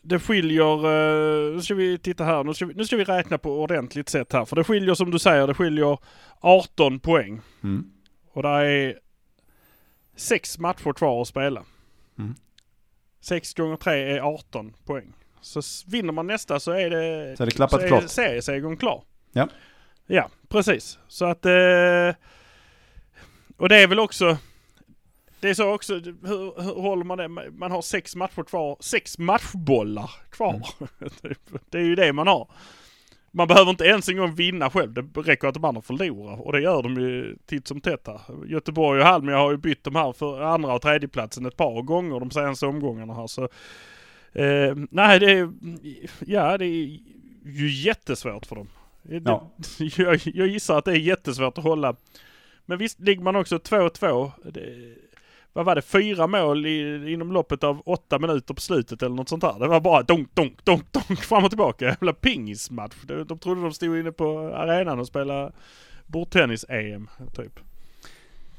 Det 0.02 0.18
skiljer, 0.18 0.74
eh, 0.74 1.54
nu 1.54 1.62
ska 1.62 1.74
vi 1.74 1.98
titta 1.98 2.24
här, 2.24 2.44
nu 2.44 2.54
ska 2.54 2.66
vi, 2.66 2.74
nu 2.74 2.84
ska 2.84 2.96
vi 2.96 3.04
räkna 3.04 3.38
på 3.38 3.62
ordentligt 3.62 4.08
sätt 4.08 4.32
här. 4.32 4.44
För 4.44 4.56
det 4.56 4.64
skiljer 4.64 4.94
som 4.94 5.10
du 5.10 5.18
säger, 5.18 5.46
det 5.46 5.54
skiljer 5.54 5.98
18 6.40 7.00
poäng. 7.00 7.40
Mm. 7.62 7.90
Och 8.32 8.42
det 8.42 8.48
är 8.48 8.98
sex 10.16 10.58
matcher 10.58 10.92
kvar 10.92 11.22
att 11.22 11.28
spela. 11.28 11.62
Mm. 12.18 12.34
6 13.20 13.54
gånger 13.54 13.76
3 13.76 14.16
är 14.16 14.20
18 14.20 14.74
poäng. 14.84 15.12
Så 15.40 15.60
vinner 15.86 16.12
man 16.12 16.26
nästa 16.26 16.60
så 16.60 16.72
är 16.72 16.90
det, 16.90 17.36
så 17.36 17.42
är 17.42 17.46
det 17.46 17.52
klappat 17.52 17.80
så 17.80 17.86
är 17.86 17.88
klart. 17.88 18.08
seriesegern 18.08 18.76
klar. 18.76 19.02
Ja. 19.32 19.48
Ja, 20.06 20.30
precis. 20.48 20.98
Så 21.08 21.24
att... 21.24 21.46
Eh, 21.46 22.14
och 23.56 23.68
det 23.68 23.76
är 23.76 23.86
väl 23.86 23.98
också 23.98 24.38
det 25.40 25.48
är 25.48 25.54
så 25.54 25.74
också, 25.74 25.94
hur, 25.94 26.62
hur 26.62 26.80
håller 26.80 27.04
man 27.04 27.18
det? 27.18 27.28
Man 27.28 27.70
har 27.70 27.82
sex 27.82 28.16
matcher 28.16 28.42
kvar, 28.42 28.76
sex 28.80 29.18
matchbollar 29.18 30.10
kvar. 30.30 30.68
Mm. 31.00 31.10
det 31.70 31.78
är 31.78 31.82
ju 31.82 31.94
det 31.94 32.12
man 32.12 32.26
har. 32.26 32.48
Man 33.30 33.48
behöver 33.48 33.70
inte 33.70 33.84
ens 33.84 34.08
en 34.08 34.16
gång 34.16 34.34
vinna 34.34 34.70
själv. 34.70 34.92
Det 34.92 35.20
räcker 35.20 35.48
att 35.48 35.54
de 35.54 35.64
andra 35.64 35.82
förlorar. 35.82 36.46
Och 36.46 36.52
det 36.52 36.60
gör 36.60 36.82
de 36.82 36.94
ju 36.94 37.36
titt 37.46 37.66
som 37.66 37.80
tätt 37.80 38.06
här. 38.06 38.20
Göteborg 38.46 39.00
och 39.00 39.06
Halmia 39.06 39.36
har 39.36 39.50
ju 39.50 39.56
bytt 39.56 39.84
de 39.84 39.94
här 39.94 40.12
för 40.12 40.40
andra 40.40 40.74
och 40.74 40.82
tredjeplatsen 40.82 41.46
ett 41.46 41.56
par 41.56 41.82
gånger 41.82 42.20
de 42.20 42.30
senaste 42.30 42.66
omgångarna 42.66 43.14
här. 43.14 43.26
Så, 43.26 43.42
eh, 44.32 44.74
nej, 44.90 45.18
det 45.18 45.30
är, 45.30 45.52
ja, 46.20 46.58
det 46.58 46.64
är 46.64 46.98
ju 47.44 47.70
jättesvårt 47.70 48.46
för 48.46 48.56
dem. 48.56 48.68
Ja. 49.02 49.50
jag, 49.96 50.20
jag 50.24 50.46
gissar 50.46 50.78
att 50.78 50.84
det 50.84 50.92
är 50.92 50.96
jättesvårt 50.96 51.58
att 51.58 51.64
hålla. 51.64 51.96
Men 52.66 52.78
visst 52.78 53.00
ligger 53.00 53.22
man 53.22 53.36
också 53.36 53.56
2-2 53.56 54.30
vad 55.52 55.64
var 55.64 55.74
det, 55.74 55.82
fyra 55.82 56.26
mål 56.26 56.66
i, 56.66 57.04
inom 57.12 57.32
loppet 57.32 57.64
av 57.64 57.82
åtta 57.84 58.18
minuter 58.18 58.54
på 58.54 58.60
slutet 58.60 59.02
eller 59.02 59.16
något 59.16 59.28
sånt 59.28 59.42
där. 59.42 59.58
Det 59.58 59.68
var 59.68 59.80
bara 59.80 60.02
donk, 60.02 60.34
donk, 60.34 60.64
donk, 60.64 60.92
donk 60.92 61.20
fram 61.20 61.44
och 61.44 61.50
tillbaka. 61.50 61.84
Jävla 61.84 62.12
pingismatch. 62.12 62.96
De, 63.02 63.24
de 63.24 63.38
trodde 63.38 63.62
de 63.62 63.72
stod 63.72 63.98
inne 63.98 64.12
på 64.12 64.38
arenan 64.54 65.00
och 65.00 65.06
spelade 65.06 65.52
bordtennis-EM, 66.06 67.08
typ. 67.36 67.60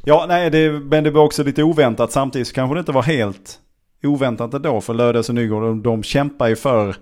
Ja, 0.04 0.26
nej, 0.28 0.50
det, 0.50 0.72
men 0.72 1.04
det 1.04 1.12
var 1.12 1.24
också 1.24 1.44
lite 1.44 1.64
oväntat. 1.64 2.12
Samtidigt 2.12 2.48
så 2.48 2.54
kanske 2.54 2.76
det 2.76 2.80
inte 2.80 2.92
var 2.92 3.04
helt 3.04 3.60
oväntat 4.04 4.54
ändå. 4.54 4.82
För 4.82 4.94
Lödöse 4.94 5.32
och 5.32 5.36
Nygård, 5.36 5.64
de, 5.64 5.82
de 5.82 6.04
kämpar 6.04 6.48
ju 6.48 6.56
för 6.56 6.96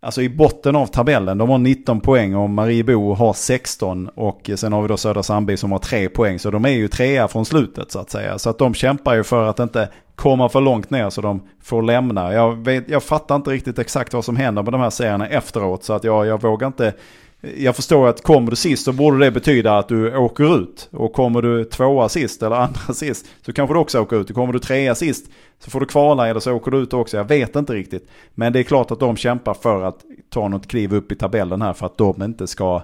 Alltså 0.00 0.22
i 0.22 0.28
botten 0.28 0.76
av 0.76 0.86
tabellen, 0.86 1.38
de 1.38 1.48
har 1.48 1.58
19 1.58 2.00
poäng 2.00 2.34
och 2.34 2.50
Mariebo 2.50 3.14
har 3.14 3.32
16 3.32 4.08
och 4.08 4.50
sen 4.56 4.72
har 4.72 4.82
vi 4.82 4.88
då 4.88 4.96
Södra 4.96 5.22
Sandby 5.22 5.56
som 5.56 5.72
har 5.72 5.78
3 5.78 6.08
poäng. 6.08 6.38
Så 6.38 6.50
de 6.50 6.64
är 6.64 6.68
ju 6.68 6.88
trea 6.88 7.28
från 7.28 7.44
slutet 7.44 7.92
så 7.92 7.98
att 7.98 8.10
säga. 8.10 8.38
Så 8.38 8.50
att 8.50 8.58
de 8.58 8.74
kämpar 8.74 9.14
ju 9.14 9.24
för 9.24 9.46
att 9.46 9.58
inte 9.58 9.88
komma 10.14 10.48
för 10.48 10.60
långt 10.60 10.90
ner 10.90 11.10
så 11.10 11.20
de 11.20 11.42
får 11.62 11.82
lämna. 11.82 12.32
Jag, 12.32 12.64
vet, 12.64 12.88
jag 12.88 13.02
fattar 13.02 13.36
inte 13.36 13.50
riktigt 13.50 13.78
exakt 13.78 14.14
vad 14.14 14.24
som 14.24 14.36
händer 14.36 14.62
med 14.62 14.72
de 14.72 14.80
här 14.80 14.90
serierna 14.90 15.28
efteråt 15.28 15.84
så 15.84 15.92
att 15.92 16.04
jag, 16.04 16.26
jag 16.26 16.42
vågar 16.42 16.66
inte 16.66 16.94
jag 17.40 17.76
förstår 17.76 18.08
att 18.08 18.22
kommer 18.22 18.50
du 18.50 18.56
sist 18.56 18.84
så 18.84 18.92
borde 18.92 19.18
det 19.18 19.30
betyda 19.30 19.78
att 19.78 19.88
du 19.88 20.16
åker 20.16 20.58
ut. 20.62 20.88
Och 20.92 21.12
kommer 21.12 21.42
du 21.42 21.64
tvåa 21.64 22.08
sist 22.08 22.42
eller 22.42 22.56
andra 22.56 22.80
sist 22.94 23.26
så 23.42 23.52
kanske 23.52 23.74
du 23.74 23.78
också 23.78 24.00
åker 24.00 24.20
ut. 24.20 24.34
Kommer 24.34 24.52
du 24.52 24.58
trea 24.58 24.94
sist 24.94 25.30
så 25.58 25.70
får 25.70 25.80
du 25.80 25.86
kvala 25.86 26.28
eller 26.28 26.40
så 26.40 26.52
åker 26.52 26.70
du 26.70 26.78
ut 26.78 26.92
också. 26.92 27.16
Jag 27.16 27.24
vet 27.24 27.56
inte 27.56 27.74
riktigt. 27.74 28.08
Men 28.34 28.52
det 28.52 28.58
är 28.58 28.62
klart 28.62 28.90
att 28.90 29.00
de 29.00 29.16
kämpar 29.16 29.54
för 29.54 29.82
att 29.82 30.04
ta 30.30 30.48
något 30.48 30.68
kliv 30.68 30.94
upp 30.94 31.12
i 31.12 31.14
tabellen 31.14 31.62
här 31.62 31.72
för 31.72 31.86
att 31.86 31.98
de 31.98 32.22
inte 32.22 32.46
ska 32.46 32.82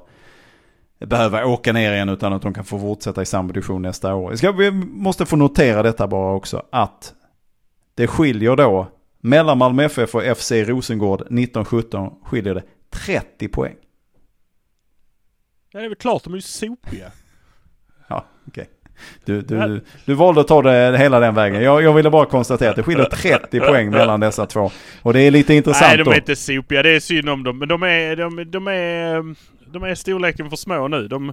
behöva 0.98 1.46
åka 1.46 1.72
ner 1.72 1.92
igen 1.92 2.08
utan 2.08 2.32
att 2.32 2.42
de 2.42 2.54
kan 2.54 2.64
få 2.64 2.78
fortsätta 2.78 3.22
i 3.22 3.26
samma 3.26 3.52
division 3.52 3.82
nästa 3.82 4.14
år. 4.14 4.34
Ska, 4.34 4.52
vi 4.52 4.70
måste 4.70 5.26
få 5.26 5.36
notera 5.36 5.82
detta 5.82 6.06
bara 6.06 6.34
också 6.34 6.62
att 6.70 7.14
det 7.94 8.06
skiljer 8.06 8.56
då 8.56 8.86
mellan 9.20 9.58
Malmö 9.58 9.84
FF 9.84 10.14
och 10.14 10.22
FC 10.36 10.52
Rosengård 10.52 11.20
1917 11.20 12.10
skiljer 12.24 12.54
det 12.54 12.62
30 12.90 13.48
poäng. 13.48 13.74
Ja, 15.74 15.80
det 15.80 15.86
är 15.86 15.88
väl 15.88 15.96
klart, 15.96 16.24
de 16.24 16.32
är 16.32 16.36
ju 16.36 16.42
sopiga. 16.42 17.10
ja, 18.08 18.24
okej. 18.48 18.62
Okay. 18.62 18.74
Du, 19.24 19.40
du, 19.40 19.80
du 20.04 20.14
valde 20.14 20.40
att 20.40 20.48
ta 20.48 20.62
det 20.62 20.98
hela 20.98 21.20
den 21.20 21.34
vägen. 21.34 21.62
Jag, 21.62 21.82
jag 21.82 21.94
ville 21.94 22.10
bara 22.10 22.26
konstatera 22.26 22.70
att 22.70 22.76
det 22.76 22.82
skiljer 22.82 23.04
30 23.04 23.60
poäng 23.60 23.90
mellan 23.90 24.20
dessa 24.20 24.46
två. 24.46 24.70
Och 25.02 25.12
det 25.12 25.20
är 25.20 25.30
lite 25.30 25.54
intressant 25.54 25.88
Nej, 25.88 26.04
de 26.04 26.10
är 26.10 26.14
inte 26.14 26.36
sopiga. 26.36 26.82
Det 26.82 26.90
är 26.90 27.00
synd 27.00 27.28
om 27.28 27.44
dem. 27.44 27.58
Men 27.58 27.68
de 27.68 27.82
är, 27.82 28.16
de, 28.16 28.50
de 28.50 28.68
är, 28.68 29.34
de 29.72 29.82
är 29.82 29.94
storleken 29.94 30.50
för 30.50 30.56
små 30.56 30.88
nu. 30.88 31.08
De, 31.08 31.32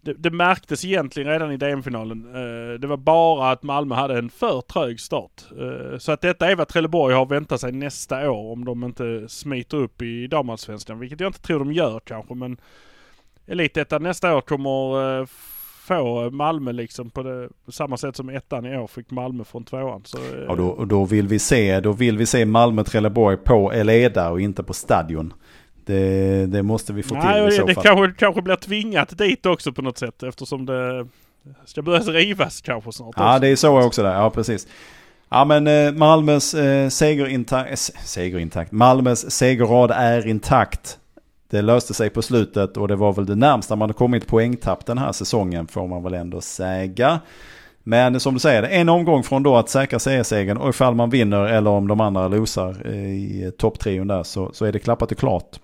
det, 0.00 0.12
det 0.12 0.30
märktes 0.30 0.84
egentligen 0.84 1.30
redan 1.30 1.52
i 1.52 1.56
DM-finalen. 1.56 2.36
Uh, 2.36 2.80
det 2.80 2.86
var 2.86 2.96
bara 2.96 3.50
att 3.50 3.62
Malmö 3.62 3.94
hade 3.94 4.18
en 4.18 4.30
för 4.30 4.60
trög 4.60 5.00
start. 5.00 5.44
Uh, 5.60 5.98
så 5.98 6.12
att 6.12 6.20
detta 6.20 6.50
är 6.50 6.56
vad 6.56 6.68
Trelleborg 6.68 7.14
har 7.14 7.26
väntat 7.26 7.60
sig 7.60 7.72
nästa 7.72 8.30
år 8.30 8.52
om 8.52 8.64
de 8.64 8.84
inte 8.84 9.28
smiter 9.28 9.76
upp 9.76 10.02
i 10.02 10.26
damallsvenskan. 10.26 10.98
Vilket 10.98 11.20
jag 11.20 11.28
inte 11.28 11.42
tror 11.42 11.58
de 11.58 11.72
gör 11.72 12.00
kanske 12.04 12.34
men 12.34 12.56
Elitettan 13.50 14.02
nästa 14.02 14.36
år 14.36 14.40
kommer 14.40 15.20
uh, 15.20 15.26
få 15.86 16.30
Malmö 16.30 16.72
liksom 16.72 17.10
på, 17.10 17.22
det, 17.22 17.48
på 17.64 17.72
samma 17.72 17.96
sätt 17.96 18.16
som 18.16 18.28
ettan 18.28 18.66
i 18.66 18.76
år 18.76 18.86
fick 18.86 19.10
Malmö 19.10 19.44
från 19.44 19.64
tvåan. 19.64 20.02
Så, 20.04 20.18
uh, 20.18 20.44
ja, 20.48 20.54
då, 20.54 20.84
då, 20.84 21.04
vill 21.04 21.28
vi 21.28 21.38
se, 21.38 21.80
då 21.80 21.92
vill 21.92 22.18
vi 22.18 22.26
se 22.26 22.44
Malmö-Trelleborg 22.44 23.36
på 23.36 23.72
Eleda 23.72 24.30
och 24.30 24.40
inte 24.40 24.62
på 24.62 24.72
Stadion. 24.72 25.32
Det, 25.84 26.46
det 26.46 26.62
måste 26.62 26.92
vi 26.92 27.02
få 27.02 27.14
nej, 27.14 27.48
till 27.48 27.54
i 27.54 27.58
så 27.58 27.66
det 27.66 27.74
fall. 27.74 27.84
kanske, 27.84 28.18
kanske 28.18 28.42
blir 28.42 28.56
tvingat 28.56 29.18
dit 29.18 29.46
också 29.46 29.72
på 29.72 29.82
något 29.82 29.98
sätt 29.98 30.22
eftersom 30.22 30.66
det 30.66 31.06
ska 31.64 31.82
börja 31.82 32.00
rivas 32.00 32.60
kanske 32.60 32.92
snart. 32.92 33.14
Ja, 33.16 33.30
också. 33.30 33.40
det 33.40 33.48
är 33.48 33.56
så 33.56 33.82
också 33.82 34.02
där. 34.02 34.14
Ja, 34.14 34.30
precis. 34.30 34.68
Ja 35.28 35.44
men 35.44 35.66
eh, 35.66 35.92
Malmös 35.92 36.54
eh, 36.54 36.88
segerintakt, 36.88 37.70
eh, 37.70 38.02
segerintakt, 38.04 38.72
Malmös 38.72 39.30
segerrad 39.30 39.90
är 39.90 40.26
intakt. 40.26 40.99
Det 41.50 41.62
löste 41.62 41.94
sig 41.94 42.10
på 42.10 42.22
slutet 42.22 42.76
och 42.76 42.88
det 42.88 42.96
var 42.96 43.12
väl 43.12 43.26
det 43.26 43.34
närmsta 43.34 43.76
man 43.76 43.88
har 43.88 43.94
kommit 43.94 44.26
poängtapp 44.26 44.86
den 44.86 44.98
här 44.98 45.12
säsongen 45.12 45.66
får 45.66 45.88
man 45.88 46.02
väl 46.02 46.14
ändå 46.14 46.40
säga. 46.40 47.20
Men 47.82 48.20
som 48.20 48.34
du 48.34 48.40
säger, 48.40 48.62
en 48.62 48.88
omgång 48.88 49.22
från 49.22 49.42
då 49.42 49.56
att 49.56 49.68
säkra 49.68 49.98
seriesegern 49.98 50.56
och 50.56 50.68
ifall 50.68 50.94
man 50.94 51.10
vinner 51.10 51.44
eller 51.44 51.70
om 51.70 51.88
de 51.88 52.00
andra 52.00 52.28
losar 52.28 52.82
eh, 52.84 53.10
i 53.10 53.52
topptrion 53.58 54.06
där 54.06 54.22
så, 54.22 54.50
så 54.52 54.64
är 54.64 54.72
det 54.72 54.78
klappat 54.78 55.12
och 55.12 55.18
klart. 55.18 55.58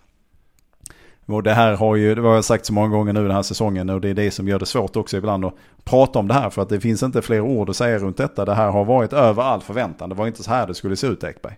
Och 1.27 1.43
det 1.43 1.55
här 1.55 1.77
har 1.77 1.97
ju, 1.97 2.15
det 2.15 2.21
har 2.21 2.35
jag 2.35 2.45
sagt 2.45 2.67
så 2.67 2.73
många 2.73 2.89
gånger 2.89 3.13
nu 3.13 3.23
den 3.23 3.37
här 3.37 3.43
säsongen 3.43 3.91
och 3.91 4.01
det 4.01 4.09
är 4.09 4.15
det 4.15 4.31
som 4.31 4.49
gör 4.49 4.59
det 4.59 4.67
svårt 4.67 4.97
också 4.97 5.17
ibland 5.17 5.45
att 5.45 5.55
prata 5.85 6.19
om 6.19 6.29
det 6.29 6.35
här 6.35 6.51
för 6.51 6.63
att 6.63 6.69
det 6.69 6.81
finns 6.81 7.03
inte 7.03 7.23
fler 7.23 7.41
ord 7.41 7.71
att 7.71 7.77
säga 7.77 7.99
runt 7.99 8.17
detta. 8.17 8.45
Det 8.45 8.55
här 8.55 8.71
har 8.71 8.85
varit 8.85 9.13
över 9.13 9.43
all 9.43 9.61
förväntan. 9.61 10.09
Det 10.09 10.15
var 10.15 10.27
inte 10.27 10.43
så 10.43 10.51
här 10.51 10.67
det 10.67 10.75
skulle 10.75 10.97
se 10.97 11.07
ut 11.07 11.25
Ekberg. 11.25 11.57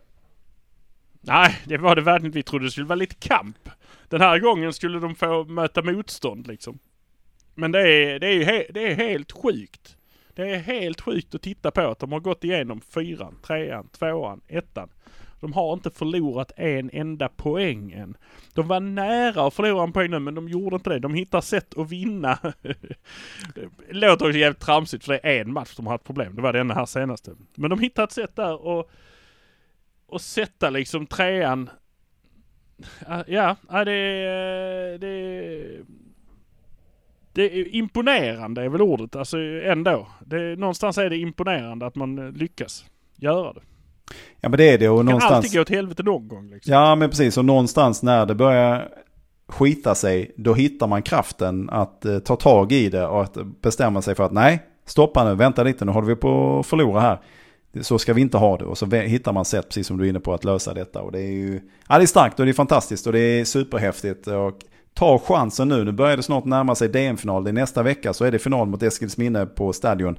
Nej, 1.20 1.56
det 1.64 1.76
var 1.76 1.96
det 1.96 2.02
verkligen. 2.02 2.32
Vi 2.32 2.42
trodde 2.42 2.64
det 2.64 2.70
skulle 2.70 2.86
vara 2.86 2.96
lite 2.96 3.14
kamp. 3.14 3.68
Den 4.08 4.20
här 4.20 4.38
gången 4.38 4.72
skulle 4.72 4.98
de 4.98 5.14
få 5.14 5.44
möta 5.44 5.82
motstånd 5.82 6.46
liksom. 6.46 6.78
Men 7.54 7.72
det 7.72 7.80
är, 7.80 8.18
det 8.18 8.26
är 8.26 8.32
ju 8.32 8.44
he, 8.44 8.66
det 8.70 8.90
är 8.90 8.94
helt 8.94 9.32
sjukt. 9.32 9.96
Det 10.34 10.50
är 10.50 10.58
helt 10.58 11.00
sjukt 11.00 11.34
att 11.34 11.42
titta 11.42 11.70
på 11.70 11.80
att 11.80 11.98
de 11.98 12.12
har 12.12 12.20
gått 12.20 12.44
igenom 12.44 12.80
fyran, 12.80 13.38
trean, 13.42 13.88
tvåan, 13.88 14.40
ettan. 14.48 14.88
De 15.40 15.52
har 15.52 15.72
inte 15.72 15.90
förlorat 15.90 16.52
en 16.56 16.90
enda 16.92 17.28
poäng 17.28 17.92
än. 17.92 18.16
De 18.54 18.68
var 18.68 18.80
nära 18.80 19.46
att 19.46 19.54
förlora 19.54 19.82
en 19.84 19.92
poäng 19.92 20.10
nu 20.10 20.18
men 20.18 20.34
de 20.34 20.48
gjorde 20.48 20.76
inte 20.76 20.90
det. 20.90 20.98
De 20.98 21.14
hittar 21.14 21.40
sätt 21.40 21.78
att 21.78 21.90
vinna. 21.90 22.38
Det 23.54 23.70
låter 23.90 24.26
också 24.26 24.38
jävligt 24.38 24.60
tramsigt 24.60 25.04
för 25.04 25.12
det 25.12 25.20
är 25.22 25.40
en 25.40 25.52
match 25.52 25.76
de 25.76 25.86
har 25.86 25.94
haft 25.94 26.04
problem. 26.04 26.34
Det 26.34 26.42
var 26.42 26.52
denna 26.52 26.74
här 26.74 26.86
senaste. 26.86 27.30
Men 27.54 27.70
de 27.70 27.78
hittar 27.80 28.04
ett 28.04 28.12
sätt 28.12 28.36
där 28.36 28.66
och, 28.66 28.90
och 30.06 30.20
sätta 30.20 30.70
liksom 30.70 31.06
trean. 31.06 31.70
Ja, 33.26 33.56
det 33.84 33.92
är, 33.92 34.98
det 34.98 35.08
är, 35.08 35.80
det 37.32 37.42
är 37.42 37.74
imponerande 37.74 38.62
är 38.62 38.68
väl 38.68 38.82
ordet, 38.82 39.16
alltså 39.16 39.38
ändå. 39.64 40.08
Det, 40.26 40.58
någonstans 40.58 40.98
är 40.98 41.10
det 41.10 41.16
imponerande 41.16 41.86
att 41.86 41.94
man 41.94 42.30
lyckas 42.30 42.84
göra 43.16 43.52
det. 43.52 43.60
Ja 44.40 44.48
men 44.48 44.58
det 44.58 44.64
är 44.64 44.78
det 44.78 44.88
och 44.88 44.96
Det 44.96 44.98
kan 44.98 45.06
någonstans... 45.06 45.32
alltid 45.32 45.58
gå 45.58 45.64
till 45.64 45.76
helvete 45.76 46.02
någon 46.02 46.28
gång 46.28 46.50
liksom. 46.50 46.72
Ja 46.72 46.94
men 46.94 47.10
precis 47.10 47.36
och 47.38 47.44
någonstans 47.44 48.02
när 48.02 48.26
det 48.26 48.34
börjar 48.34 48.88
skita 49.48 49.94
sig 49.94 50.34
då 50.36 50.54
hittar 50.54 50.86
man 50.86 51.02
kraften 51.02 51.70
att 51.70 52.04
eh, 52.04 52.18
ta 52.18 52.36
tag 52.36 52.72
i 52.72 52.88
det 52.88 53.06
och 53.06 53.22
att 53.22 53.36
bestämma 53.62 54.02
sig 54.02 54.14
för 54.14 54.24
att 54.24 54.32
nej, 54.32 54.62
stoppa 54.84 55.24
nu, 55.24 55.34
vänta 55.34 55.62
lite, 55.62 55.84
nu 55.84 55.92
håller 55.92 56.08
vi 56.08 56.16
på 56.16 56.58
att 56.58 56.66
förlora 56.66 57.00
här. 57.00 57.18
Så 57.82 57.98
ska 57.98 58.12
vi 58.12 58.20
inte 58.20 58.36
ha 58.36 58.56
det 58.56 58.64
och 58.64 58.78
så 58.78 58.86
hittar 58.86 59.32
man 59.32 59.44
sätt, 59.44 59.68
precis 59.68 59.86
som 59.86 59.98
du 59.98 60.04
är 60.04 60.08
inne 60.08 60.20
på, 60.20 60.34
att 60.34 60.44
lösa 60.44 60.74
detta. 60.74 61.02
Och 61.02 61.12
det 61.12 61.20
är 61.20 61.32
ju, 61.32 61.60
ja 61.88 61.98
det 61.98 62.04
är 62.04 62.06
starkt 62.06 62.40
och 62.40 62.46
det 62.46 62.52
är 62.52 62.54
fantastiskt 62.54 63.06
och 63.06 63.12
det 63.12 63.20
är 63.20 63.44
superhäftigt. 63.44 64.26
Och 64.26 64.58
ta 64.94 65.18
chansen 65.18 65.68
nu, 65.68 65.84
nu 65.84 65.92
börjar 65.92 66.16
det 66.16 66.22
snart 66.22 66.44
närma 66.44 66.74
sig 66.74 66.88
DM-final. 66.88 67.44
Det 67.44 67.50
är 67.50 67.52
nästa 67.52 67.82
vecka 67.82 68.12
så 68.12 68.24
är 68.24 68.30
det 68.30 68.38
final 68.38 68.68
mot 68.68 68.82
Eskilsminne 68.82 69.46
på 69.46 69.72
Stadion. 69.72 70.18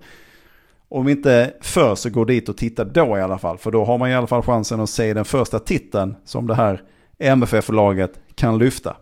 Om 0.90 1.08
inte 1.08 1.54
för 1.62 1.96
så 1.96 2.10
gå 2.10 2.26
dit 2.26 2.50
och 2.50 2.58
titta 2.58 2.84
då 2.84 3.18
i 3.18 3.22
alla 3.22 3.38
fall. 3.38 3.58
För 3.58 3.72
då 3.72 3.86
har 3.86 3.98
man 3.98 4.10
i 4.10 4.16
alla 4.16 4.28
fall 4.28 4.42
chansen 4.42 4.80
att 4.80 4.90
se 4.90 5.14
den 5.14 5.26
första 5.26 5.60
titeln 5.60 6.16
som 6.26 6.48
det 6.48 6.56
här 6.56 6.84
MFF-laget 7.20 8.20
kan 8.36 8.58
lyfta. 8.58 8.96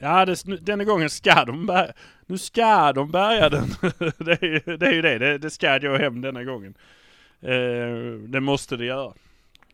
Ja, 0.00 0.24
det, 0.24 0.56
denna 0.60 0.84
gången 0.84 1.10
ska 1.10 1.44
de 1.44 1.66
nu 2.26 2.38
ska 2.38 2.92
de 2.92 3.10
bärga 3.10 3.48
den. 3.48 3.68
det, 4.18 4.42
är, 4.42 4.44
ju- 4.44 4.76
det 4.76 4.86
är 4.86 4.92
ju 4.92 5.02
det, 5.02 5.18
det, 5.18 5.38
det 5.38 5.50
ska 5.50 5.78
gå 5.78 5.96
hem 5.96 6.20
denna 6.20 6.44
gången. 6.44 6.74
Eh, 7.40 8.18
det 8.28 8.40
måste 8.40 8.76
det 8.76 8.84
göra. 8.84 9.12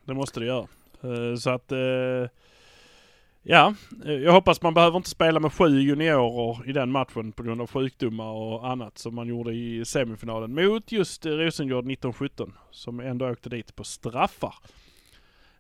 Det 0.05 0.15
måste 0.15 0.41
det 0.41 0.47
göra. 0.47 0.67
Eh, 1.03 1.37
så 1.37 1.51
att, 1.51 1.73
eh, 1.73 2.29
ja, 3.43 3.75
eh, 4.07 4.13
jag 4.13 4.33
hoppas 4.33 4.63
man 4.63 4.75
behöver 4.75 4.97
inte 4.97 5.09
spela 5.11 5.41
med 5.41 5.53
sju 5.53 5.81
juniorer 5.81 6.69
i 6.69 6.73
den 6.73 6.91
matchen 6.91 7.33
på 7.33 7.43
grund 7.43 7.61
av 7.61 7.71
sjukdomar 7.71 8.31
och 8.33 8.69
annat 8.71 8.99
som 8.99 9.15
man 9.15 9.29
gjorde 9.29 9.53
i 9.53 9.85
semifinalen 9.85 10.55
mot 10.55 10.93
just 10.93 11.27
Rosengård 11.27 11.85
1917 11.85 12.53
som 12.71 13.01
ändå 13.01 13.31
åkte 13.31 13.49
dit 13.49 13.77
på 13.77 13.85
straffar. 13.85 14.55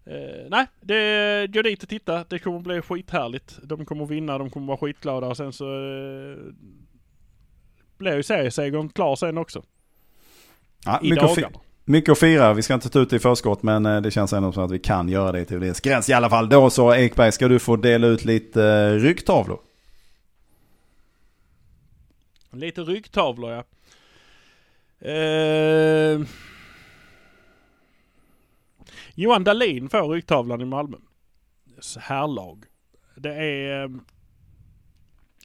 Eh, 0.04 0.46
nej, 0.50 0.66
det, 0.80 1.46
gå 1.50 1.62
dit 1.62 1.82
och 1.82 1.88
titta. 1.88 2.24
Det 2.28 2.38
kommer 2.38 2.58
bli 2.60 2.82
skithärligt. 2.82 3.58
De 3.62 3.84
kommer 3.84 4.06
vinna, 4.06 4.38
de 4.38 4.50
kommer 4.50 4.66
vara 4.66 4.76
skitglada 4.78 5.26
och 5.26 5.36
sen 5.36 5.52
så 5.52 5.64
eh, 5.74 6.36
blir 8.02 8.16
ju 8.16 8.22
seriesegern 8.22 8.88
klar 8.88 9.16
sen 9.16 9.38
också. 9.38 9.62
Ja, 10.84 11.00
I 11.02 11.10
mycket, 11.10 11.36
dagarna. 11.36 11.58
mycket 11.84 12.12
att 12.12 12.18
fira. 12.18 12.54
Vi 12.54 12.62
ska 12.62 12.74
inte 12.74 12.88
ta 12.88 12.98
ut 12.98 13.10
det 13.10 13.16
i 13.16 13.18
förskott 13.18 13.62
men 13.62 13.86
eh, 13.86 14.00
det 14.00 14.10
känns 14.10 14.32
ändå 14.32 14.52
som 14.52 14.64
att 14.64 14.70
vi 14.70 14.78
kan 14.78 15.08
göra 15.08 15.32
det 15.32 15.44
till 15.44 15.58
viss 15.58 15.80
gräns 15.80 16.08
i 16.08 16.12
alla 16.12 16.30
fall. 16.30 16.48
Då 16.48 16.70
så 16.70 16.94
Ekberg 16.94 17.32
ska 17.32 17.48
du 17.48 17.58
få 17.58 17.76
dela 17.76 18.06
ut 18.06 18.24
lite 18.24 18.64
eh, 18.64 18.94
ryggtavlor. 18.94 19.60
Lite 22.52 22.80
ryggtavlor 22.80 23.50
ja. 23.50 23.64
Eh, 25.08 26.20
Johan 29.14 29.44
Dahlin 29.44 29.88
får 29.88 30.08
ryggtavlan 30.08 30.60
i 30.60 30.64
Malmö. 30.64 30.96
Herrlag. 32.00 32.64
Det 33.16 33.34
är 33.34 33.84
eh, 33.84 33.90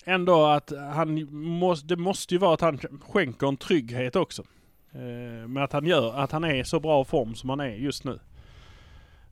ändå 0.08 0.46
att 0.46 0.72
han 0.94 1.36
måste, 1.36 1.88
det 1.88 1.96
måste 1.96 2.34
ju 2.34 2.38
vara 2.38 2.54
att 2.54 2.62
han 2.62 2.80
skänker 3.02 3.48
en 3.48 3.58
trygghet 3.58 4.16
också. 4.16 4.44
Eh, 4.92 5.48
med 5.48 5.64
att 5.64 5.74
han 5.74 5.86
gör, 5.86 6.16
att 6.16 6.32
han 6.32 6.44
är 6.44 6.56
i 6.56 6.64
så 6.64 6.80
bra 6.80 7.06
form 7.06 7.36
som 7.36 7.50
han 7.50 7.60
är 7.60 7.76
just 7.76 8.04
nu. 8.04 8.20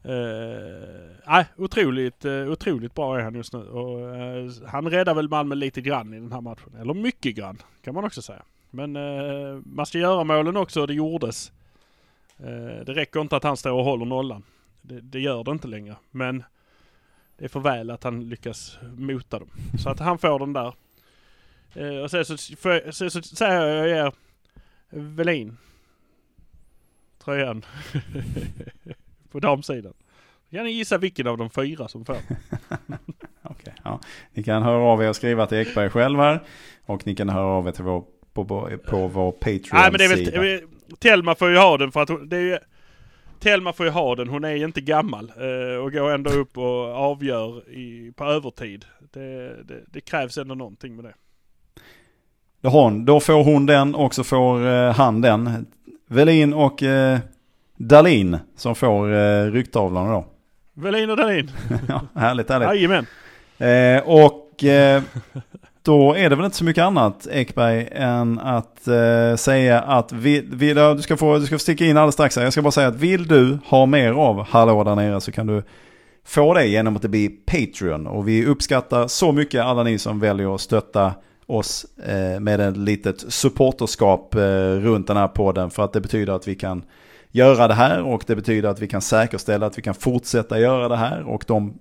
Eh, 0.03 1.25
nej, 1.27 1.45
otroligt, 1.57 2.25
eh, 2.25 2.51
otroligt 2.51 2.95
bra 2.95 3.17
är 3.17 3.23
han 3.23 3.35
just 3.35 3.53
nu. 3.53 3.59
Och, 3.59 4.15
eh, 4.15 4.51
han 4.67 4.89
räddar 4.89 5.13
väl 5.13 5.29
Malmö 5.29 5.55
lite 5.55 5.81
grann 5.81 6.13
i 6.13 6.19
den 6.19 6.31
här 6.31 6.41
matchen. 6.41 6.75
Eller 6.79 6.93
mycket 6.93 7.35
grann, 7.35 7.57
kan 7.83 7.93
man 7.93 8.05
också 8.05 8.21
säga. 8.21 8.41
Men 8.71 8.95
eh, 8.95 9.61
man 9.65 9.85
ska 9.85 9.97
göra 9.97 10.23
målen 10.23 10.57
också 10.57 10.81
och 10.81 10.87
det 10.87 10.93
gjordes. 10.93 11.51
Eh, 12.37 12.85
det 12.85 12.93
räcker 12.93 13.21
inte 13.21 13.35
att 13.35 13.43
han 13.43 13.57
står 13.57 13.71
och 13.71 13.83
håller 13.83 14.05
nollan. 14.05 14.43
Det, 14.81 15.01
det 15.01 15.19
gör 15.19 15.43
det 15.43 15.51
inte 15.51 15.67
längre. 15.67 15.95
Men 16.11 16.43
det 17.37 17.45
är 17.45 17.49
för 17.49 17.59
väl 17.59 17.89
att 17.89 18.03
han 18.03 18.29
lyckas 18.29 18.77
mota 18.97 19.39
dem. 19.39 19.49
Så 19.83 19.89
att 19.89 19.99
han 19.99 20.17
får 20.17 20.39
den 20.39 20.53
där. 20.53 20.73
Eh, 21.73 21.97
och 22.03 22.11
sen 22.11 22.25
så, 22.25 22.37
sen 22.91 23.23
säger 23.23 23.61
jag 23.61 23.77
jag 23.77 23.89
ger 23.89 24.13
Velin 24.89 25.57
tröjan 27.25 27.65
på 29.31 29.39
damsidan. 29.39 29.93
Kan 30.51 30.63
ni 30.63 30.71
gissa 30.71 30.97
vilken 30.97 31.27
av 31.27 31.37
de 31.37 31.49
fyra 31.49 31.87
som 31.87 32.05
får? 32.05 32.17
Okej, 33.41 33.73
ja. 33.83 33.99
Ni 34.33 34.43
kan 34.43 34.63
höra 34.63 34.83
av 34.83 35.03
er 35.03 35.09
och 35.09 35.15
skriva 35.15 35.47
till 35.47 35.57
Ekberg 35.57 35.89
själv 35.89 36.19
här. 36.19 36.43
Och 36.85 37.07
ni 37.07 37.15
kan 37.15 37.29
höra 37.29 37.45
av 37.45 37.67
er 37.67 37.71
till 37.71 37.83
vår, 37.83 38.03
på, 38.33 38.45
på, 38.45 38.77
på 38.87 39.07
vår 39.07 39.31
Patreon-sida. 39.31 39.77
Nej 39.77 39.91
men 39.91 39.99
det 39.99 40.35
är 40.35 40.39
väl, 40.39 40.67
Telma 40.99 41.35
får 41.35 41.49
ju 41.49 41.57
ha 41.57 41.77
den 41.77 41.91
för 41.91 42.01
att 42.01 42.09
hon, 42.09 42.29
det 42.29 42.37
är 42.37 42.41
ju, 42.41 42.57
Telma 43.39 43.73
får 43.73 43.85
ju 43.85 43.91
ha 43.91 44.15
den, 44.15 44.27
hon 44.27 44.43
är 44.43 44.55
ju 44.55 44.65
inte 44.65 44.81
gammal 44.81 45.31
eh, 45.37 45.83
och 45.83 45.91
går 45.91 46.11
ändå 46.13 46.29
upp 46.29 46.57
och 46.57 46.95
avgör 46.95 47.69
i, 47.69 48.11
på 48.15 48.23
övertid. 48.23 48.85
Det, 49.13 49.63
det, 49.63 49.83
det 49.87 50.01
krävs 50.01 50.37
ändå 50.37 50.55
någonting 50.55 50.95
med 50.95 51.05
det. 51.05 51.13
Då, 52.61 52.69
har 52.69 52.83
hon, 52.83 53.05
då 53.05 53.19
får 53.19 53.43
hon 53.43 53.65
den 53.65 53.95
och 53.95 54.15
så 54.15 54.23
får 54.23 54.67
eh, 54.67 54.93
han 54.93 55.21
den. 55.21 55.65
Velin 56.07 56.53
och 56.53 56.83
eh, 56.83 57.19
Dalin 57.77 58.37
som 58.55 58.75
får 58.75 59.13
eh, 59.13 59.51
ryggtavlan 59.51 60.09
då. 60.09 60.25
Velin 60.73 61.09
och 61.09 61.17
Dahlin, 61.17 61.51
ja, 61.87 62.01
härligt, 62.15 62.49
härligt. 62.49 62.67
jajamän. 62.67 63.05
Eh, 63.57 64.03
och 64.09 64.63
eh, 64.63 65.03
då 65.85 66.13
är 66.13 66.29
det 66.29 66.35
väl 66.35 66.45
inte 66.45 66.57
så 66.57 66.63
mycket 66.63 66.83
annat 66.83 67.27
Ekberg 67.31 67.87
än 67.91 68.39
att 68.39 68.87
eh, 68.87 69.35
säga 69.35 69.81
att 69.81 70.11
vi, 70.11 70.45
vi, 70.51 70.73
du, 70.73 71.01
ska 71.01 71.17
få, 71.17 71.37
du 71.37 71.45
ska 71.45 71.55
få 71.55 71.59
sticka 71.59 71.85
in 71.85 71.97
alldeles 71.97 72.13
strax 72.13 72.35
här. 72.35 72.43
Jag 72.43 72.53
ska 72.53 72.61
bara 72.61 72.71
säga 72.71 72.87
att 72.87 72.95
vill 72.95 73.27
du 73.27 73.57
ha 73.65 73.85
mer 73.85 74.11
av 74.11 74.45
Hallå 74.49 74.83
där 74.83 74.95
nere 74.95 75.21
så 75.21 75.31
kan 75.31 75.47
du 75.47 75.63
få 76.25 76.53
det 76.53 76.67
genom 76.67 76.95
att 76.95 77.01
det 77.01 77.07
blir 77.07 77.29
Patreon. 77.45 78.07
Och 78.07 78.27
vi 78.27 78.45
uppskattar 78.45 79.07
så 79.07 79.31
mycket 79.31 79.61
alla 79.61 79.83
ni 79.83 79.97
som 79.97 80.19
väljer 80.19 80.55
att 80.55 80.61
stötta 80.61 81.13
oss 81.45 81.85
eh, 82.05 82.39
med 82.39 82.59
ett 82.59 82.77
litet 82.77 83.33
supporterskap 83.33 84.35
eh, 84.35 84.39
runt 84.79 85.07
den 85.07 85.17
här 85.17 85.27
podden. 85.27 85.69
För 85.69 85.83
att 85.83 85.93
det 85.93 86.01
betyder 86.01 86.33
att 86.33 86.47
vi 86.47 86.55
kan 86.55 86.83
göra 87.31 87.67
det 87.67 87.73
här 87.73 88.01
och 88.01 88.23
det 88.27 88.35
betyder 88.35 88.69
att 88.69 88.79
vi 88.79 88.87
kan 88.87 89.01
säkerställa 89.01 89.65
att 89.65 89.77
vi 89.77 89.81
kan 89.81 89.95
fortsätta 89.95 90.59
göra 90.59 90.87
det 90.87 90.97
här. 90.97 91.23
Och 91.23 91.43
de 91.47 91.73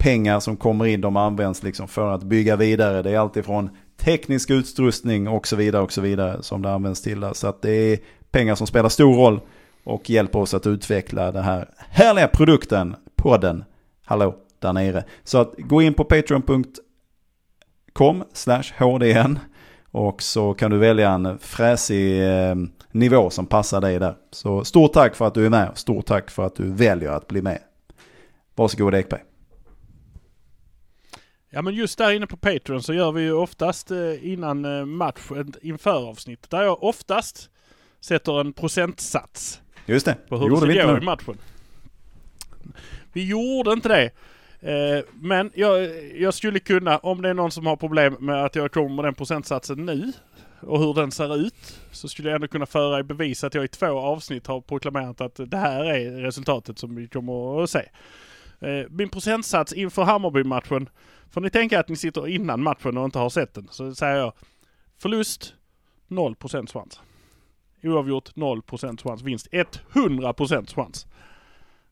pengar 0.00 0.40
som 0.40 0.56
kommer 0.56 0.86
in 0.86 1.00
de 1.00 1.16
används 1.16 1.62
liksom 1.62 1.88
för 1.88 2.10
att 2.14 2.22
bygga 2.22 2.56
vidare. 2.56 3.02
Det 3.02 3.10
är 3.10 3.18
alltifrån 3.18 3.70
teknisk 3.96 4.50
utrustning 4.50 5.28
och 5.28 5.46
så 5.46 5.56
vidare 5.56 5.82
och 5.82 5.92
så 5.92 6.00
vidare 6.00 6.42
som 6.42 6.62
det 6.62 6.72
används 6.72 7.02
till. 7.02 7.20
där. 7.20 7.32
Så 7.32 7.46
att 7.46 7.62
det 7.62 7.70
är 7.70 7.98
pengar 8.30 8.54
som 8.54 8.66
spelar 8.66 8.88
stor 8.88 9.14
roll 9.14 9.40
och 9.84 10.10
hjälper 10.10 10.38
oss 10.38 10.54
att 10.54 10.66
utveckla 10.66 11.32
den 11.32 11.44
här 11.44 11.68
härliga 11.76 12.28
produkten, 12.28 12.96
podden, 13.16 13.64
hallå 14.04 14.36
där 14.58 14.72
nere. 14.72 15.04
Så 15.24 15.38
att 15.38 15.54
gå 15.58 15.82
in 15.82 15.94
på 15.94 16.04
patreon.com 16.04 16.64
slash 18.32 18.64
hdn 18.78 19.38
och 19.90 20.22
så 20.22 20.54
kan 20.54 20.70
du 20.70 20.78
välja 20.78 21.10
en 21.10 21.38
fräsig 21.38 22.22
eh, 22.28 22.54
nivå 22.92 23.30
som 23.30 23.46
passar 23.46 23.80
dig 23.80 23.98
där. 23.98 24.14
Så 24.30 24.64
stort 24.64 24.92
tack 24.92 25.14
för 25.14 25.26
att 25.26 25.34
du 25.34 25.46
är 25.46 25.50
med 25.50 25.68
och 25.68 25.78
stort 25.78 26.06
tack 26.06 26.30
för 26.30 26.46
att 26.46 26.54
du 26.54 26.72
väljer 26.72 27.10
att 27.10 27.28
bli 27.28 27.42
med. 27.42 27.58
Varsågod 28.54 28.94
Ekberg. 28.94 29.20
Ja 31.52 31.62
men 31.62 31.74
just 31.74 31.98
där 31.98 32.12
inne 32.12 32.26
på 32.26 32.36
Patreon 32.36 32.82
så 32.82 32.94
gör 32.94 33.12
vi 33.12 33.22
ju 33.22 33.32
oftast 33.32 33.90
eh, 33.90 34.32
innan 34.32 34.64
eh, 34.64 34.84
match 34.84 35.30
ett 35.30 35.56
införavsnitt. 35.62 36.50
Där 36.50 36.62
jag 36.62 36.82
oftast 36.82 37.50
sätter 38.00 38.40
en 38.40 38.52
procentsats. 38.52 39.60
Just 39.86 40.06
det, 40.06 40.16
på 40.28 40.36
hur 40.36 40.48
gjorde 40.48 40.60
det 40.60 40.66
vi 40.66 40.72
ska 40.72 40.82
inte 40.82 40.94
gå 40.94 41.02
i 41.02 41.04
matchen. 41.04 41.38
Vi 43.12 43.26
gjorde 43.26 43.72
inte 43.72 43.88
det. 43.88 44.10
Eh, 44.70 45.04
men 45.14 45.50
jag, 45.54 45.90
jag 46.16 46.34
skulle 46.34 46.58
kunna, 46.58 46.98
om 46.98 47.22
det 47.22 47.28
är 47.28 47.34
någon 47.34 47.50
som 47.50 47.66
har 47.66 47.76
problem 47.76 48.16
med 48.20 48.44
att 48.44 48.54
jag 48.54 48.72
kommer 48.72 48.94
med 48.94 49.04
den 49.04 49.14
procentsatsen 49.14 49.86
nu 49.86 50.12
och 50.60 50.78
hur 50.78 50.94
den 50.94 51.10
ser 51.10 51.36
ut, 51.36 51.80
så 51.92 52.08
skulle 52.08 52.28
jag 52.28 52.34
ändå 52.34 52.48
kunna 52.48 52.66
föra 52.66 53.00
i 53.00 53.02
bevis 53.02 53.44
att 53.44 53.54
jag 53.54 53.64
i 53.64 53.68
två 53.68 53.98
avsnitt 53.98 54.46
har 54.46 54.60
proklamerat 54.60 55.20
att 55.20 55.40
det 55.46 55.56
här 55.56 55.84
är 55.84 56.10
resultatet 56.10 56.78
som 56.78 56.94
vi 56.94 57.08
kommer 57.08 57.62
att 57.62 57.70
se. 57.70 57.82
Min 58.88 59.08
procentsats 59.08 59.72
inför 59.72 60.02
Hammarby-matchen. 60.02 60.88
Får 61.30 61.40
ni 61.40 61.50
tänka 61.50 61.80
att 61.80 61.88
ni 61.88 61.96
sitter 61.96 62.28
innan 62.28 62.62
matchen 62.62 62.96
och 62.98 63.04
inte 63.04 63.18
har 63.18 63.30
sett 63.30 63.54
den. 63.54 63.68
Så 63.70 63.94
säger 63.94 64.16
jag 64.16 64.32
förlust 64.98 65.54
0% 66.08 66.72
chans. 66.72 67.00
Oavgjort 67.82 68.30
0% 68.36 69.02
chans. 69.08 69.22
Vinst 69.22 69.48
100% 69.52 70.74
chans. 70.74 71.06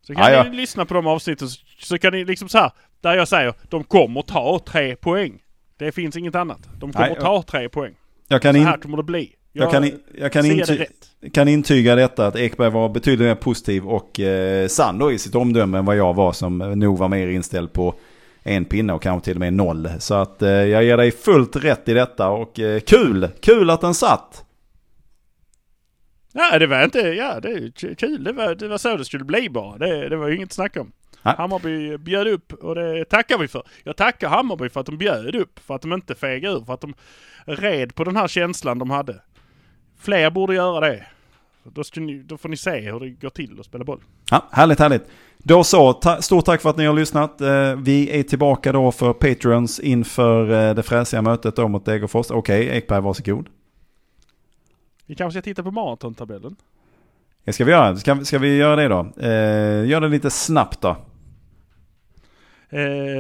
Så 0.02 0.14
kan 0.14 0.22
Ah, 0.24 0.30
ja. 0.30 0.44
ni 0.44 0.56
lyssna 0.56 0.84
på 0.84 0.94
de 0.94 1.06
avsnitten 1.06 1.48
så, 1.48 1.60
så 1.78 1.98
kan 1.98 2.12
ni 2.12 2.24
liksom 2.24 2.48
så 2.48 2.58
här, 2.58 2.72
där 3.00 3.14
jag 3.16 3.28
säger 3.28 3.54
de 3.68 3.84
kommer 3.84 4.22
ta 4.22 4.60
tre 4.66 4.96
poäng. 4.96 5.42
Det 5.76 5.92
finns 5.92 6.16
inget 6.16 6.34
annat. 6.34 6.68
De 6.80 6.92
kommer 6.92 7.08
Nej, 7.08 7.18
ta 7.20 7.42
tre 7.42 7.68
poäng. 7.68 7.94
Jag 8.28 8.42
kan, 8.42 8.54
Så 8.54 8.58
in, 8.58 8.66
här 8.66 8.76
kommer 8.76 8.96
det 8.96 9.02
bli. 9.02 9.34
jag 9.52 9.70
kan, 9.70 9.84
in, 9.84 10.00
jag 10.18 10.32
kan, 10.32 10.46
inty, 10.46 10.86
kan 11.32 11.48
intyga 11.48 11.94
detta 11.94 12.26
att 12.26 12.36
Ekberg 12.36 12.70
var 12.70 12.88
betydligt 12.88 13.28
mer 13.28 13.34
positiv 13.34 13.86
och 13.86 14.20
eh, 14.20 14.68
sann 14.68 15.10
i 15.10 15.18
sitt 15.18 15.34
omdöme 15.34 15.78
än 15.78 15.84
vad 15.84 15.96
jag 15.96 16.14
var 16.14 16.32
som 16.32 16.58
nog 16.58 16.98
var 16.98 17.08
mer 17.08 17.28
inställd 17.28 17.72
på 17.72 17.94
en 18.42 18.64
pinne 18.64 18.92
och 18.92 19.02
kanske 19.02 19.24
till 19.24 19.36
och 19.36 19.40
med 19.40 19.52
noll. 19.52 19.90
Så 19.98 20.14
att 20.14 20.42
eh, 20.42 20.50
jag 20.50 20.84
ger 20.84 20.96
dig 20.96 21.10
fullt 21.10 21.56
rätt 21.56 21.88
i 21.88 21.94
detta 21.94 22.28
och 22.28 22.60
eh, 22.60 22.80
kul! 22.80 23.28
Kul 23.40 23.70
att 23.70 23.80
den 23.80 23.94
satt! 23.94 24.44
Ja 26.32 26.58
det 26.58 26.66
var 26.66 26.84
inte, 26.84 26.98
ja 26.98 27.40
det 27.40 27.48
är 27.48 27.94
kul. 27.94 28.24
Det 28.24 28.32
var, 28.32 28.54
det 28.54 28.68
var 28.68 28.78
så 28.78 28.96
det 28.96 29.04
skulle 29.04 29.24
bli 29.24 29.50
bara. 29.50 29.78
Det, 29.78 30.08
det 30.08 30.16
var 30.16 30.28
ju 30.28 30.36
inget 30.36 30.52
snack 30.52 30.76
om. 30.76 30.92
Nej. 31.22 31.34
Hammarby 31.38 31.98
bjöd 31.98 32.28
upp 32.28 32.52
och 32.52 32.74
det 32.74 33.04
tackar 33.04 33.38
vi 33.38 33.48
för. 33.48 33.62
Jag 33.84 33.96
tackar 33.96 34.28
Hammarby 34.28 34.68
för 34.68 34.80
att 34.80 34.86
de 34.86 34.98
bjöd 34.98 35.34
upp. 35.34 35.58
För 35.58 35.74
att 35.74 35.82
de 35.82 35.92
inte 35.92 36.14
fegade 36.14 36.56
ur. 36.56 36.64
För 36.64 36.74
att 36.74 36.80
de 36.80 36.94
red 37.44 37.94
på 37.94 38.04
den 38.04 38.16
här 38.16 38.28
känslan 38.28 38.78
de 38.78 38.90
hade. 38.90 39.22
Fler 39.98 40.30
borde 40.30 40.54
göra 40.54 40.80
det. 40.80 41.06
Då, 41.64 41.82
ni, 41.96 42.18
då 42.18 42.36
får 42.36 42.48
ni 42.48 42.56
se 42.56 42.80
hur 42.80 43.00
det 43.00 43.08
går 43.08 43.30
till 43.30 43.60
att 43.60 43.66
spela 43.66 43.84
boll. 43.84 44.00
Ja, 44.30 44.48
härligt, 44.52 44.78
härligt. 44.78 45.06
Då 45.48 45.64
så, 45.64 46.00
stort 46.20 46.44
tack 46.44 46.62
för 46.62 46.70
att 46.70 46.76
ni 46.76 46.86
har 46.86 46.94
lyssnat. 46.94 47.40
Eh, 47.40 47.74
vi 47.76 48.18
är 48.18 48.22
tillbaka 48.22 48.72
då 48.72 48.92
för 48.92 49.12
Patreons 49.12 49.80
inför 49.80 50.68
eh, 50.68 50.74
det 50.74 50.82
fräsiga 50.82 51.22
mötet 51.22 51.56
då 51.56 51.68
mot 51.68 51.84
Degerfors. 51.84 52.30
Okej, 52.30 52.68
Ekberg 52.68 53.00
varsågod. 53.00 53.48
Vi 55.06 55.14
kanske 55.14 55.40
ska 55.40 55.44
titta 55.44 55.62
på 55.62 55.70
maratontabellen. 55.70 56.56
Det 57.44 57.52
ska 57.52 57.64
vi 57.64 57.70
göra. 57.72 57.96
Ska, 57.96 58.24
ska 58.24 58.38
vi 58.38 58.56
göra 58.56 58.76
det 58.76 58.88
då? 58.88 59.00
Eh, 59.20 59.86
gör 59.88 60.00
det 60.00 60.08
lite 60.08 60.30
snabbt 60.30 60.80
då. 60.80 60.88
Eh, 60.88 60.96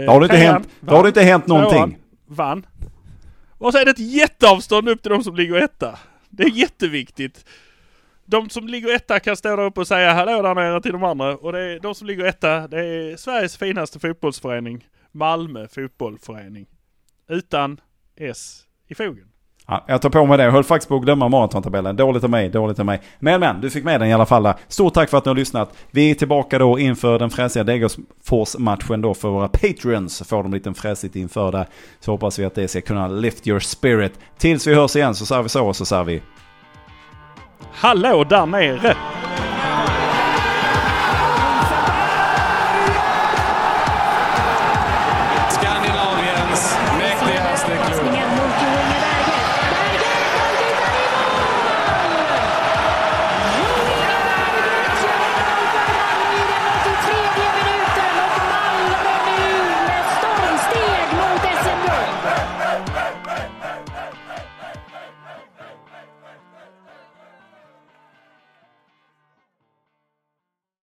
Då 0.06 0.12
har 0.12 0.20
det 0.20 0.24
inte 0.26 0.36
hänt, 0.36 0.68
då 0.80 0.94
har 0.94 1.02
det 1.02 1.08
inte 1.08 1.22
hänt 1.22 1.46
någonting. 1.46 1.98
Vann. 2.26 2.66
Och 3.58 3.72
så 3.72 3.78
är 3.78 3.84
det 3.84 3.90
ett 3.90 3.98
jätteavstånd 3.98 4.88
upp 4.88 5.02
till 5.02 5.10
de 5.12 5.24
som 5.24 5.36
ligger 5.36 5.54
etta. 5.54 5.98
Det 6.28 6.42
är 6.42 6.50
jätteviktigt. 6.50 7.44
De 8.30 8.50
som 8.50 8.68
ligger 8.68 8.94
etta 8.94 9.20
kan 9.20 9.36
stå 9.36 9.56
där 9.56 9.64
uppe 9.64 9.80
och 9.80 9.86
säga 9.86 10.12
hallå 10.12 10.42
där 10.42 10.54
nere 10.54 10.80
till 10.80 10.92
de 10.92 11.04
andra. 11.04 11.36
Och 11.36 11.52
det 11.52 11.60
är 11.60 11.80
de 11.80 11.94
som 11.94 12.06
ligger 12.06 12.24
etta, 12.24 12.68
det 12.68 12.84
är 12.84 13.16
Sveriges 13.16 13.56
finaste 13.56 13.98
fotbollsförening. 13.98 14.86
Malmö 15.12 15.68
fotbollförening. 15.68 16.66
Utan 17.28 17.80
S 18.16 18.62
i 18.88 18.94
fogen. 18.94 19.24
Ja, 19.66 19.84
jag 19.88 20.02
tar 20.02 20.10
på 20.10 20.26
mig 20.26 20.38
det. 20.38 20.44
Jag 20.44 20.52
höll 20.52 20.64
faktiskt 20.64 20.88
på 20.88 20.96
att 20.96 21.02
glömma 21.02 21.28
maratontabellen. 21.28 21.96
Dåligt 21.96 22.24
av 22.24 22.30
mig, 22.30 22.48
dåligt 22.48 22.78
av 22.78 22.86
mig. 22.86 23.00
Men 23.18 23.40
men, 23.40 23.60
du 23.60 23.70
fick 23.70 23.84
med 23.84 24.00
den 24.00 24.08
i 24.08 24.12
alla 24.12 24.26
fall. 24.26 24.52
Stort 24.68 24.94
tack 24.94 25.10
för 25.10 25.18
att 25.18 25.24
ni 25.24 25.28
har 25.28 25.36
lyssnat. 25.36 25.74
Vi 25.90 26.10
är 26.10 26.14
tillbaka 26.14 26.58
då 26.58 26.78
inför 26.78 27.18
den 27.18 27.30
fräsiga 27.30 27.64
Degerfors-matchen 27.64 29.00
då 29.00 29.14
för 29.14 29.28
våra 29.28 29.48
Patreons. 29.48 30.22
Får 30.28 30.42
de 30.42 30.52
lite 30.52 30.74
fräsigt 30.74 31.16
inför 31.16 31.52
där. 31.52 31.66
Så 32.00 32.12
hoppas 32.12 32.38
vi 32.38 32.44
att 32.44 32.54
det 32.54 32.68
ska 32.68 32.80
kunna 32.80 33.08
lift 33.08 33.46
your 33.46 33.60
spirit. 33.60 34.12
Tills 34.38 34.66
vi 34.66 34.74
hörs 34.74 34.96
igen 34.96 35.14
så 35.14 35.26
säger 35.26 35.42
vi 35.42 35.48
så 35.48 35.66
och 35.66 35.76
så 35.76 35.84
säger 35.84 36.04
vi 36.04 36.22
Hallå 37.80 38.24
där 38.24 38.46
nere! 38.46 38.96